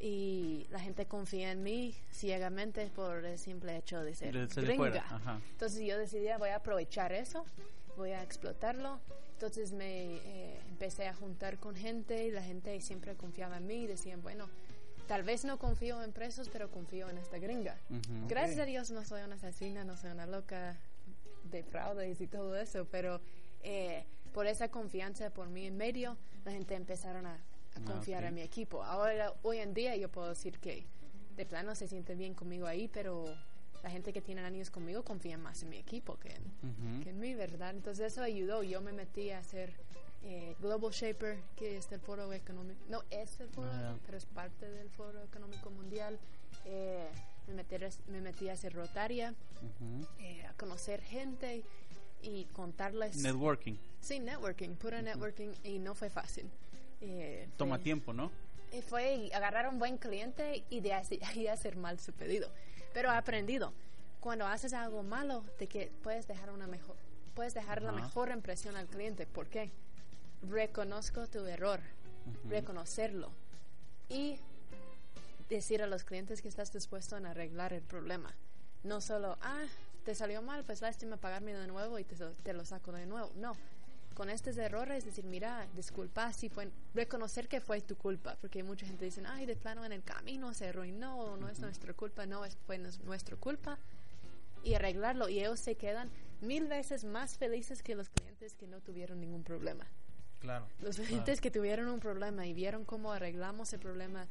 y 0.00 0.66
la 0.70 0.80
gente 0.80 1.06
confía 1.06 1.52
en 1.52 1.62
mí 1.62 1.94
ciegamente 2.12 2.90
por 2.94 3.24
el 3.24 3.38
simple 3.38 3.76
hecho 3.76 4.00
de 4.02 4.14
ser, 4.14 4.48
gringa. 4.48 5.04
Entonces 5.52 5.86
yo 5.86 5.98
decidí, 5.98 6.28
voy 6.38 6.50
a 6.50 6.56
aprovechar 6.56 7.12
eso 7.12 7.44
voy 7.96 8.10
a 8.10 8.22
explotarlo. 8.22 9.00
Entonces 9.32 9.72
me 9.72 10.16
eh, 10.16 10.60
empecé 10.68 11.06
a 11.06 11.14
juntar 11.14 11.58
con 11.58 11.74
gente 11.76 12.26
y 12.26 12.30
la 12.30 12.42
gente 12.42 12.80
siempre 12.80 13.14
confiaba 13.16 13.58
en 13.58 13.66
mí 13.66 13.82
y 13.82 13.86
decían, 13.86 14.22
bueno, 14.22 14.48
tal 15.06 15.22
vez 15.22 15.44
no 15.44 15.58
confío 15.58 16.02
en 16.02 16.12
presos, 16.12 16.48
pero 16.48 16.70
confío 16.70 17.08
en 17.10 17.18
esta 17.18 17.38
gringa. 17.38 17.76
Gracias 18.28 18.58
a 18.60 18.64
Dios 18.64 18.90
no 18.90 19.04
soy 19.04 19.22
una 19.22 19.36
asesina, 19.36 19.84
no 19.84 19.96
soy 19.96 20.10
una 20.10 20.26
loca 20.26 20.76
de 21.50 21.62
fraudes 21.62 22.20
y 22.20 22.26
todo 22.26 22.56
eso, 22.56 22.86
pero 22.90 23.20
eh, 23.62 24.04
por 24.32 24.46
esa 24.46 24.68
confianza 24.68 25.30
por 25.30 25.48
mí 25.48 25.66
en 25.66 25.76
medio, 25.76 26.16
la 26.44 26.52
gente 26.52 26.74
empezaron 26.74 27.26
a, 27.26 27.34
ah, 27.34 27.80
confiar 27.84 28.24
en 28.24 28.34
mi 28.34 28.42
equipo. 28.42 28.82
Ahora, 28.82 29.34
hoy 29.42 29.58
en 29.58 29.74
día 29.74 29.96
yo 29.96 30.10
puedo 30.10 30.28
decir 30.28 30.58
que 30.58 30.86
de 31.36 31.46
plano 31.46 31.74
se 31.74 31.88
siente 31.88 32.14
bien 32.14 32.34
conmigo 32.34 32.66
ahí, 32.66 32.88
pero 32.88 33.24
la 33.82 33.90
gente 33.90 34.12
que 34.12 34.20
tiene 34.20 34.42
años 34.42 34.70
conmigo 34.70 35.04
confía 35.04 35.38
más 35.38 35.62
en 35.62 35.70
mi 35.70 35.76
equipo 35.76 36.18
que 36.18 36.34
en, 36.34 37.02
que 37.02 37.10
en 37.10 37.18
mí, 37.18 37.34
¿verdad? 37.34 37.70
Entonces 37.70 38.12
eso 38.12 38.22
ayudó. 38.22 38.62
Yo 38.62 38.80
me 38.80 38.92
metí 38.92 39.30
a 39.30 39.38
hacer 39.38 39.72
eh, 40.28 40.56
Global 40.60 40.90
Shaper, 40.90 41.38
que 41.54 41.76
es 41.76 41.92
el 41.92 42.00
foro 42.00 42.32
económico, 42.32 42.80
no 42.88 43.04
es 43.10 43.38
el 43.38 43.48
foro, 43.48 43.70
ah, 43.72 43.96
pero 44.04 44.18
es 44.18 44.26
parte 44.26 44.68
del 44.68 44.90
foro 44.90 45.22
económico 45.22 45.70
mundial. 45.70 46.18
Eh, 46.64 47.06
me, 47.46 47.54
metí, 47.54 47.76
me 48.08 48.20
metí 48.20 48.48
a 48.48 48.54
hacer 48.54 48.72
rotaria, 48.72 49.34
eh, 50.18 50.44
a 50.46 50.52
conocer 50.54 51.00
gente 51.00 51.62
y 52.22 52.44
contarles. 52.46 53.18
Networking. 53.18 53.74
Sí, 54.00 54.18
networking, 54.18 54.70
pura 54.70 55.00
networking 55.00 55.52
y 55.62 55.78
no 55.78 55.94
fue 55.94 56.10
fácil. 56.10 56.50
Toma 57.56 57.78
tiempo, 57.78 58.12
¿no? 58.12 58.32
fue 58.88 59.30
agarrar 59.32 59.68
un 59.68 59.78
buen 59.78 59.96
cliente 59.96 60.64
y 60.68 60.80
de 60.80 60.92
ahí 60.92 61.46
hacer 61.46 61.76
mal 61.76 61.98
su 62.00 62.12
pedido. 62.12 62.50
Pero 62.96 63.12
he 63.12 63.14
aprendido, 63.14 63.74
cuando 64.20 64.46
haces 64.46 64.72
algo 64.72 65.02
malo, 65.02 65.44
de 65.58 65.66
que 65.66 65.92
puedes 66.02 66.26
dejar 66.26 66.48
una 66.48 66.66
mejor, 66.66 66.96
puedes 67.34 67.52
dejar 67.52 67.82
la 67.82 67.92
mejor 67.92 68.30
impresión 68.30 68.74
al 68.74 68.86
cliente. 68.86 69.26
¿Por 69.26 69.48
qué? 69.48 69.70
reconozco 70.48 71.26
tu 71.26 71.44
error, 71.46 71.80
reconocerlo 72.48 73.30
y 74.08 74.38
decir 75.50 75.82
a 75.82 75.86
los 75.86 76.04
clientes 76.04 76.40
que 76.40 76.48
estás 76.48 76.72
dispuesto 76.72 77.16
a 77.16 77.18
arreglar 77.18 77.74
el 77.74 77.82
problema. 77.82 78.34
No 78.82 79.02
solo, 79.02 79.36
ah, 79.42 79.64
te 80.06 80.14
salió 80.14 80.40
mal, 80.40 80.64
pues 80.64 80.80
lástima 80.80 81.18
pagarme 81.18 81.52
de 81.52 81.66
nuevo 81.66 81.98
y 81.98 82.04
te, 82.04 82.52
lo 82.54 82.64
saco 82.64 82.92
de 82.92 83.04
nuevo. 83.04 83.30
No, 83.36 83.56
con 84.16 84.30
estos 84.30 84.56
errores, 84.56 85.04
decir, 85.04 85.24
mira, 85.26 85.68
disculpa 85.74 86.32
si 86.32 86.48
fue, 86.48 86.70
reconocer 86.94 87.48
que 87.48 87.60
fue 87.60 87.82
tu 87.82 87.96
culpa, 87.96 88.36
porque 88.40 88.62
mucha 88.62 88.86
gente 88.86 89.04
dice, 89.04 89.22
ay, 89.26 89.44
de 89.44 89.56
plano 89.56 89.84
en 89.84 89.92
el 89.92 90.02
camino 90.02 90.54
se 90.54 90.68
arruinó, 90.68 91.36
no 91.36 91.50
es 91.50 91.60
nuestra 91.60 91.92
culpa, 91.92 92.24
no, 92.24 92.46
es, 92.46 92.56
fue 92.66 92.78
nuestra 92.78 93.36
culpa, 93.36 93.78
y 94.64 94.72
arreglarlo, 94.72 95.28
y 95.28 95.40
ellos 95.40 95.60
se 95.60 95.74
quedan 95.74 96.10
mil 96.40 96.66
veces 96.66 97.04
más 97.04 97.36
felices 97.36 97.82
que 97.82 97.94
los 97.94 98.08
clientes 98.08 98.54
que 98.54 98.66
no 98.66 98.80
tuvieron 98.80 99.20
ningún 99.20 99.44
problema. 99.44 99.86
Claro. 100.40 100.66
Los 100.80 100.96
clientes 100.96 101.42
que 101.42 101.50
tuvieron 101.50 101.88
un 101.88 102.00
problema 102.00 102.46
y 102.46 102.54
vieron 102.54 102.86
cómo 102.86 103.12
arreglamos 103.12 103.74
el 103.74 103.80
problema. 103.80 104.26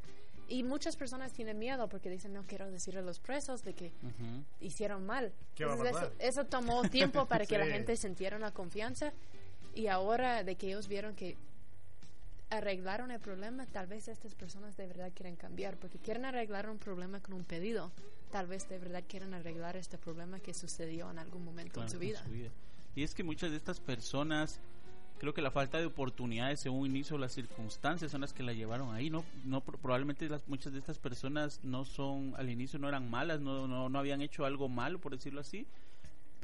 Y 0.48 0.63
muchas 0.63 0.95
personas 0.95 1.32
tienen 1.32 1.60
miedo 1.60 1.88
porque 1.89 2.10
dicen, 2.10 2.34
no 2.34 2.43
quiero 2.48 2.71
decirle 2.71 3.02
a 3.02 3.04
los 3.04 3.19
presos 3.19 3.63
de 3.63 3.74
que 3.74 3.91
hicieron 4.60 5.06
mal. 5.06 5.32
eso, 6.17 6.45
tomó 6.45 6.82
tiempo 6.89 7.28
para 7.28 7.45
que 7.48 7.60
la 7.60 7.67
gente 7.67 7.95
sintiera 7.98 8.36
una 8.36 8.52
confianza 8.52 9.13
y 9.75 9.88
ahora 9.88 10.43
de 10.43 10.55
que 10.55 10.67
ellos 10.67 10.88
vieron 10.88 11.15
que 11.15 11.38
arreglaron 12.49 13.11
el 13.11 13.19
problema, 13.19 13.65
tal 13.65 13.88
vez 13.88 14.07
estas 14.07 14.33
personas 14.35 14.77
de 14.77 14.88
verdad 14.88 15.11
quieren 15.13 15.35
cambiar 15.35 15.77
porque 15.77 15.97
quieren 15.99 16.25
arreglar 16.25 16.69
un 16.69 16.77
problema 16.77 17.19
con 17.19 17.33
un 17.33 17.43
pedido. 17.43 17.91
Tal 18.31 18.47
vez 18.47 18.67
de 18.69 18.79
verdad 18.79 19.03
quieren 19.07 19.33
arreglar 19.33 19.75
este 19.75 19.97
problema 19.97 20.39
que 20.39 20.53
sucedió 20.53 21.11
en 21.11 21.19
algún 21.19 21.43
momento 21.43 21.81
en, 21.81 21.89
su 21.89 21.99
vida. 21.99 22.19
en 22.19 22.25
su 22.25 22.31
vida. 22.31 22.49
Y 22.95 23.03
es 23.03 23.13
que 23.13 23.23
muchas 23.23 23.51
de 23.51 23.57
estas 23.57 23.79
personas 23.79 24.59
creo 25.17 25.33
que 25.33 25.41
la 25.41 25.51
falta 25.51 25.77
de 25.77 25.85
oportunidades 25.85 26.59
según 26.59 26.85
inicio 26.88 27.17
las 27.17 27.33
circunstancias 27.33 28.11
son 28.11 28.21
las 28.21 28.33
que 28.33 28.43
la 28.43 28.51
llevaron 28.51 28.93
ahí 28.93 29.09
no 29.09 29.23
no 29.45 29.61
probablemente 29.61 30.27
las, 30.27 30.45
muchas 30.45 30.73
de 30.73 30.79
estas 30.79 30.99
personas 30.99 31.61
no 31.63 31.85
son 31.85 32.33
al 32.35 32.49
inicio 32.49 32.79
no 32.79 32.89
eran 32.89 33.09
malas 33.09 33.39
no, 33.39 33.65
no 33.65 33.88
no 33.88 33.99
habían 33.99 34.21
hecho 34.21 34.43
algo 34.43 34.67
malo 34.67 34.99
por 34.99 35.13
decirlo 35.13 35.39
así 35.39 35.65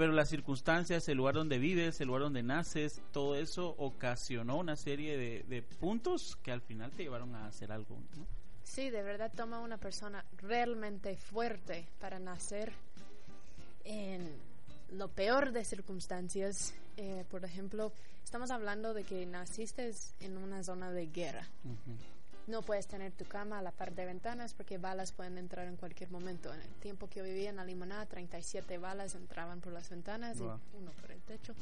pero 0.02 0.14
las 0.14 0.30
circunstancias 0.30 1.08
el 1.10 1.18
lugar 1.18 1.36
donde 1.36 1.60
vives 1.60 2.02
el 2.02 2.08
lugar 2.08 2.24
donde 2.24 2.42
naces 2.42 3.02
todo 3.12 3.36
eso 3.36 3.76
ocasionó 3.78 4.58
una 4.58 4.76
serie 4.76 5.16
de, 5.16 5.44
de 5.48 5.62
puntos 5.62 6.36
que 6.38 6.52
al 6.52 6.62
final 6.62 6.90
te 6.90 7.04
llevaron 7.04 7.36
a 7.36 7.46
hacer 7.46 7.72
algo 7.72 8.00
¿no? 8.18 8.26
sí 8.64 8.90
de 8.90 9.04
verdad 9.04 9.32
toma 9.36 9.60
una 9.60 9.78
persona 9.78 10.26
realmente 10.38 11.18
fuerte 11.18 11.88
para 12.00 12.18
nacer 12.18 12.74
en 13.84 14.28
lo 14.92 15.08
peor 15.08 15.52
de 15.52 15.64
circunstancias 15.66 16.74
eh, 16.98 17.26
por 17.30 17.46
ejemplo, 17.46 17.92
estamos 18.24 18.52
hablando 18.52 18.94
de 18.94 19.04
que 19.04 19.26
naciste 19.26 19.92
en 20.20 20.38
una 20.38 20.64
zona 20.64 20.92
de 20.92 21.08
guerra. 21.08 21.48
No 22.52 22.62
puedes 22.62 22.86
tener 22.86 23.14
tu 23.14 23.24
cama 23.24 23.60
a 23.60 23.62
la 23.62 23.72
par 23.72 23.96
de 23.96 24.06
ventanas 24.06 24.54
porque 24.54 24.78
balas 24.78 25.14
pueden 25.14 25.38
entrar 25.38 25.68
en 25.68 25.78
cualquier 25.78 26.12
momento. 26.12 26.54
En 26.54 26.60
el 26.60 26.74
tiempo 26.82 27.08
que 27.08 27.20
yo 27.20 27.24
vivía 27.24 27.50
en 27.50 27.56
la 27.56 27.64
limonada, 27.64 28.06
37 28.06 28.78
balas 28.78 29.16
entraban 29.16 29.62
por 29.62 29.72
las 29.72 29.90
ventanas 29.90 30.38
y 30.38 30.42
uno 30.42 30.92
por 31.00 31.12
el 31.12 31.22
techo. 31.22 31.56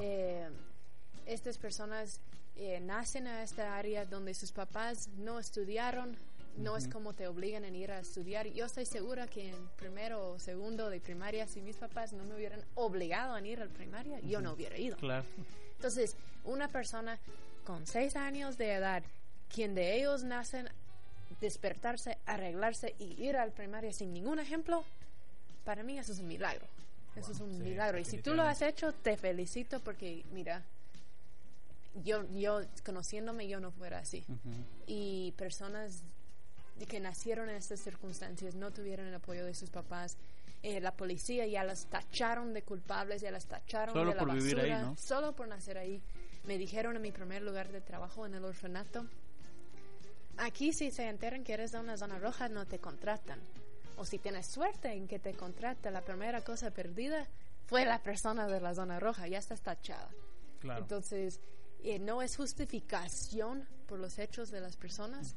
Eh, 0.00 0.48
estas 1.26 1.58
personas 1.58 2.18
eh, 2.56 2.80
nacen 2.80 3.28
a 3.28 3.44
esta 3.44 3.76
área 3.76 4.04
donde 4.04 4.34
sus 4.34 4.50
papás 4.50 5.06
no 5.16 5.38
estudiaron, 5.38 6.16
no 6.56 6.76
es 6.76 6.88
como 6.88 7.12
te 7.12 7.28
obligan 7.28 7.62
a 7.62 7.68
ir 7.68 7.92
a 7.92 8.00
estudiar. 8.00 8.48
Yo 8.48 8.66
estoy 8.66 8.84
segura 8.84 9.28
que 9.28 9.50
en 9.50 9.68
primero 9.76 10.32
o 10.32 10.38
segundo 10.40 10.90
de 10.90 10.98
primaria, 10.98 11.46
si 11.46 11.62
mis 11.62 11.76
papás 11.76 12.12
no 12.12 12.24
me 12.24 12.34
hubieran 12.34 12.64
obligado 12.74 13.34
a 13.34 13.40
ir 13.46 13.60
a 13.60 13.66
la 13.66 13.72
primaria, 13.72 14.18
yo 14.22 14.40
no 14.40 14.54
hubiera 14.54 14.76
ido. 14.76 14.96
Claro. 14.96 15.24
Entonces, 15.76 16.16
una 16.42 16.66
persona 16.66 17.16
con 17.64 17.86
seis 17.86 18.16
años 18.16 18.58
de 18.58 18.72
edad, 18.72 19.04
quien 19.52 19.74
de 19.74 19.96
ellos 19.96 20.24
nacen 20.24 20.68
despertarse, 21.40 22.18
arreglarse 22.26 22.94
y 22.98 23.22
ir 23.22 23.36
a 23.36 23.46
la 23.46 23.52
primaria 23.52 23.92
sin 23.92 24.12
ningún 24.12 24.38
ejemplo, 24.38 24.84
para 25.64 25.82
mí 25.82 25.98
eso 25.98 26.12
es 26.12 26.18
un 26.18 26.28
milagro. 26.28 26.66
Eso 27.16 27.32
es 27.32 27.40
un 27.40 27.58
milagro. 27.62 27.98
Y 27.98 28.04
si 28.04 28.18
tú 28.18 28.34
lo 28.34 28.42
has 28.42 28.60
hecho, 28.62 28.92
te 28.92 29.16
felicito 29.16 29.80
porque, 29.80 30.24
mira, 30.32 30.62
yo, 32.04 32.24
yo 32.34 32.60
conociéndome, 32.84 33.48
yo 33.48 33.58
no 33.58 33.70
fuera 33.70 33.98
así. 33.98 34.24
Y 34.86 35.32
personas 35.32 36.02
que 36.88 37.00
nacieron 37.00 37.48
en 37.48 37.56
estas 37.56 37.80
circunstancias 37.80 38.54
no 38.54 38.70
tuvieron 38.70 39.06
el 39.06 39.14
apoyo 39.14 39.46
de 39.46 39.54
sus 39.54 39.70
papás. 39.70 40.18
Eh, 40.62 40.80
la 40.80 40.92
policía 40.92 41.46
ya 41.46 41.64
las 41.64 41.86
tacharon 41.86 42.52
de 42.52 42.62
culpables, 42.62 43.22
ya 43.22 43.30
las 43.30 43.46
tacharon 43.46 43.94
de 43.94 44.14
la 44.14 44.24
basura, 44.24 44.94
solo 44.96 45.34
por 45.34 45.48
nacer 45.48 45.78
ahí. 45.78 46.02
Me 46.44 46.58
dijeron 46.58 46.96
en 46.96 47.02
mi 47.02 47.12
primer 47.12 47.42
lugar 47.42 47.72
de 47.72 47.80
trabajo 47.80 48.26
en 48.26 48.34
el 48.34 48.44
orfanato, 48.44 49.06
aquí 50.38 50.72
si 50.72 50.90
se 50.90 51.08
enteran 51.08 51.44
que 51.44 51.54
eres 51.54 51.72
de 51.72 51.80
una 51.80 51.96
zona 51.96 52.18
roja 52.18 52.48
no 52.48 52.66
te 52.66 52.78
contratan. 52.78 53.40
O 53.96 54.04
si 54.04 54.18
tienes 54.18 54.46
suerte 54.46 54.92
en 54.92 55.08
que 55.08 55.18
te 55.18 55.34
contrata, 55.34 55.90
la 55.90 56.02
primera 56.02 56.42
cosa 56.42 56.70
perdida 56.70 57.26
fue 57.66 57.84
la 57.84 58.02
persona 58.02 58.46
de 58.46 58.60
la 58.60 58.74
zona 58.74 59.00
roja, 59.00 59.26
ya 59.26 59.38
estás 59.38 59.62
tachada. 59.62 60.10
Entonces, 60.62 61.40
eh, 61.82 61.98
no 61.98 62.22
es 62.22 62.36
justificación 62.36 63.66
por 63.86 63.98
los 63.98 64.18
hechos 64.18 64.50
de 64.50 64.60
las 64.60 64.76
personas, 64.76 65.34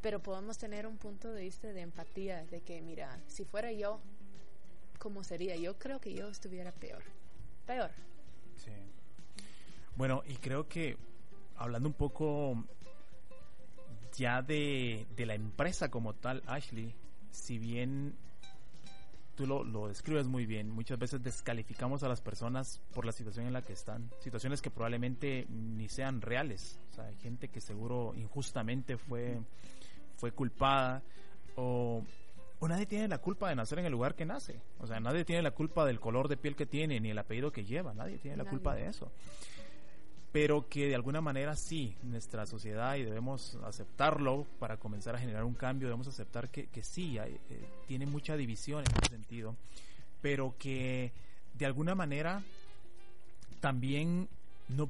pero 0.00 0.20
podemos 0.20 0.56
tener 0.56 0.86
un 0.86 0.96
punto 0.96 1.32
de 1.32 1.42
vista 1.42 1.68
de 1.68 1.80
empatía, 1.80 2.44
de 2.46 2.60
que, 2.62 2.80
mira, 2.80 3.20
si 3.26 3.44
fuera 3.44 3.72
yo, 3.72 4.00
¿cómo 4.98 5.22
sería? 5.24 5.56
Yo 5.56 5.78
creo 5.78 6.00
que 6.00 6.14
yo 6.14 6.28
estuviera 6.28 6.72
peor, 6.72 7.02
peor. 7.66 7.90
Sí. 8.56 8.72
Bueno, 9.96 10.22
y 10.26 10.36
creo 10.36 10.68
que 10.68 10.96
hablando 11.56 11.88
un 11.88 11.94
poco 11.94 12.64
ya 14.16 14.42
de, 14.42 15.06
de 15.16 15.26
la 15.26 15.34
empresa 15.34 15.90
como 15.90 16.14
tal, 16.14 16.42
Ashley, 16.46 16.94
si 17.30 17.58
bien 17.58 18.14
tú 19.36 19.46
lo, 19.46 19.64
lo, 19.64 19.88
describes 19.88 20.26
muy 20.26 20.46
bien. 20.46 20.70
Muchas 20.70 20.98
veces 20.98 21.22
descalificamos 21.22 22.02
a 22.02 22.08
las 22.08 22.20
personas 22.20 22.80
por 22.94 23.06
la 23.06 23.12
situación 23.12 23.46
en 23.46 23.52
la 23.52 23.62
que 23.62 23.72
están. 23.72 24.10
Situaciones 24.20 24.60
que 24.60 24.70
probablemente 24.70 25.46
ni 25.48 25.88
sean 25.88 26.20
reales. 26.20 26.78
O 26.90 26.94
sea, 26.94 27.06
hay 27.06 27.16
gente 27.16 27.48
que 27.48 27.60
seguro 27.60 28.12
injustamente 28.16 28.98
fue 28.98 29.40
fue 30.20 30.32
culpada 30.32 31.02
o, 31.56 32.04
nadie 32.68 32.84
tiene 32.84 33.08
la 33.08 33.18
culpa 33.18 33.48
de 33.48 33.56
nacer 33.56 33.78
en 33.78 33.86
el 33.86 33.92
lugar 33.92 34.14
que 34.14 34.26
nace. 34.26 34.60
O 34.78 34.86
sea, 34.86 35.00
nadie 35.00 35.24
tiene 35.24 35.40
la 35.40 35.50
culpa 35.50 35.86
del 35.86 35.98
color 35.98 36.28
de 36.28 36.36
piel 36.36 36.54
que 36.54 36.66
tiene 36.66 37.00
ni 37.00 37.10
el 37.10 37.18
apellido 37.18 37.50
que 37.50 37.64
lleva. 37.64 37.94
Nadie 37.94 38.18
tiene 38.18 38.36
la 38.36 38.44
culpa 38.44 38.74
de 38.74 38.86
eso. 38.86 39.10
Pero 40.32 40.68
que 40.68 40.86
de 40.86 40.94
alguna 40.94 41.20
manera 41.20 41.56
sí, 41.56 41.96
nuestra 42.04 42.46
sociedad, 42.46 42.94
y 42.96 43.02
debemos 43.02 43.58
aceptarlo 43.64 44.46
para 44.60 44.76
comenzar 44.76 45.16
a 45.16 45.18
generar 45.18 45.44
un 45.44 45.54
cambio, 45.54 45.88
debemos 45.88 46.06
aceptar 46.06 46.50
que, 46.50 46.68
que 46.68 46.84
sí, 46.84 47.18
hay, 47.18 47.32
eh, 47.32 47.68
tiene 47.88 48.06
mucha 48.06 48.36
división 48.36 48.84
en 48.84 48.92
ese 49.02 49.10
sentido, 49.10 49.56
pero 50.22 50.54
que 50.56 51.12
de 51.54 51.66
alguna 51.66 51.96
manera 51.96 52.42
también 53.60 54.28
no, 54.68 54.88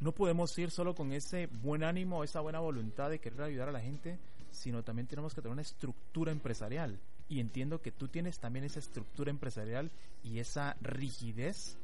no 0.00 0.12
podemos 0.12 0.56
ir 0.58 0.70
solo 0.70 0.94
con 0.94 1.12
ese 1.12 1.46
buen 1.46 1.84
ánimo, 1.84 2.24
esa 2.24 2.40
buena 2.40 2.58
voluntad 2.58 3.08
de 3.08 3.20
querer 3.20 3.42
ayudar 3.42 3.68
a 3.68 3.72
la 3.72 3.80
gente, 3.80 4.18
sino 4.50 4.82
también 4.82 5.06
tenemos 5.06 5.34
que 5.34 5.40
tener 5.40 5.52
una 5.52 5.62
estructura 5.62 6.32
empresarial. 6.32 6.98
Y 7.28 7.40
entiendo 7.40 7.80
que 7.80 7.92
tú 7.92 8.08
tienes 8.08 8.38
también 8.38 8.64
esa 8.64 8.80
estructura 8.80 9.30
empresarial 9.30 9.90
y 10.22 10.40
esa 10.40 10.76
rigidez 10.82 11.78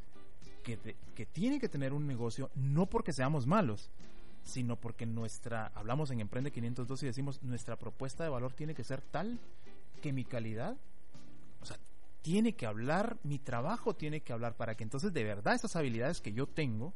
que, 0.76 0.96
que 1.14 1.26
tiene 1.26 1.58
que 1.58 1.68
tener 1.68 1.92
un 1.92 2.06
negocio, 2.06 2.50
no 2.54 2.86
porque 2.86 3.12
seamos 3.12 3.46
malos, 3.46 3.90
sino 4.42 4.76
porque 4.76 5.06
nuestra, 5.06 5.72
hablamos 5.74 6.10
en 6.10 6.20
Emprende 6.20 6.50
502 6.50 7.02
y 7.02 7.06
decimos, 7.06 7.42
nuestra 7.42 7.76
propuesta 7.76 8.24
de 8.24 8.30
valor 8.30 8.52
tiene 8.52 8.74
que 8.74 8.84
ser 8.84 9.00
tal 9.00 9.38
que 10.02 10.12
mi 10.12 10.24
calidad, 10.24 10.76
o 11.60 11.66
sea, 11.66 11.78
tiene 12.22 12.54
que 12.54 12.66
hablar, 12.66 13.16
mi 13.22 13.38
trabajo 13.38 13.94
tiene 13.94 14.20
que 14.20 14.32
hablar 14.32 14.56
para 14.56 14.74
que 14.74 14.84
entonces 14.84 15.12
de 15.12 15.24
verdad 15.24 15.54
esas 15.54 15.76
habilidades 15.76 16.20
que 16.20 16.32
yo 16.32 16.46
tengo 16.46 16.92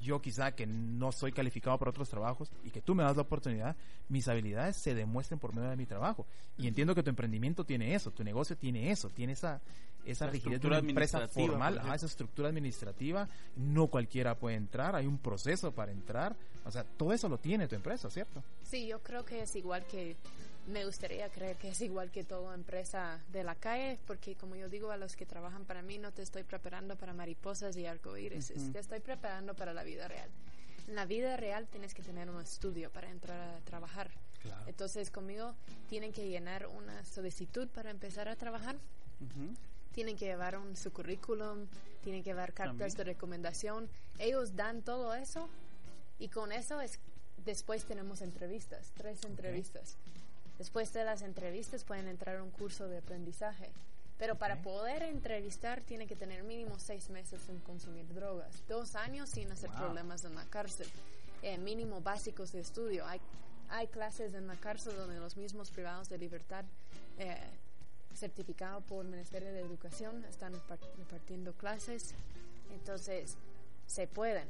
yo 0.00 0.20
quizá 0.20 0.52
que 0.52 0.66
no 0.66 1.12
soy 1.12 1.32
calificado 1.32 1.78
para 1.78 1.90
otros 1.90 2.08
trabajos 2.08 2.50
y 2.64 2.70
que 2.70 2.80
tú 2.80 2.94
me 2.94 3.02
das 3.02 3.16
la 3.16 3.22
oportunidad, 3.22 3.76
mis 4.08 4.28
habilidades 4.28 4.76
se 4.76 4.94
demuestren 4.94 5.38
por 5.38 5.54
medio 5.54 5.70
de 5.70 5.76
mi 5.76 5.86
trabajo. 5.86 6.26
Y 6.56 6.66
entiendo 6.66 6.94
que 6.94 7.02
tu 7.02 7.10
emprendimiento 7.10 7.64
tiene 7.64 7.94
eso, 7.94 8.10
tu 8.10 8.24
negocio 8.24 8.56
tiene 8.56 8.90
eso, 8.90 9.08
tiene 9.08 9.32
esa, 9.32 9.60
esa 10.04 10.26
rigidez 10.26 10.60
de 10.60 10.66
una 10.66 10.78
empresa 10.78 11.26
formal, 11.28 11.80
esa 11.94 12.06
estructura 12.06 12.48
administrativa, 12.48 13.28
no 13.56 13.88
cualquiera 13.88 14.34
puede 14.36 14.56
entrar, 14.56 14.94
hay 14.94 15.06
un 15.06 15.18
proceso 15.18 15.72
para 15.72 15.92
entrar, 15.92 16.36
o 16.64 16.70
sea, 16.70 16.84
todo 16.84 17.12
eso 17.12 17.28
lo 17.28 17.38
tiene 17.38 17.68
tu 17.68 17.74
empresa, 17.74 18.10
¿cierto? 18.10 18.42
Sí, 18.62 18.86
yo 18.86 19.02
creo 19.02 19.24
que 19.24 19.42
es 19.42 19.56
igual 19.56 19.84
que 19.86 20.16
me 20.68 20.84
gustaría 20.84 21.28
creer 21.30 21.56
que 21.56 21.70
es 21.70 21.80
igual 21.80 22.10
que 22.10 22.24
toda 22.24 22.54
empresa 22.54 23.20
de 23.32 23.42
la 23.42 23.54
calle, 23.54 23.98
porque 24.06 24.34
como 24.34 24.54
yo 24.54 24.68
digo 24.68 24.90
a 24.90 24.96
los 24.96 25.16
que 25.16 25.24
trabajan 25.24 25.64
para 25.64 25.82
mí, 25.82 25.98
no 25.98 26.12
te 26.12 26.22
estoy 26.22 26.42
preparando 26.42 26.96
para 26.96 27.12
mariposas 27.14 27.76
y 27.76 27.86
arcoíris, 27.86 28.52
te 28.72 28.78
estoy 28.78 29.00
preparando 29.00 29.54
para 29.54 29.72
la 29.72 29.82
vida 29.82 30.08
real. 30.08 30.28
En 30.86 30.94
la 30.94 31.06
vida 31.06 31.36
real 31.36 31.66
tienes 31.68 31.94
que 31.94 32.02
tener 32.02 32.30
un 32.30 32.40
estudio 32.40 32.90
para 32.90 33.10
entrar 33.10 33.56
a 33.56 33.60
trabajar. 33.60 34.10
Entonces 34.66 35.10
conmigo 35.10 35.54
tienen 35.88 36.12
que 36.12 36.28
llenar 36.28 36.66
una 36.66 37.04
solicitud 37.04 37.68
para 37.68 37.90
empezar 37.90 38.28
a 38.28 38.36
trabajar. 38.36 38.76
Tienen 39.92 40.16
que 40.16 40.26
llevar 40.26 40.56
un, 40.56 40.76
su 40.76 40.92
currículum, 40.92 41.66
tienen 42.02 42.22
que 42.22 42.30
llevar 42.30 42.52
cartas 42.52 42.96
de 42.96 43.04
recomendación. 43.04 43.88
Ellos 44.18 44.54
dan 44.54 44.82
todo 44.82 45.14
eso 45.14 45.48
y 46.18 46.28
con 46.28 46.52
eso 46.52 46.80
es 46.80 47.00
después 47.44 47.84
tenemos 47.84 48.20
entrevistas, 48.20 48.92
tres 48.94 49.24
entrevistas. 49.24 49.96
Después 50.58 50.92
de 50.92 51.04
las 51.04 51.22
entrevistas 51.22 51.84
pueden 51.84 52.08
entrar 52.08 52.36
a 52.36 52.42
un 52.42 52.50
curso 52.50 52.88
de 52.88 52.98
aprendizaje. 52.98 53.70
Pero 54.18 54.34
para 54.34 54.60
poder 54.62 55.04
entrevistar 55.04 55.80
tiene 55.82 56.08
que 56.08 56.16
tener 56.16 56.42
mínimo 56.42 56.78
seis 56.80 57.08
meses 57.08 57.40
sin 57.46 57.60
consumir 57.60 58.12
drogas, 58.12 58.50
dos 58.68 58.96
años 58.96 59.30
sin 59.30 59.50
hacer 59.52 59.70
problemas 59.70 60.24
en 60.24 60.34
la 60.34 60.44
cárcel, 60.46 60.88
eh, 61.42 61.56
mínimo 61.56 62.00
básicos 62.00 62.50
de 62.50 62.60
estudio. 62.60 63.06
Hay, 63.06 63.20
hay 63.68 63.86
clases 63.86 64.34
en 64.34 64.48
la 64.48 64.56
cárcel 64.56 64.96
donde 64.96 65.20
los 65.20 65.36
mismos 65.36 65.70
privados 65.70 66.08
de 66.08 66.18
libertad 66.18 66.64
eh, 67.18 67.36
certificados 68.12 68.82
por 68.84 69.04
el 69.04 69.10
Ministerio 69.12 69.52
de 69.52 69.60
Educación 69.60 70.24
están 70.24 70.52
impartiendo 70.98 71.52
clases. 71.52 72.14
Entonces, 72.72 73.36
se 73.86 74.08
pueden. 74.08 74.48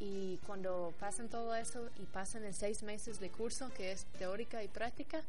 Y 0.00 0.38
cuando 0.46 0.94
pasan 1.00 1.28
todo 1.28 1.54
eso 1.54 1.90
y 1.98 2.04
pasan 2.06 2.44
en 2.44 2.54
seis 2.54 2.82
meses 2.82 3.18
de 3.18 3.30
curso, 3.30 3.70
que 3.76 3.92
es 3.92 4.04
teórica 4.18 4.62
y 4.62 4.68
práctica, 4.68 5.22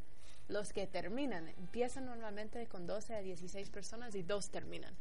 los 0.47 0.73
que 0.73 0.87
terminan 0.87 1.47
empiezan 1.57 2.05
normalmente 2.05 2.65
con 2.67 2.85
12 2.87 3.15
a 3.15 3.21
16 3.21 3.69
personas 3.69 4.15
y 4.15 4.23
dos 4.23 4.49
terminan. 4.49 4.93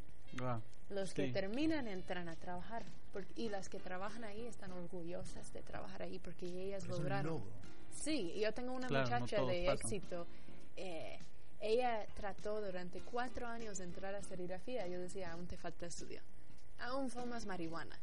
los 0.91 1.13
que 1.13 1.29
terminan 1.33 1.87
entran 1.87 2.29
a 2.29 2.37
trabajar 2.37 2.85
y 3.37 3.49
las 3.49 3.69
que 3.69 3.79
trabajan 3.79 4.25
ahí 4.25 4.47
están 4.47 4.73
orgullosas 4.73 5.53
de 5.53 5.63
trabajar 5.63 6.03
ahí 6.03 6.19
porque 6.19 6.47
ellas 6.47 6.87
lograron. 6.87 7.43
Sí, 7.93 8.35
yo 8.39 8.53
tengo 8.53 8.73
una 8.73 8.89
muchacha 8.89 9.43
de 9.43 9.71
éxito. 9.71 10.27
Eh, 10.77 11.19
ella 11.61 12.07
trató 12.15 12.61
durante 12.61 13.01
cuatro 13.01 13.47
años 13.47 13.79
de 13.79 13.85
entrar 13.85 14.15
a 14.15 14.23
serigrafía. 14.23 14.87
Yo 14.87 15.01
decía, 15.01 15.33
aún 15.33 15.47
te 15.47 15.57
falta 15.57 15.87
estudio. 15.87 16.21
Aún 16.79 17.11
fumas 17.11 17.45
marihuana 17.45 17.99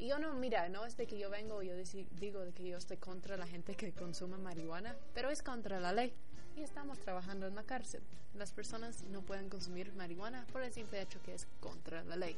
y 0.00 0.06
yo 0.06 0.18
no, 0.18 0.32
mira, 0.32 0.66
no 0.70 0.86
es 0.86 0.96
de 0.96 1.06
que 1.06 1.18
yo 1.18 1.28
vengo 1.28 1.62
y 1.62 1.68
yo 1.68 1.74
digo 2.12 2.40
de 2.40 2.52
que 2.52 2.66
yo 2.66 2.78
estoy 2.78 2.96
contra 2.96 3.36
la 3.36 3.46
gente 3.46 3.74
que 3.74 3.92
consume 3.92 4.38
marihuana, 4.38 4.96
pero 5.12 5.28
es 5.28 5.42
contra 5.42 5.78
la 5.78 5.92
ley. 5.92 6.14
Y 6.56 6.62
estamos 6.62 6.98
trabajando 6.98 7.46
en 7.46 7.54
la 7.54 7.64
cárcel. 7.64 8.02
Las 8.34 8.50
personas 8.50 9.04
no 9.04 9.20
pueden 9.20 9.50
consumir 9.50 9.92
marihuana 9.92 10.46
por 10.52 10.62
el 10.62 10.72
simple 10.72 11.02
hecho 11.02 11.22
que 11.22 11.34
es 11.34 11.46
contra 11.60 12.02
la 12.04 12.16
ley. 12.16 12.34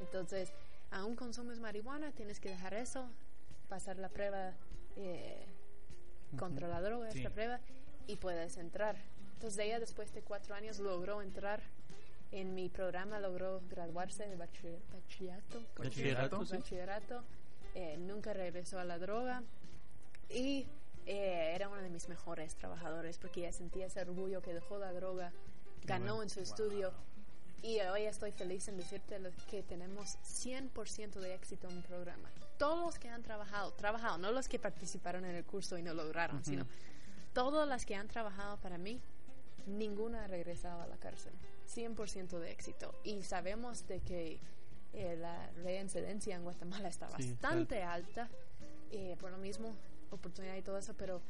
Entonces, 0.00 0.52
aún 0.90 1.14
consumes 1.14 1.60
marihuana, 1.60 2.10
tienes 2.10 2.40
que 2.40 2.48
dejar 2.48 2.74
eso, 2.74 3.08
pasar 3.68 3.98
la 3.98 4.08
prueba 4.08 4.54
eh, 4.96 5.46
contra 6.36 6.66
la 6.66 6.80
droga, 6.80 7.08
esta 7.08 7.30
prueba, 7.30 7.60
y 8.08 8.16
puedes 8.16 8.56
entrar. 8.56 8.96
Entonces, 9.34 9.60
ella 9.60 9.78
después 9.78 10.12
de 10.12 10.22
cuatro 10.22 10.56
años 10.56 10.80
logró 10.80 11.22
entrar 11.22 11.62
en 12.32 12.54
mi 12.54 12.68
programa 12.68 13.20
logró 13.20 13.62
graduarse 13.68 14.28
de 14.28 14.36
bachillerato. 14.36 15.62
Bachillerato. 16.56 17.24
Eh, 17.74 17.96
nunca 17.98 18.32
regresó 18.32 18.78
a 18.78 18.84
la 18.84 18.98
droga 18.98 19.42
y 20.30 20.66
eh, 21.06 21.52
era 21.54 21.68
uno 21.68 21.82
de 21.82 21.90
mis 21.90 22.08
mejores 22.08 22.54
trabajadores 22.56 23.18
porque 23.18 23.40
ella 23.40 23.52
sentía 23.52 23.86
ese 23.86 24.00
orgullo 24.00 24.40
que 24.40 24.54
dejó 24.54 24.78
la 24.78 24.92
droga, 24.92 25.32
ganó 25.84 26.22
en 26.22 26.30
su 26.30 26.40
estudio 26.40 26.92
y 27.62 27.80
hoy 27.80 28.02
estoy 28.02 28.32
feliz 28.32 28.68
en 28.68 28.76
decirte 28.76 29.20
que 29.50 29.62
tenemos 29.62 30.18
100% 30.24 31.20
de 31.20 31.34
éxito 31.34 31.68
en 31.68 31.78
el 31.78 31.82
programa. 31.82 32.30
Todos 32.58 32.84
los 32.84 32.98
que 32.98 33.08
han 33.08 33.22
trabajado, 33.22 33.72
trabajado, 33.72 34.18
no 34.18 34.32
los 34.32 34.48
que 34.48 34.58
participaron 34.58 35.24
en 35.24 35.34
el 35.34 35.44
curso 35.44 35.76
y 35.76 35.82
no 35.82 35.92
lograron, 35.92 36.44
sino 36.44 36.66
todas 37.34 37.68
las 37.68 37.84
que 37.84 37.94
han 37.94 38.08
trabajado 38.08 38.56
para 38.58 38.78
mí, 38.78 39.00
ninguna 39.66 40.24
ha 40.24 40.26
regresado 40.26 40.80
a 40.80 40.86
la 40.86 40.96
cárcel. 40.96 41.32
100% 41.66 42.38
de 42.38 42.50
éxito. 42.50 42.94
Y 43.04 43.22
sabemos 43.22 43.86
de 43.86 44.00
que 44.00 44.40
eh, 44.92 45.16
la 45.16 45.50
reincidencia 45.62 46.36
en 46.36 46.42
Guatemala 46.42 46.88
está 46.88 47.08
bastante 47.08 47.82
alta, 47.82 48.28
eh, 48.90 49.16
por 49.20 49.30
lo 49.30 49.38
mismo, 49.38 49.74
oportunidad 50.10 50.56
y 50.56 50.62
todo 50.62 50.78
eso, 50.78 50.94
pero 50.94 51.20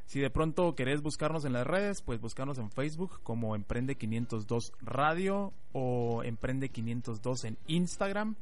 Si 0.06 0.20
de 0.20 0.30
pronto 0.30 0.76
querés 0.76 1.02
buscarnos 1.02 1.46
en 1.46 1.54
las 1.54 1.66
redes, 1.66 2.02
pues 2.02 2.20
buscarnos 2.20 2.58
en 2.58 2.70
Facebook 2.72 3.22
como 3.24 3.56
Emprende 3.56 3.96
502 3.96 4.74
Radio 4.82 5.54
o 5.72 6.22
Emprende 6.24 6.68
502 6.70 7.46
en 7.46 7.58
Instagram. 7.68 8.36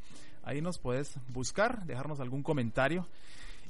Ahí 0.44 0.62
nos 0.62 0.80
puedes 0.80 1.20
buscar, 1.28 1.86
dejarnos 1.86 2.20
algún 2.22 2.42
comentario. 2.42 3.06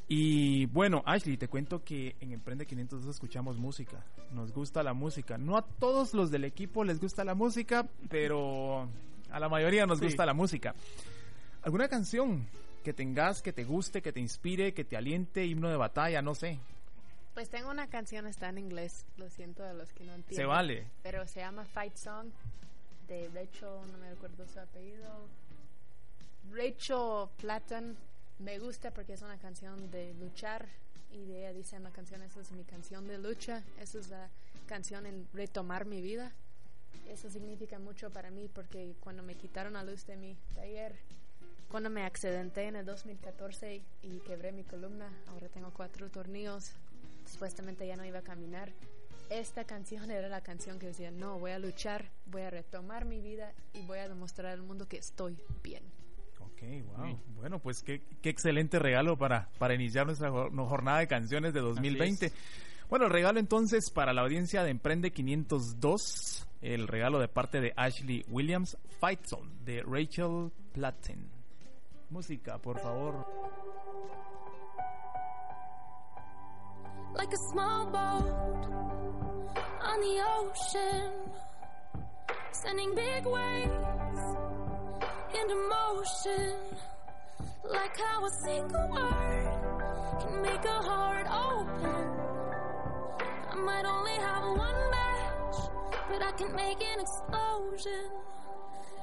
Y 0.07 0.67
bueno, 0.67 1.03
Ashley, 1.05 1.35
te 1.37 1.49
cuento 1.49 1.83
que 1.83 2.15
en 2.21 2.31
Emprende 2.31 2.65
502 2.65 3.15
escuchamos 3.15 3.57
música. 3.57 4.05
Nos 4.31 4.53
gusta 4.53 4.81
la 4.83 4.93
música. 4.93 5.37
No 5.37 5.57
a 5.57 5.63
todos 5.63 6.13
los 6.13 6.31
del 6.31 6.45
equipo 6.45 6.85
les 6.85 7.01
gusta 7.01 7.25
la 7.25 7.35
música, 7.35 7.85
pero 8.09 8.87
a 9.31 9.39
la 9.39 9.49
mayoría 9.49 9.85
nos 9.85 10.01
gusta 10.01 10.25
la 10.25 10.33
música. 10.33 10.75
¿Alguna 11.63 11.87
canción 11.87 12.47
que 12.83 12.93
tengas, 12.93 13.41
que 13.41 13.53
te 13.53 13.63
guste, 13.63 14.01
que 14.01 14.13
te 14.13 14.19
inspire, 14.19 14.73
que 14.73 14.85
te 14.85 14.95
aliente, 14.95 15.45
himno 15.45 15.69
de 15.69 15.77
batalla, 15.77 16.21
no 16.21 16.35
sé? 16.35 16.59
Pues 17.33 17.49
tengo 17.49 17.69
una 17.69 17.87
canción, 17.87 18.25
está 18.25 18.49
en 18.49 18.57
inglés, 18.57 19.05
lo 19.17 19.29
siento 19.29 19.63
a 19.63 19.73
los 19.73 19.93
que 19.93 20.03
no 20.03 20.13
entienden. 20.13 20.37
Se 20.37 20.45
vale. 20.45 20.87
Pero 21.03 21.27
se 21.27 21.41
llama 21.41 21.65
Fight 21.65 21.95
Song 21.95 22.29
de 23.07 23.29
Rachel, 23.29 23.91
no 23.91 23.97
me 23.99 24.09
recuerdo 24.09 24.47
su 24.47 24.59
apellido. 24.59 25.27
Rachel 26.51 27.29
Platten. 27.37 27.97
Me 28.39 28.59
gusta 28.59 28.91
porque 28.91 29.13
es 29.13 29.21
una 29.23 29.37
canción 29.37 29.89
de 29.89 30.13
luchar 30.13 30.67
y 31.11 31.25
de 31.25 31.39
ella 31.39 31.53
dice 31.53 31.75
en 31.75 31.83
la 31.83 31.91
canción, 31.91 32.21
esa 32.21 32.39
es 32.39 32.51
mi 32.51 32.63
canción 32.63 33.07
de 33.07 33.17
lucha, 33.17 33.63
esa 33.79 33.97
es 33.97 34.09
la 34.09 34.29
canción 34.67 35.05
en 35.07 35.27
retomar 35.33 35.85
mi 35.85 36.01
vida. 36.01 36.31
Eso 37.09 37.29
significa 37.29 37.79
mucho 37.79 38.11
para 38.11 38.29
mí 38.31 38.49
porque 38.53 38.95
cuando 38.99 39.23
me 39.23 39.35
quitaron 39.35 39.73
la 39.73 39.83
luz 39.83 40.05
de 40.05 40.17
mi 40.17 40.35
taller, 40.53 40.95
cuando 41.69 41.89
me 41.89 42.03
accidenté 42.03 42.67
en 42.67 42.75
el 42.77 42.85
2014 42.85 43.81
y 44.03 44.19
quebré 44.19 44.51
mi 44.51 44.63
columna, 44.63 45.11
ahora 45.27 45.49
tengo 45.49 45.71
cuatro 45.71 46.09
tornillos, 46.09 46.71
supuestamente 47.25 47.85
ya 47.85 47.95
no 47.95 48.05
iba 48.05 48.19
a 48.19 48.23
caminar. 48.23 48.71
Esta 49.29 49.65
canción 49.65 50.09
era 50.09 50.29
la 50.29 50.41
canción 50.41 50.79
que 50.79 50.87
decía, 50.87 51.11
no, 51.11 51.37
voy 51.37 51.51
a 51.51 51.59
luchar, 51.59 52.09
voy 52.27 52.43
a 52.43 52.49
retomar 52.49 53.03
mi 53.03 53.19
vida 53.19 53.51
y 53.73 53.81
voy 53.85 53.99
a 53.99 54.07
demostrar 54.07 54.53
al 54.53 54.61
mundo 54.61 54.87
que 54.87 54.97
estoy 54.97 55.37
bien. 55.61 55.83
Ok, 56.39 56.61
wow. 56.95 57.19
Bueno, 57.35 57.59
pues 57.59 57.83
qué, 57.83 58.01
qué, 58.21 58.29
excelente 58.29 58.79
regalo 58.79 59.17
para, 59.17 59.49
para 59.59 59.73
iniciar 59.73 60.05
nuestra 60.05 60.31
jornada 60.31 60.99
de 60.99 61.07
canciones 61.07 61.53
de 61.53 61.59
2020. 61.59 62.31
Bueno, 62.89 63.05
el 63.05 63.11
regalo 63.11 63.39
entonces 63.39 63.89
para 63.89 64.13
la 64.13 64.21
audiencia 64.21 64.63
de 64.63 64.71
Emprende 64.71 65.11
502, 65.11 66.47
el 66.61 66.87
regalo 66.87 67.19
de 67.19 67.27
parte 67.27 67.61
de 67.61 67.73
Ashley 67.75 68.25
Williams, 68.29 68.77
Fight 68.99 69.25
Zone, 69.25 69.51
de 69.63 69.83
Rachel 69.83 70.51
Platten. 70.73 71.29
Música, 72.09 72.57
por 72.57 72.79
favor. 72.79 73.25
Like 77.15 77.33
a 77.33 77.37
small 77.51 77.85
boat 77.87 78.67
on 79.81 79.99
the 80.01 80.21
ocean, 80.37 81.11
sending 82.51 82.93
big 82.95 83.25
waves 83.25 84.23
into 85.33 85.55
motion. 85.69 86.53
Like 87.69 87.97
how 87.97 88.23
a 88.23 88.29
single 88.45 88.87
word 88.89 89.49
can 90.21 90.41
make 90.41 90.63
a 90.63 90.81
heart 90.89 91.27
open. 91.27 92.07
I 93.51 93.55
might 93.55 93.85
only 93.85 94.13
have 94.13 94.43
one 94.57 94.91
match, 94.91 95.26
but 96.09 96.21
I 96.21 96.31
can 96.31 96.55
make 96.55 96.81
an 96.81 96.99
explosion. 96.99 98.05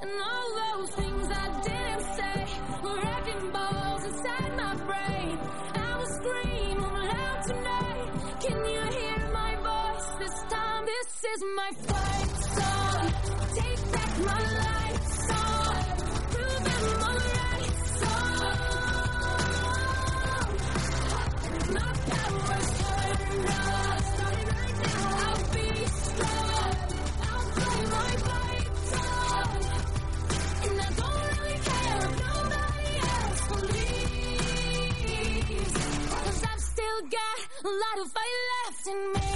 And 0.03 0.11
all 0.11 0.49
those 0.63 0.91
things 0.91 1.29
I 1.31 1.47
didn't 1.63 2.05
say 2.19 2.39
were 2.83 2.97
wrecking 2.97 3.51
balls 3.51 4.05
inside 4.05 4.57
my 4.57 4.75
brain. 4.89 5.39
I 5.75 5.99
will 5.99 6.07
scream 6.19 6.79
loud 6.83 7.43
tonight. 7.47 8.11
Can 8.41 8.59
you 8.73 8.83
hear 8.99 9.31
my 9.33 9.57
voice 9.71 10.09
this 10.19 10.43
time? 10.51 10.85
This 10.85 11.25
is 11.33 11.41
my 11.57 11.71
fight 11.87 12.33
song. 12.57 13.13
Take 13.55 13.93
back 13.93 14.19
my 14.19 14.41
life 14.59 14.64
lot 37.95 38.07
of 38.07 38.13
fight 38.13 38.25
left 38.65 38.87
in 38.87 39.13
me. 39.13 39.31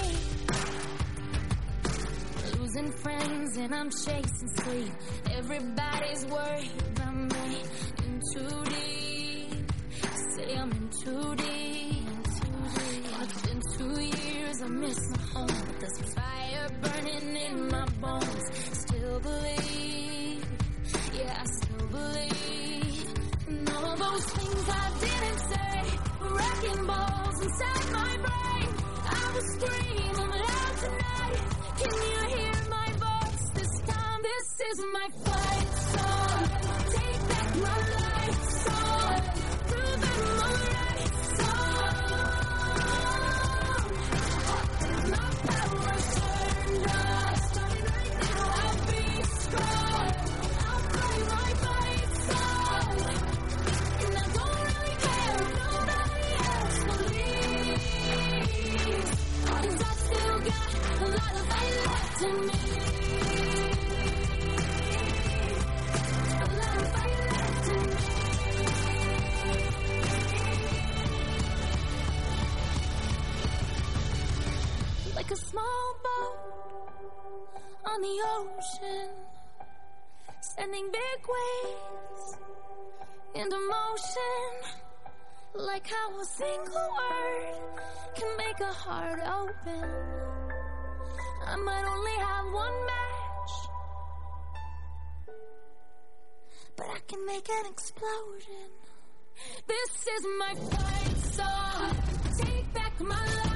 Losing 2.58 2.90
friends 2.92 3.56
and 3.56 3.74
I'm 3.74 3.90
chasing 3.90 4.48
sleep. 4.56 4.92
Everybody's 5.32 6.26
worried 6.26 6.70
about 6.96 7.14
me. 7.14 7.62
In 8.04 8.20
too 8.32 8.64
deep. 8.64 9.72
Say 10.36 10.56
I'm 10.56 10.72
in 10.72 10.88
too 11.04 11.34
deep. 11.36 12.06
It's 13.20 13.42
been 13.42 13.60
two 13.76 14.00
years, 14.00 14.62
I 14.62 14.68
miss 14.68 15.10
my 15.10 15.18
home. 15.32 15.46
But 15.66 15.80
there's 15.80 16.14
fire 16.14 16.68
burning 16.80 17.36
in 17.36 17.68
my 17.68 17.84
bones. 18.00 18.44
Still 18.72 19.20
believe. 19.20 20.44
Yeah, 21.14 21.42
I 21.42 21.44
still 21.44 21.86
believe. 21.88 23.14
And 23.48 23.70
all 23.70 23.96
those 23.96 24.24
things 24.24 24.68
I 24.68 24.90
didn't 25.00 25.40
say 25.50 25.98
wrecking 26.20 26.86
inside 26.86 27.27
my 34.92 35.27
on 77.98 78.02
the 78.02 78.18
ocean, 78.38 79.08
sending 80.40 80.86
big 80.90 81.20
waves 81.34 82.36
into 83.34 83.56
motion. 83.56 84.50
Like 85.54 85.88
how 85.88 86.20
a 86.20 86.24
single 86.24 86.88
word 86.98 87.82
can 88.14 88.36
make 88.36 88.60
a 88.60 88.72
heart 88.72 89.20
open. 89.20 89.90
I 91.46 91.56
might 91.56 91.84
only 91.84 92.16
have 92.18 92.52
one 92.52 92.86
match, 92.86 93.52
but 96.76 96.86
I 96.86 96.98
can 97.08 97.26
make 97.26 97.48
an 97.48 97.66
explosion. 97.66 98.70
This 99.66 100.06
is 100.16 100.26
my 100.38 100.54
fight 100.54 101.16
song. 101.32 101.96
Take 102.38 102.74
back 102.74 103.00
my 103.00 103.24
life 103.24 103.47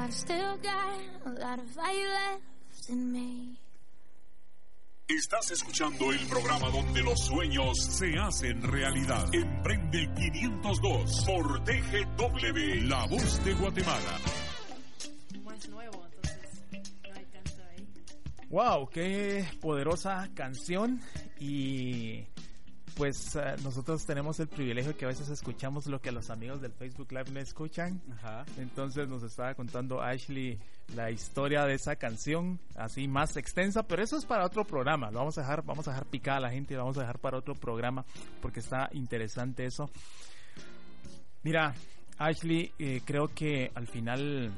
I've 0.00 0.14
still 0.14 0.56
got 0.62 1.00
a 1.26 1.30
lot 1.40 1.58
of 1.58 1.66
fight 1.70 1.96
left 1.96 2.88
in 2.88 3.12
me. 3.12 3.58
Estás 5.08 5.50
escuchando 5.50 6.12
el 6.12 6.24
programa 6.28 6.70
donde 6.70 7.02
los 7.02 7.18
sueños 7.18 7.76
se 7.78 8.16
hacen 8.16 8.62
realidad. 8.62 9.26
Emprende 9.32 10.08
502 10.14 11.24
por 11.24 11.64
TGW, 11.64 12.88
La 12.88 13.06
Voz 13.06 13.44
de 13.44 13.54
Guatemala. 13.54 14.18
Como 15.34 15.52
es 15.52 15.68
nuevo, 15.68 16.06
entonces 16.06 16.62
no 16.70 17.14
hay 17.14 17.24
tanto 17.24 17.62
ahí. 17.68 17.88
Wow, 18.50 18.88
qué 18.90 19.48
poderosa 19.60 20.28
canción 20.32 21.00
y 21.40 22.24
pues 22.98 23.36
eh, 23.36 23.54
nosotros 23.62 24.04
tenemos 24.04 24.40
el 24.40 24.48
privilegio 24.48 24.96
que 24.96 25.04
a 25.04 25.08
veces 25.08 25.28
escuchamos 25.28 25.86
lo 25.86 26.00
que 26.00 26.10
los 26.10 26.30
amigos 26.30 26.60
del 26.60 26.72
Facebook 26.72 27.12
Live 27.12 27.30
no 27.32 27.38
escuchan. 27.38 28.02
Ajá. 28.12 28.44
Entonces 28.58 29.08
nos 29.08 29.22
estaba 29.22 29.54
contando 29.54 30.02
Ashley 30.02 30.58
la 30.96 31.08
historia 31.12 31.64
de 31.64 31.74
esa 31.74 31.94
canción, 31.94 32.58
así 32.74 33.06
más 33.06 33.36
extensa, 33.36 33.84
pero 33.84 34.02
eso 34.02 34.16
es 34.16 34.26
para 34.26 34.44
otro 34.44 34.64
programa. 34.64 35.12
Lo 35.12 35.20
vamos 35.20 35.38
a 35.38 35.42
dejar, 35.42 35.62
vamos 35.62 35.86
a 35.86 35.92
dejar 35.92 36.06
picada 36.06 36.38
a 36.38 36.40
la 36.40 36.50
gente 36.50 36.74
y 36.74 36.76
lo 36.76 36.82
vamos 36.82 36.98
a 36.98 37.02
dejar 37.02 37.20
para 37.20 37.38
otro 37.38 37.54
programa 37.54 38.04
porque 38.42 38.58
está 38.58 38.90
interesante 38.92 39.64
eso. 39.64 39.88
Mira, 41.44 41.72
Ashley, 42.18 42.72
eh, 42.80 43.00
creo 43.04 43.28
que 43.28 43.70
al 43.76 43.86
final 43.86 44.50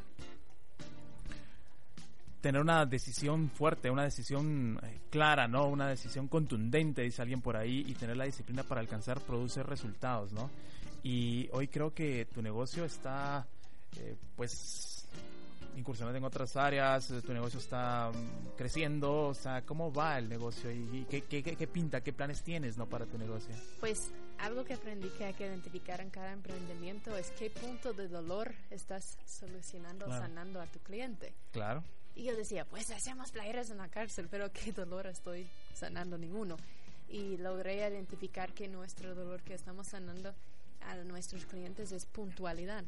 tener 2.40 2.60
una 2.60 2.86
decisión 2.86 3.50
fuerte, 3.50 3.90
una 3.90 4.04
decisión 4.04 4.78
eh, 4.82 5.00
clara, 5.10 5.46
¿no? 5.46 5.66
Una 5.66 5.88
decisión 5.88 6.28
contundente, 6.28 7.02
dice 7.02 7.22
alguien 7.22 7.40
por 7.40 7.56
ahí, 7.56 7.84
y 7.86 7.94
tener 7.94 8.16
la 8.16 8.24
disciplina 8.24 8.62
para 8.62 8.80
alcanzar, 8.80 9.20
produce 9.20 9.62
resultados, 9.62 10.32
¿no? 10.32 10.50
Y 11.02 11.48
hoy 11.52 11.68
creo 11.68 11.94
que 11.94 12.26
tu 12.26 12.42
negocio 12.42 12.84
está, 12.84 13.46
eh, 13.96 14.16
pues, 14.36 15.08
incursionando 15.76 16.18
en 16.18 16.24
otras 16.24 16.56
áreas, 16.56 17.12
tu 17.24 17.32
negocio 17.32 17.60
está 17.60 18.10
mm, 18.10 18.56
creciendo, 18.56 19.28
o 19.28 19.34
sea, 19.34 19.62
¿cómo 19.62 19.92
va 19.92 20.18
el 20.18 20.28
negocio 20.28 20.70
y, 20.70 21.06
qué, 21.08 21.22
qué, 21.22 21.42
qué, 21.42 21.66
pinta, 21.66 22.00
qué 22.02 22.12
planes 22.12 22.42
tienes, 22.42 22.76
¿no? 22.76 22.86
Para 22.86 23.06
tu 23.06 23.16
negocio. 23.16 23.54
Pues 23.78 24.10
algo 24.38 24.64
que 24.64 24.74
aprendí 24.74 25.08
que 25.10 25.26
hay 25.26 25.34
que 25.34 25.46
identificar 25.46 26.00
en 26.00 26.10
cada 26.10 26.32
emprendimiento 26.32 27.16
es 27.16 27.30
qué 27.32 27.50
punto 27.50 27.92
de 27.92 28.08
dolor 28.08 28.54
estás 28.70 29.18
solucionando, 29.26 30.06
sanando 30.08 30.60
a 30.60 30.66
tu 30.66 30.80
cliente. 30.80 31.34
Claro. 31.52 31.82
Y 32.14 32.24
yo 32.24 32.36
decía, 32.36 32.64
pues 32.64 32.90
hacemos 32.90 33.30
playeras 33.30 33.70
en 33.70 33.78
la 33.78 33.88
cárcel, 33.88 34.28
pero 34.30 34.52
qué 34.52 34.72
dolor 34.72 35.06
estoy 35.06 35.48
sanando 35.74 36.18
ninguno. 36.18 36.56
Y 37.08 37.36
logré 37.38 37.76
identificar 37.76 38.52
que 38.52 38.68
nuestro 38.68 39.14
dolor 39.14 39.42
que 39.42 39.54
estamos 39.54 39.88
sanando 39.88 40.34
a 40.82 40.94
nuestros 40.96 41.44
clientes 41.46 41.92
es 41.92 42.06
puntualidad. 42.06 42.84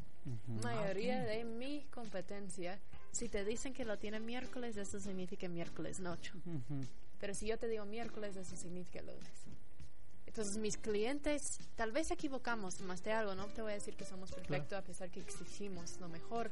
La 0.61 0.75
mayoría 0.75 1.23
de 1.23 1.43
mi 1.43 1.85
competencia, 1.91 2.79
si 3.11 3.29
te 3.29 3.43
dicen 3.45 3.73
que 3.73 3.85
lo 3.85 3.97
tienen 3.97 4.25
miércoles, 4.25 4.77
eso 4.77 4.99
significa 4.99 5.47
miércoles 5.47 5.99
noche. 5.99 6.31
Pero 7.19 7.33
si 7.33 7.47
yo 7.47 7.57
te 7.57 7.67
digo 7.67 7.85
miércoles, 7.85 8.35
eso 8.35 8.55
significa 8.55 9.01
lunes. 9.01 9.43
Entonces 10.25 10.57
mis 10.57 10.77
clientes, 10.77 11.59
tal 11.75 11.91
vez 11.91 12.09
equivocamos 12.09 12.81
más 12.81 13.03
de 13.03 13.11
algo, 13.11 13.35
no 13.35 13.45
te 13.47 13.61
voy 13.61 13.71
a 13.71 13.75
decir 13.75 13.95
que 13.95 14.03
somos 14.03 14.31
perfectos 14.31 14.79
a 14.79 14.81
pesar 14.81 15.11
que 15.11 15.19
exigimos 15.19 15.99
lo 15.99 16.09
mejor. 16.09 16.49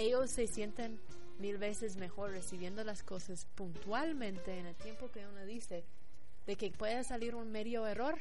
Ellos 0.00 0.30
se 0.30 0.46
sienten 0.46 0.98
mil 1.40 1.58
veces 1.58 1.98
mejor 1.98 2.30
recibiendo 2.30 2.82
las 2.84 3.02
cosas 3.02 3.46
puntualmente 3.54 4.58
en 4.58 4.64
el 4.64 4.74
tiempo 4.74 5.10
que 5.10 5.26
uno 5.26 5.44
dice 5.44 5.84
de 6.46 6.56
que 6.56 6.70
puede 6.70 7.04
salir 7.04 7.34
un 7.34 7.52
medio 7.52 7.86
error. 7.86 8.18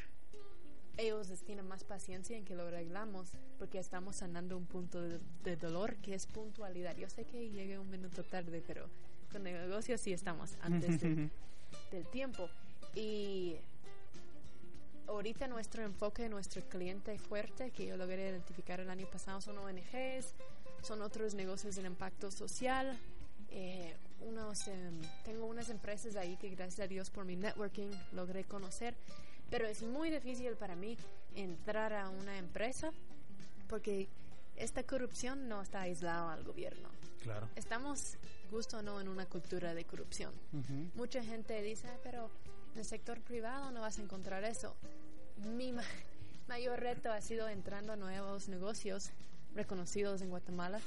Ellos 0.98 1.30
tienen 1.46 1.66
más 1.70 1.86
paciencia 1.86 2.36
en 2.36 2.44
que 2.44 2.54
lo 2.54 2.64
arreglamos 2.68 3.30
porque 3.58 3.80
estamos 3.80 4.18
sanando 4.18 4.58
un 4.58 4.66
punto 4.66 5.02
de, 5.02 5.56
dolor 5.56 5.96
que 6.02 6.16
es 6.16 6.26
puntualidad. 6.26 6.98
Yo 6.98 7.10
sé 7.10 7.24
que 7.24 7.50
llegué 7.50 7.80
un 7.80 7.90
minuto 7.90 8.26
tarde, 8.26 8.62
pero 8.68 8.90
con 9.32 9.48
el 9.48 9.70
negocio 9.70 9.98
sí 9.98 10.12
estamos 10.12 10.58
antes 10.60 11.00
del 11.92 12.06
tiempo. 12.12 12.50
Y 12.94 13.56
ahorita 15.08 15.48
nuestro 15.48 15.84
enfoque, 15.84 16.28
nuestro 16.28 16.62
cliente 16.68 17.18
fuerte 17.20 17.72
que 17.72 17.86
yo 17.86 17.96
logré 17.96 18.32
identificar 18.32 18.82
el 18.82 18.90
año 18.90 19.08
pasado 19.10 19.40
son 19.40 19.58
ONGs, 19.60 20.36
son 20.82 21.02
otros 21.02 21.34
negocios 21.34 21.76
de 21.76 21.84
impacto 21.84 22.32
social. 22.32 22.98
Eh, 23.52 23.96
unos, 24.22 24.68
em, 24.68 25.02
tengo 25.24 25.46
unas 25.46 25.70
empresas 25.70 26.16
ahí 26.16 26.36
que 26.38 26.50
gracias 26.50 26.82
a 26.82 26.88
Dios 26.88 27.10
por 27.10 27.26
mi 27.26 27.36
networking 27.36 27.90
logré 28.14 28.44
conocer, 28.44 28.96
pero 29.50 29.68
es 29.68 29.82
muy 29.82 30.10
difícil 30.10 30.56
para 30.56 30.76
mí 30.76 30.98
entrar 31.36 31.94
a 31.94 32.10
una 32.10 32.38
empresa 32.38 32.92
porque 33.68 34.08
esta 34.58 34.84
corrupción 34.84 35.48
no 35.48 35.62
está 35.62 35.82
aislada 35.82 36.34
al 36.34 36.44
gobierno. 36.44 36.90
Claro. 37.22 37.48
Estamos, 37.56 38.18
justo 38.52 38.80
o 38.80 38.82
no, 38.82 39.00
en 39.00 39.08
una 39.08 39.26
cultura 39.26 39.74
de 39.74 39.86
corrupción. 39.86 40.34
Mucha 40.96 41.24
gente 41.24 41.62
dice, 41.62 41.88
ah, 41.88 41.98
pero 42.04 42.30
en 42.74 42.80
el 42.80 42.86
sector 42.86 43.22
privado 43.22 43.72
no 43.72 43.82
vas 43.82 44.00
a 44.00 44.02
encontrar 44.02 44.44
eso. 44.44 44.76
Mi 45.56 45.74
mayor 46.48 46.80
reto 46.80 47.12
ha 47.12 47.22
sido 47.22 47.48
entrando 47.48 47.94
a 47.94 47.96
nuevos 47.96 48.50
negocios 48.50 49.12
reconocidos 49.56 50.22
en 50.22 50.30
Guatemala 50.30 50.80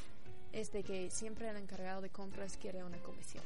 es 0.52 0.72
de 0.72 0.82
que 0.82 1.10
siempre 1.10 1.48
el 1.48 1.56
encargado 1.56 2.02
de 2.02 2.10
compras 2.10 2.56
quiere 2.56 2.84
una 2.84 2.98
comisión. 2.98 3.42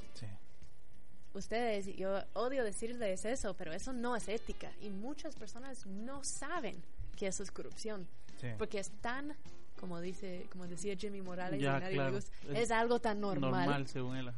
Ustedes, 1.34 1.94
yo 1.96 2.22
odio 2.32 2.64
decirles 2.64 3.24
eso, 3.24 3.54
pero 3.54 3.72
eso 3.72 3.92
no 3.92 4.16
es 4.16 4.28
ética 4.28 4.72
y 4.80 4.88
muchas 4.88 5.36
personas 5.36 5.86
no 5.86 6.24
saben 6.24 6.82
que 7.16 7.26
eso 7.26 7.42
es 7.42 7.50
corrupción, 7.50 8.06
porque 8.58 8.78
es 8.78 8.90
tan 9.00 9.36
como 9.78 10.00
dice, 10.00 10.46
como 10.50 10.66
decía 10.66 10.96
Jimmy 10.96 11.20
Morales, 11.20 11.62
es, 12.54 12.70
algo 12.70 12.98
tan 12.98 13.20
normal, 13.20 13.86
según 13.86 14.16
él, 14.16 14.32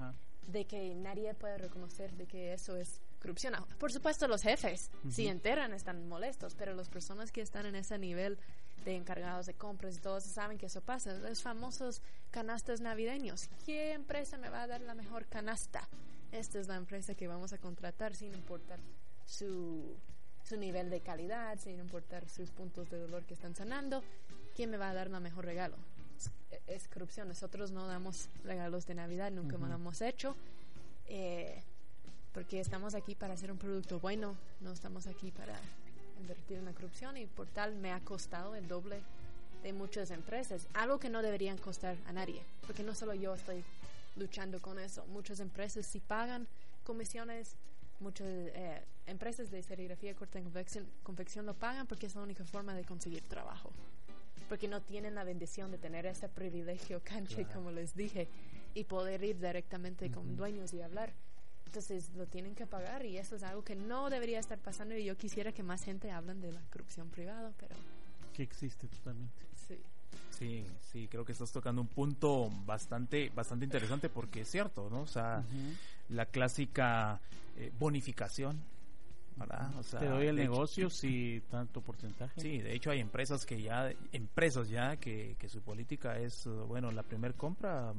de 0.47 0.64
que 0.64 0.95
nadie 0.95 1.35
puede 1.35 1.59
reconocer 1.59 2.12
de 2.12 2.26
que 2.26 2.53
eso 2.53 2.76
es 2.76 3.01
corrupción. 3.20 3.55
Por 3.79 3.93
supuesto, 3.93 4.26
los 4.29 4.43
jefes, 4.43 4.91
si 5.09 5.29
enteran, 5.29 5.72
están 5.72 6.09
molestos, 6.09 6.55
pero 6.55 6.74
las 6.74 6.89
personas 6.89 7.33
que 7.33 7.41
están 7.41 7.66
en 7.66 7.76
ese 7.76 7.99
nivel 7.99 8.39
de 8.85 8.97
encargados 8.97 9.47
de 9.47 9.55
compras 9.55 9.97
y 9.97 10.01
todos 10.01 10.24
saben 10.24 10.59
que 10.59 10.66
eso 10.66 10.81
pasa. 10.81 11.14
Los 11.14 11.43
famosos 11.43 12.03
canastas 12.31 12.81
navideños. 12.81 13.49
¿Qué 13.64 13.93
empresa 13.93 14.39
me 14.39 14.49
va 14.49 14.62
a 14.62 14.66
dar 14.66 14.81
la 14.81 14.95
mejor 14.95 15.26
canasta? 15.26 15.89
Esta 16.33 16.59
es 16.59 16.68
la 16.68 16.76
empresa 16.76 17.14
que 17.14 17.26
vamos 17.26 17.53
a 17.53 17.59
contratar 17.59 18.14
sin 18.14 18.35
importar 18.35 18.79
su, 19.24 19.97
su 20.45 20.57
nivel 20.57 20.91
de 20.91 21.01
calidad, 21.01 21.59
sin 21.59 21.79
importar 21.79 22.29
sus 22.29 22.51
puntos 22.51 22.91
de 22.91 22.99
dolor 22.99 23.24
que 23.24 23.35
están 23.35 23.55
sanando. 23.55 24.03
¿Quién 24.55 24.70
me 24.70 24.76
va 24.76 24.91
a 24.91 24.95
dar 24.95 25.11
la 25.11 25.20
mejor 25.20 25.45
regalo? 25.45 25.76
Es, 26.66 26.89
corrupción. 26.89 27.29
Nosotros 27.29 27.70
no 27.70 27.87
damos 27.87 28.29
regalos 28.45 28.87
de 28.87 28.95
Navidad, 28.95 29.31
nunca 29.31 29.57
lo 29.57 29.72
hemos 29.72 30.01
hecho. 30.01 30.35
Eh, 31.07 31.62
porque 32.33 32.61
estamos 32.61 32.95
aquí 32.95 33.14
para 33.14 33.35
hacer 33.35 33.51
un 33.51 33.59
producto 33.59 33.99
bueno, 34.01 34.37
no 34.61 34.72
estamos 34.72 35.07
aquí 35.07 35.31
para 35.31 35.59
invertir 36.19 36.59
en 36.59 36.64
la 36.64 36.73
corrupción 36.73 37.16
y 37.16 37.27
por 37.27 37.47
tal 37.47 37.75
me 37.75 37.93
ha 37.93 38.01
costado 38.01 38.55
el 38.55 38.69
doble 38.69 39.01
de 39.62 39.73
muchas 39.73 40.11
empresas, 40.11 40.66
algo 40.75 40.99
que 40.99 41.11
no 41.11 41.23
deberían 41.23 41.59
costar 41.59 41.97
a 42.07 42.12
nadie, 42.12 42.43
porque 42.66 42.83
no 42.83 42.95
solo 42.95 43.14
yo 43.14 43.35
estoy 43.35 43.64
luchando 44.16 44.61
con 44.61 44.79
eso, 44.79 45.05
muchas 45.07 45.41
empresas 45.41 45.87
si 45.87 46.01
pagan 46.01 46.47
comisiones, 46.85 47.55
muchas 48.01 48.27
eh, 48.29 48.83
empresas 49.07 49.51
de 49.51 49.62
serigrafía 49.62 50.14
corta 50.14 50.39
en 50.39 50.45
confección, 50.45 50.87
confección 51.03 51.47
lo 51.47 51.55
pagan 51.55 51.87
porque 51.87 52.07
es 52.07 52.14
la 52.14 52.23
única 52.23 52.45
forma 52.45 52.75
de 52.75 52.85
conseguir 52.85 53.23
trabajo, 53.23 53.71
porque 54.49 54.69
no 54.69 54.81
tienen 54.81 55.14
la 55.14 55.25
bendición 55.25 55.71
de 55.71 55.79
tener 55.79 56.07
ese 56.07 56.29
privilegio 56.29 57.01
country, 57.05 57.45
como 57.47 57.71
les 57.71 57.95
dije, 57.95 58.29
y 58.75 58.85
poder 58.85 59.25
ir 59.25 59.39
directamente 59.41 60.11
con 60.11 60.37
dueños 60.37 60.73
y 60.73 60.83
hablar. 60.83 61.12
Entonces 61.69 62.11
lo 62.16 62.27
tienen 62.27 62.55
que 62.55 62.66
pagar 62.66 63.05
y 63.05 63.19
eso 63.19 63.37
es 63.37 63.43
algo 63.43 63.62
que 63.62 63.77
no 63.77 64.09
debería 64.09 64.39
estar 64.39 64.59
pasando 64.59 64.97
y 64.97 65.05
yo 65.05 65.19
quisiera 65.19 65.53
que 65.53 65.62
más 65.62 65.85
gente 65.85 66.11
hablen 66.11 66.41
de 66.41 66.51
la 66.51 66.62
corrupción 66.73 67.11
privada, 67.11 67.53
pero... 67.59 67.75
Que 68.33 68.43
existe 68.43 68.89
totalmente. 68.89 69.45
Sí. 69.69 69.77
Sí, 70.31 70.64
sí, 70.91 71.09
creo 71.09 71.27
que 71.27 71.33
estás 71.33 71.53
tocando 71.53 71.83
un 71.83 71.89
punto 71.89 72.49
bastante, 72.64 73.31
bastante 73.35 73.66
interesante 73.66 74.09
porque 74.09 74.41
es 74.41 74.51
cierto, 74.51 74.89
¿no? 74.89 75.03
O 75.03 75.07
sea, 75.07 75.45
la 76.09 76.25
clásica 76.25 77.21
eh, 77.59 77.71
bonificación 77.79 78.59
te 79.99 80.07
doy 80.07 80.27
el 80.27 80.37
negocio 80.37 80.89
si 80.91 81.43
tanto 81.51 81.83
porcentaje. 81.83 82.41
Sí, 82.41 82.62
de 82.62 82.75
hecho 82.75 82.91
hay 82.91 83.01
empresas 83.01 83.45
que 83.45 83.61
ya, 83.61 83.93
empresas 84.12 84.71
ya 84.71 84.97
que, 84.97 85.37
que 85.39 85.51
su 85.51 85.61
política 85.61 86.19
es, 86.19 86.49
bueno, 86.66 86.91
la 86.93 87.03
primer 87.03 87.35
compra 87.35 87.93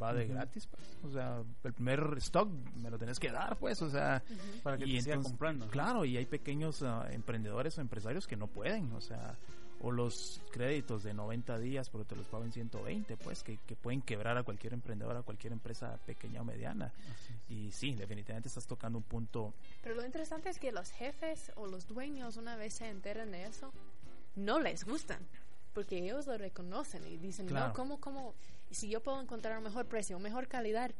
va 0.00 0.14
de 0.14 0.26
gratis, 0.26 0.66
pues. 0.66 0.82
O 1.04 1.10
sea, 1.10 1.42
el 1.64 1.72
primer 1.72 2.14
stock 2.18 2.48
me 2.76 2.90
lo 2.90 2.98
tenés 2.98 3.18
que 3.18 3.30
dar, 3.30 3.56
pues, 3.58 3.80
o 3.82 3.90
sea, 3.90 4.22
para 4.62 4.76
que 4.78 4.86
y 4.86 5.02
te 5.02 5.16
comprando. 5.16 5.68
Claro, 5.68 6.04
y 6.04 6.16
hay 6.16 6.26
pequeños 6.26 6.82
ah, 6.82 7.06
emprendedores 7.10 7.78
o 7.78 7.80
empresarios 7.80 8.26
que 8.26 8.36
no 8.36 8.46
pueden, 8.46 8.92
o 8.92 9.00
sea, 9.00 9.36
o 9.80 9.90
los 9.90 10.40
créditos 10.50 11.02
de 11.04 11.14
90 11.14 11.58
días 11.58 11.88
pero 11.90 12.04
te 12.04 12.16
los 12.16 12.26
pago 12.26 12.44
en 12.44 12.52
120 12.52 13.16
pues 13.16 13.42
que, 13.42 13.58
que 13.58 13.76
pueden 13.76 14.02
quebrar 14.02 14.36
a 14.36 14.42
cualquier 14.42 14.72
emprendedor 14.72 15.16
a 15.16 15.22
cualquier 15.22 15.52
empresa 15.52 15.98
pequeña 16.04 16.40
o 16.40 16.44
mediana. 16.44 16.92
Y 17.48 17.70
sí 17.72 17.94
definitivamente 17.94 18.48
estás 18.48 18.66
tocando 18.66 18.98
un 18.98 19.04
punto 19.04 19.54
pero 19.82 19.94
lo 19.94 20.04
interesante 20.04 20.48
es 20.48 20.58
que 20.58 20.72
los 20.72 20.90
jefes 20.90 21.52
o 21.56 21.66
los 21.66 21.86
dueños 21.86 22.36
una 22.36 22.56
vez 22.56 22.74
se 22.74 22.88
enteran 22.88 23.30
de 23.30 23.46
eso 23.46 23.72
no 24.34 24.58
les 24.60 24.84
gustan 24.84 25.20
porque 25.74 25.98
ellos 25.98 26.26
lo 26.26 26.36
reconocen 26.36 27.06
y 27.06 27.16
dicen 27.16 27.46
no 27.46 27.72
cómo 27.72 28.00
cómo 28.00 28.34
si 28.70 28.88
yo 28.88 29.02
puedo 29.02 29.20
encontrar 29.20 29.58
un 29.58 29.64
mejor 29.64 29.86
precio 29.86 30.16
un 30.16 30.22
mejor 30.22 30.48
calidad 30.48 30.90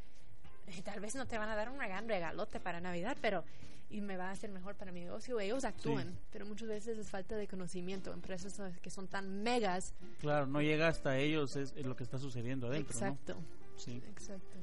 tal 0.85 1.01
vez 1.01 1.14
no 1.14 1.27
te 1.27 1.39
van 1.39 1.49
a 1.49 1.57
dar 1.57 1.69
un 1.69 1.79
gran 1.79 2.09
regalote 2.09 2.61
para 2.61 2.81
Navidad 2.81 3.16
pero 3.21 3.45
y 3.91 4.01
me 4.01 4.16
va 4.16 4.29
a 4.29 4.33
hacer 4.33 4.51
mejor 4.51 4.75
para 4.75 4.93
mi 4.93 5.01
negocio. 5.01 5.41
Ellos 5.41 5.64
actúan, 5.64 6.19
pero 6.31 6.45
muchas 6.45 6.69
veces 6.69 6.99
es 6.99 7.09
falta 7.09 7.37
de 7.37 7.49
conocimiento. 7.49 8.12
Empresas 8.12 8.61
que 8.83 8.91
son 8.91 9.09
tan 9.09 9.43
megas. 9.43 9.95
Claro, 10.21 10.47
no 10.47 10.61
llega 10.61 10.89
hasta 10.89 11.19
ellos, 11.19 11.57
es, 11.57 11.75
lo 11.77 11.97
que 11.97 12.05
está 12.05 12.19
sucediendo 12.19 12.66
adentro. 12.66 12.93
Exacto. 12.93 13.37
Sí. 13.77 14.03
Exacto. 14.11 14.57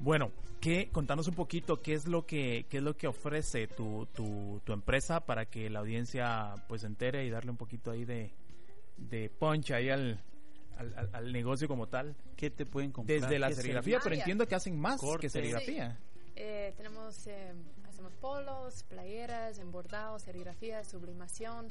Bueno, 0.00 0.32
¿qué, 0.60 0.88
contanos 0.90 1.28
un 1.28 1.34
poquito 1.34 1.80
qué 1.80 1.94
es 1.94 2.06
lo 2.06 2.26
que, 2.26 2.66
qué 2.68 2.78
es 2.78 2.82
lo 2.82 2.96
que 2.96 3.06
ofrece 3.06 3.66
tu, 3.68 4.06
tu, 4.12 4.60
tu 4.64 4.72
empresa 4.72 5.20
para 5.20 5.46
que 5.46 5.70
la 5.70 5.80
audiencia 5.80 6.54
pues 6.68 6.84
entere 6.84 7.24
y 7.26 7.30
darle 7.30 7.50
un 7.50 7.56
poquito 7.56 7.90
ahí 7.90 8.04
de, 8.04 8.32
de 8.96 9.28
punch 9.28 9.72
ahí 9.72 9.90
al, 9.90 10.20
al, 11.12 11.32
negocio 11.32 11.68
como 11.68 11.88
tal. 11.88 12.14
¿Qué 12.36 12.50
te 12.50 12.66
pueden 12.66 12.92
comprar? 12.92 13.20
Desde 13.20 13.38
la 13.38 13.52
serigrafía, 13.52 14.00
pero 14.02 14.14
entiendo 14.14 14.46
que 14.46 14.54
hacen 14.54 14.78
más 14.78 15.00
que 15.20 15.28
serigrafía. 15.28 15.98
Eh, 16.36 16.72
tenemos, 16.76 17.26
eh, 17.26 17.52
hacemos 17.88 18.12
polos, 18.14 18.84
playeras, 18.84 19.58
embordados, 19.58 20.22
serigrafía, 20.22 20.84
sublimación, 20.84 21.68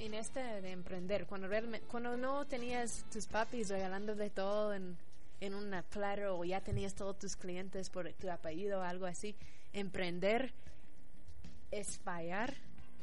en 0.00 0.14
este 0.14 0.40
de 0.40 0.72
emprender, 0.72 1.26
cuando 1.26 1.46
realmente, 1.46 1.86
cuando 1.86 2.16
no 2.16 2.44
tenías 2.46 3.04
tus 3.12 3.26
papis 3.26 3.68
regalándote 3.68 4.30
todo 4.30 4.74
en, 4.74 4.96
en 5.40 5.54
una 5.54 5.82
claro 5.84 6.38
o 6.38 6.44
ya 6.44 6.60
tenías 6.60 6.94
todos 6.94 7.18
tus 7.18 7.36
clientes 7.36 7.88
por 7.88 8.12
tu 8.14 8.30
apellido 8.30 8.80
o 8.80 8.82
algo 8.82 9.06
así, 9.06 9.36
emprender 9.76 10.52
es 11.70 11.98
fallar, 11.98 12.54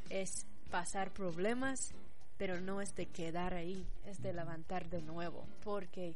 es 0.09 0.47
pasar 0.71 1.11
problemas, 1.11 1.93
pero 2.38 2.59
no 2.59 2.82
es 2.82 2.95
de 2.95 3.05
quedar 3.05 3.53
ahí, 3.53 3.86
es 4.07 4.21
de 4.24 4.34
levantar 4.34 4.89
de 4.89 5.03
nuevo, 5.03 5.45
porque 5.63 6.15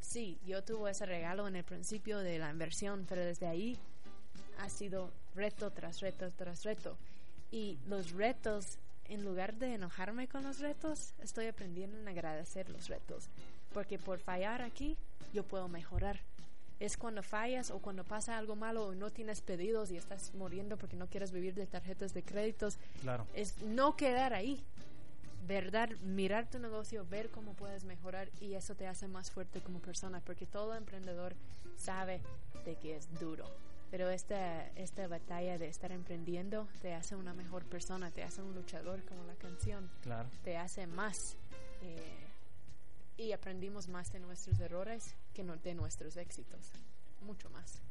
sí, 0.00 0.38
yo 0.46 0.64
tuve 0.64 0.92
ese 0.92 1.04
regalo 1.04 1.46
en 1.46 1.56
el 1.56 1.64
principio 1.64 2.20
de 2.20 2.38
la 2.38 2.50
inversión, 2.50 3.04
pero 3.06 3.22
desde 3.22 3.46
ahí 3.46 3.76
ha 4.58 4.70
sido 4.70 5.12
reto 5.34 5.70
tras 5.70 6.00
reto 6.00 6.30
tras 6.32 6.64
reto. 6.64 6.96
Y 7.50 7.78
los 7.86 8.12
retos, 8.12 8.78
en 9.04 9.24
lugar 9.24 9.56
de 9.56 9.74
enojarme 9.74 10.26
con 10.26 10.42
los 10.42 10.58
retos, 10.60 11.12
estoy 11.22 11.48
aprendiendo 11.48 11.98
a 12.08 12.12
agradecer 12.12 12.70
los 12.70 12.88
retos, 12.88 13.28
porque 13.74 13.98
por 13.98 14.20
fallar 14.20 14.62
aquí, 14.62 14.96
yo 15.34 15.44
puedo 15.44 15.68
mejorar 15.68 16.18
es 16.80 16.96
cuando 16.96 17.22
fallas 17.22 17.70
o 17.70 17.78
cuando 17.78 18.04
pasa 18.04 18.38
algo 18.38 18.56
malo 18.56 18.86
o 18.86 18.94
no 18.94 19.10
tienes 19.10 19.40
pedidos 19.40 19.90
y 19.90 19.96
estás 19.96 20.32
muriendo 20.34 20.76
porque 20.76 20.96
no 20.96 21.08
quieres 21.08 21.32
vivir 21.32 21.54
de 21.54 21.66
tarjetas 21.66 22.14
de 22.14 22.22
créditos. 22.22 22.78
Claro. 23.02 23.26
Es 23.34 23.60
no 23.62 23.96
quedar 23.96 24.32
ahí. 24.32 24.62
¿Verdad? 25.46 25.88
Mirar 26.02 26.50
tu 26.50 26.58
negocio, 26.58 27.06
ver 27.08 27.30
cómo 27.30 27.54
puedes 27.54 27.84
mejorar 27.84 28.28
y 28.38 28.52
eso 28.52 28.74
te 28.74 28.86
hace 28.86 29.08
más 29.08 29.30
fuerte 29.30 29.60
como 29.60 29.78
persona 29.78 30.20
porque 30.20 30.44
todo 30.44 30.74
emprendedor 30.74 31.34
sabe 31.78 32.20
de 32.66 32.76
que 32.76 32.96
es 32.96 33.08
duro. 33.18 33.46
Pero 33.90 34.10
esta, 34.10 34.66
esta 34.76 35.08
batalla 35.08 35.56
de 35.56 35.68
estar 35.68 35.90
emprendiendo 35.90 36.68
te 36.82 36.92
hace 36.92 37.16
una 37.16 37.32
mejor 37.32 37.64
persona, 37.64 38.10
te 38.10 38.22
hace 38.22 38.42
un 38.42 38.54
luchador 38.54 39.02
como 39.04 39.24
la 39.24 39.34
canción. 39.36 39.88
Claro. 40.02 40.28
Te 40.44 40.58
hace 40.58 40.86
más. 40.86 41.36
Eh, 41.80 42.27
y 43.18 43.32
aprendimos 43.32 43.88
más 43.88 44.12
de 44.12 44.20
nuestros 44.20 44.58
errores 44.60 45.14
que 45.34 45.44
de 45.44 45.74
nuestros 45.74 46.16
éxitos. 46.16 46.70
Mucho 47.20 47.50
más. 47.50 47.82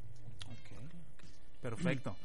Perfecto. 1.60 2.16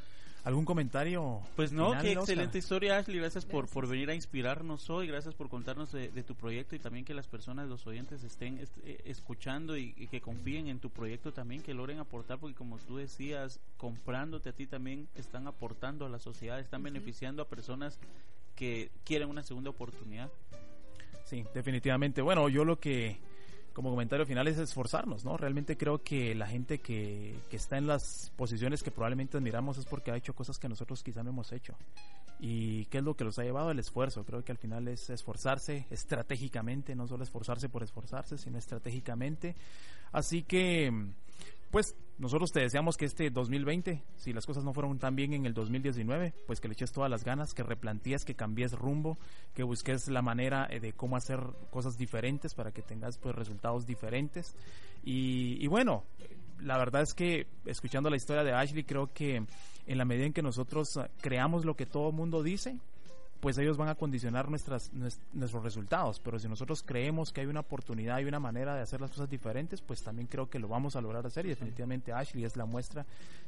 ¿Algún 0.43 0.65
comentario? 0.65 1.41
Pues 1.55 1.71
no, 1.71 1.97
qué 2.01 2.11
excelente 2.11 2.57
historia, 2.57 2.97
Ashley. 2.97 3.17
Gracias, 3.17 3.45
Por, 3.45 3.69
por 3.69 3.87
venir 3.87 4.09
a 4.09 4.13
inspirarnos 4.13 4.89
hoy. 4.89 5.07
Gracias 5.07 5.33
por 5.33 5.47
contarnos 5.47 5.93
de, 5.93 6.09
tu 6.23 6.35
proyecto 6.35 6.75
y 6.75 6.79
también 6.79 7.05
que 7.05 7.13
las 7.13 7.27
personas, 7.27 7.69
los 7.69 7.87
oyentes, 7.87 8.23
estén 8.23 8.59
eh, 8.59 9.01
escuchando 9.05 9.77
y, 9.77 9.93
que 10.11 10.19
confíen 10.19 10.67
en 10.67 10.79
tu 10.79 10.89
proyecto 10.89 11.31
también, 11.31 11.61
que 11.61 11.73
logren 11.73 11.99
aportar, 11.99 12.39
porque 12.39 12.55
como 12.55 12.77
tú 12.77 12.97
decías, 12.97 13.61
comprándote 13.77 14.49
a 14.49 14.53
ti 14.53 14.67
también 14.67 15.07
están 15.15 15.47
aportando 15.47 16.05
a 16.05 16.09
la 16.09 16.19
sociedad, 16.19 16.59
están 16.59 16.83
beneficiando 16.83 17.41
a 17.41 17.47
personas 17.47 17.97
que 18.57 18.91
quieren 19.05 19.29
una 19.29 19.43
segunda 19.43 19.69
oportunidad. 19.69 20.29
Sí, 21.33 21.43
definitivamente. 21.51 22.21
Bueno, 22.21 22.47
yo 22.47 22.63
lo 22.63 22.79
que 22.79 23.17
como 23.73 23.89
comentario 23.89 24.23
final 24.23 24.47
es 24.47 24.59
esforzarnos, 24.59 25.25
¿no? 25.25 25.35
Realmente 25.35 25.75
creo 25.75 26.03
que 26.03 26.35
la 26.35 26.45
gente 26.45 26.77
que, 26.77 27.33
que, 27.49 27.55
está 27.55 27.79
en 27.79 27.87
las 27.87 28.31
posiciones 28.35 28.83
que 28.83 28.91
probablemente 28.91 29.37
admiramos 29.37 29.79
es 29.79 29.85
porque 29.85 30.11
ha 30.11 30.15
hecho 30.15 30.35
cosas 30.35 30.59
que 30.59 30.69
nosotros 30.69 31.01
quizá 31.01 31.23
no 31.23 31.31
hemos 31.31 31.51
hecho. 31.51 31.75
¿Y 32.39 32.85
qué 32.85 32.99
es 32.99 33.03
lo 33.03 33.15
que 33.15 33.23
los 33.23 33.39
ha 33.39 33.43
llevado? 33.43 33.71
El 33.71 33.79
esfuerzo. 33.79 34.23
Creo 34.25 34.43
que 34.43 34.51
al 34.51 34.59
final 34.59 34.87
es 34.87 35.09
esforzarse 35.09 35.87
estratégicamente, 35.89 36.93
no 36.93 37.07
solo 37.07 37.23
esforzarse 37.23 37.67
por 37.67 37.81
esforzarse, 37.81 38.37
sino 38.37 38.59
estratégicamente. 38.59 39.55
Así 40.11 40.43
que 40.43 40.93
pues 41.73 41.95
nosotros 42.19 42.51
te 42.51 42.59
deseamos 42.59 42.97
que 42.97 43.05
este 43.05 43.31
2020, 43.31 44.03
si 44.15 44.31
las 44.31 44.45
cosas 44.45 44.63
no 44.63 44.73
fueron 44.73 44.99
tan 44.99 45.15
bien 45.15 45.33
en 45.33 45.47
el 45.47 45.55
2019, 45.55 46.35
pues 46.45 46.61
que 46.61 46.67
le 46.67 46.75
eches 46.75 46.91
todas 46.91 47.09
las 47.09 47.23
ganas, 47.23 47.55
que 47.55 47.63
replantees, 47.63 48.25
que 48.25 48.35
cambies 48.35 48.73
rumbo, 48.73 49.17
que 49.55 49.63
busques 49.63 50.07
la 50.07 50.21
manera 50.21 50.67
eh, 50.69 50.79
de 50.79 50.93
cómo 50.93 51.17
hacer 51.17 51.39
cosas 51.71 51.97
diferentes 51.97 52.53
para 52.53 52.71
que 52.71 52.83
tengas 52.83 53.17
pues 53.17 53.33
resultados 53.33 53.87
diferentes. 53.87 54.55
Y, 55.03 55.57
y 55.65 55.65
bueno, 55.65 56.03
la 56.61 56.77
verdad 56.77 57.01
es 57.01 57.15
que 57.15 57.47
escuchando 57.65 58.11
la 58.11 58.17
historia 58.17 58.43
de 58.43 58.53
Ashley, 58.53 58.83
creo 58.83 59.11
que 59.11 59.37
en 59.87 59.97
la 59.97 60.05
medida 60.05 60.27
en 60.27 60.33
que 60.33 60.43
nosotros 60.43 60.99
creamos 61.21 61.65
lo 61.65 61.75
que 61.75 61.87
todo 61.87 62.11
mundo 62.11 62.43
dice, 62.43 62.77
pues 63.43 63.57
ellos 63.57 63.75
van 63.75 63.89
a 63.89 63.95
condicionar 63.95 64.49
nuestras, 64.49 64.89
nuestros 64.93 65.61
resultados. 65.61 66.21
Pero 66.21 66.39
si 66.39 66.47
nosotros 66.47 66.81
creemos 66.81 67.33
que 67.33 67.41
hay 67.41 67.47
una 67.47 67.59
oportunidad 67.59 68.19
y 68.19 68.23
una 68.23 68.39
manera 68.39 68.73
de 68.73 68.79
hacer 68.79 69.01
las 69.01 69.11
cosas 69.11 69.29
diferentes, 69.29 69.81
pues 69.81 70.01
también 70.01 70.29
creo 70.29 70.49
que 70.49 70.59
lo 70.59 70.69
vamos 70.69 70.95
a 70.95 71.01
lograr 71.01 71.25
hacer 71.25 71.45
y 71.45 71.49
definitivamente 71.49 72.13
Ashley 72.13 72.45
es 72.45 72.55
la 72.55 72.63
muestra 72.63 73.05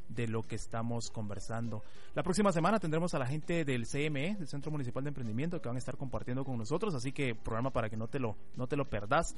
de 0.10 0.28
lo 0.28 0.43
que 0.43 0.56
estamos 0.56 1.10
conversando. 1.10 1.82
La 2.14 2.24
próxima 2.24 2.52
semana 2.52 2.78
tendremos 2.78 3.14
a 3.14 3.20
la 3.20 3.26
gente 3.26 3.64
del 3.64 3.88
CME, 3.88 4.36
del 4.36 4.50
Centro 4.50 4.70
Municipal 4.70 5.02
de 5.02 5.12
Emprendimiento, 5.12 5.62
que 5.62 5.70
van 5.70 5.78
a 5.78 5.80
estar 5.80 5.96
compartiendo 5.96 6.43
con 6.43 6.58
nosotros, 6.58 6.93
así 6.93 7.14
que 7.14 7.34
programa 7.34 7.70
para 7.70 7.89
que 7.89 7.96
no 7.96 8.10
te 8.10 8.20
lo, 8.20 8.36
no 8.58 8.68
te 8.68 8.76
lo 8.76 8.84
perdás. 8.84 9.34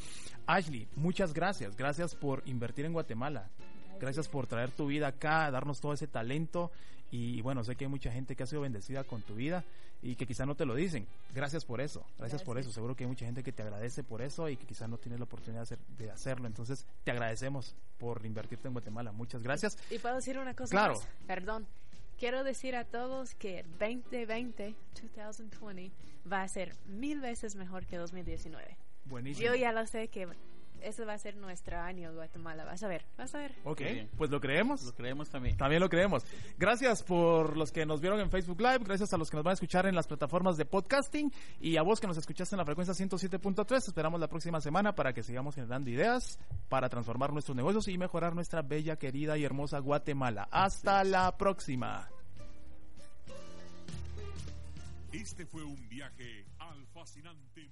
Ashley, 0.47 0.87
muchas 0.95 1.35
gracias. 1.35 1.77
Gracias 1.77 2.15
por 2.15 2.41
invertir 2.47 2.85
en 2.85 2.93
Guatemala. 2.93 3.51
Gracias 3.99 4.27
por 4.27 4.47
traer 4.47 4.71
tu 4.71 4.87
vida 4.87 5.07
acá, 5.07 5.51
darnos 5.51 5.79
todo 5.79 5.93
ese 5.93 6.07
talento 6.07 6.71
y 7.11 7.41
bueno, 7.41 7.63
sé 7.63 7.75
que 7.75 7.85
hay 7.85 7.89
mucha 7.89 8.11
gente 8.11 8.35
que 8.35 8.43
ha 8.43 8.47
sido 8.47 8.61
bendecida 8.61 9.03
con 9.03 9.21
tu 9.21 9.35
vida 9.35 9.63
y 10.01 10.15
que 10.15 10.25
quizá 10.25 10.45
no 10.45 10.55
te 10.55 10.65
lo 10.65 10.75
dicen. 10.75 11.07
Gracias 11.33 11.65
por 11.65 11.81
eso, 11.81 12.05
gracias, 12.17 12.43
por 12.43 12.57
eso. 12.57 12.71
Seguro 12.71 12.95
que 12.95 13.03
hay 13.03 13.07
mucha 13.07 13.25
gente 13.25 13.43
que 13.43 13.51
te 13.51 13.63
agradece 13.63 14.03
por 14.03 14.21
eso 14.21 14.49
y 14.49 14.57
que 14.57 14.65
quizá 14.65 14.87
no 14.87 14.97
tiene 14.97 15.17
la 15.17 15.23
oportunidad 15.23 15.67
de, 15.97 16.11
hacerlo. 16.11 16.47
Entonces, 16.47 16.85
te 17.03 17.11
agradecemos 17.11 17.75
por 17.97 18.25
invertirte 18.25 18.67
en 18.67 18.73
Guatemala. 18.73 19.11
Muchas 19.11 19.43
gracias. 19.43 19.77
Y 19.89 19.99
puedo 19.99 20.15
decir 20.15 20.37
una 20.37 20.53
cosa 20.53 20.71
claro. 20.71 21.01
Perdón. 21.25 21.67
Quiero 22.17 22.43
decir 22.43 22.75
a 22.75 22.83
todos 22.83 23.35
que 23.35 23.63
2020, 23.79 24.75
2020, 24.95 25.91
va 26.31 26.41
a 26.41 26.47
ser 26.47 26.73
mil 26.87 27.21
veces 27.21 27.55
mejor 27.55 27.85
que 27.85 27.97
2019. 27.97 28.75
Buenísimo. 29.05 29.45
Yo 29.45 29.55
ya 29.55 29.71
lo 29.71 29.85
sé 29.85 30.07
que 30.07 30.27
ese 30.81 31.05
va 31.05 31.13
a 31.13 31.17
ser 31.17 31.35
nuestro 31.35 31.79
año 31.79 32.13
Guatemala. 32.13 32.65
Vas 32.65 32.83
a 32.83 32.87
ver, 32.87 33.05
vas 33.17 33.33
a 33.35 33.39
ver. 33.39 33.55
Ok, 33.63 33.81
pues 34.17 34.29
lo 34.29 34.39
creemos. 34.39 34.83
Lo 34.83 34.93
creemos 34.93 35.29
también. 35.29 35.57
También 35.57 35.81
lo 35.81 35.89
creemos. 35.89 36.23
Gracias 36.57 37.03
por 37.03 37.57
los 37.57 37.71
que 37.71 37.85
nos 37.85 38.01
vieron 38.01 38.19
en 38.19 38.29
Facebook 38.29 38.59
Live, 38.59 38.79
gracias 38.79 39.13
a 39.13 39.17
los 39.17 39.29
que 39.29 39.37
nos 39.37 39.43
van 39.43 39.51
a 39.51 39.53
escuchar 39.53 39.85
en 39.85 39.95
las 39.95 40.07
plataformas 40.07 40.57
de 40.57 40.65
podcasting 40.65 41.31
y 41.59 41.77
a 41.77 41.81
vos 41.81 41.99
que 41.99 42.07
nos 42.07 42.17
escuchaste 42.17 42.55
en 42.55 42.57
la 42.57 42.65
frecuencia 42.65 42.93
107.3. 42.93 43.75
Esperamos 43.75 44.19
la 44.19 44.27
próxima 44.27 44.61
semana 44.61 44.93
para 44.93 45.13
que 45.13 45.23
sigamos 45.23 45.55
generando 45.55 45.89
ideas 45.89 46.39
para 46.69 46.89
transformar 46.89 47.33
nuestros 47.33 47.55
negocios 47.55 47.87
y 47.87 47.97
mejorar 47.97 48.35
nuestra 48.35 48.61
bella, 48.61 48.97
querida 48.97 49.37
y 49.37 49.43
hermosa 49.43 49.79
Guatemala. 49.79 50.47
Hasta 50.51 51.03
la 51.03 51.37
próxima. 51.37 52.09
Este 55.11 55.45
fue 55.45 55.63
un 55.63 55.87
viaje 55.89 56.45
al 56.59 56.85
fascinante 56.87 57.71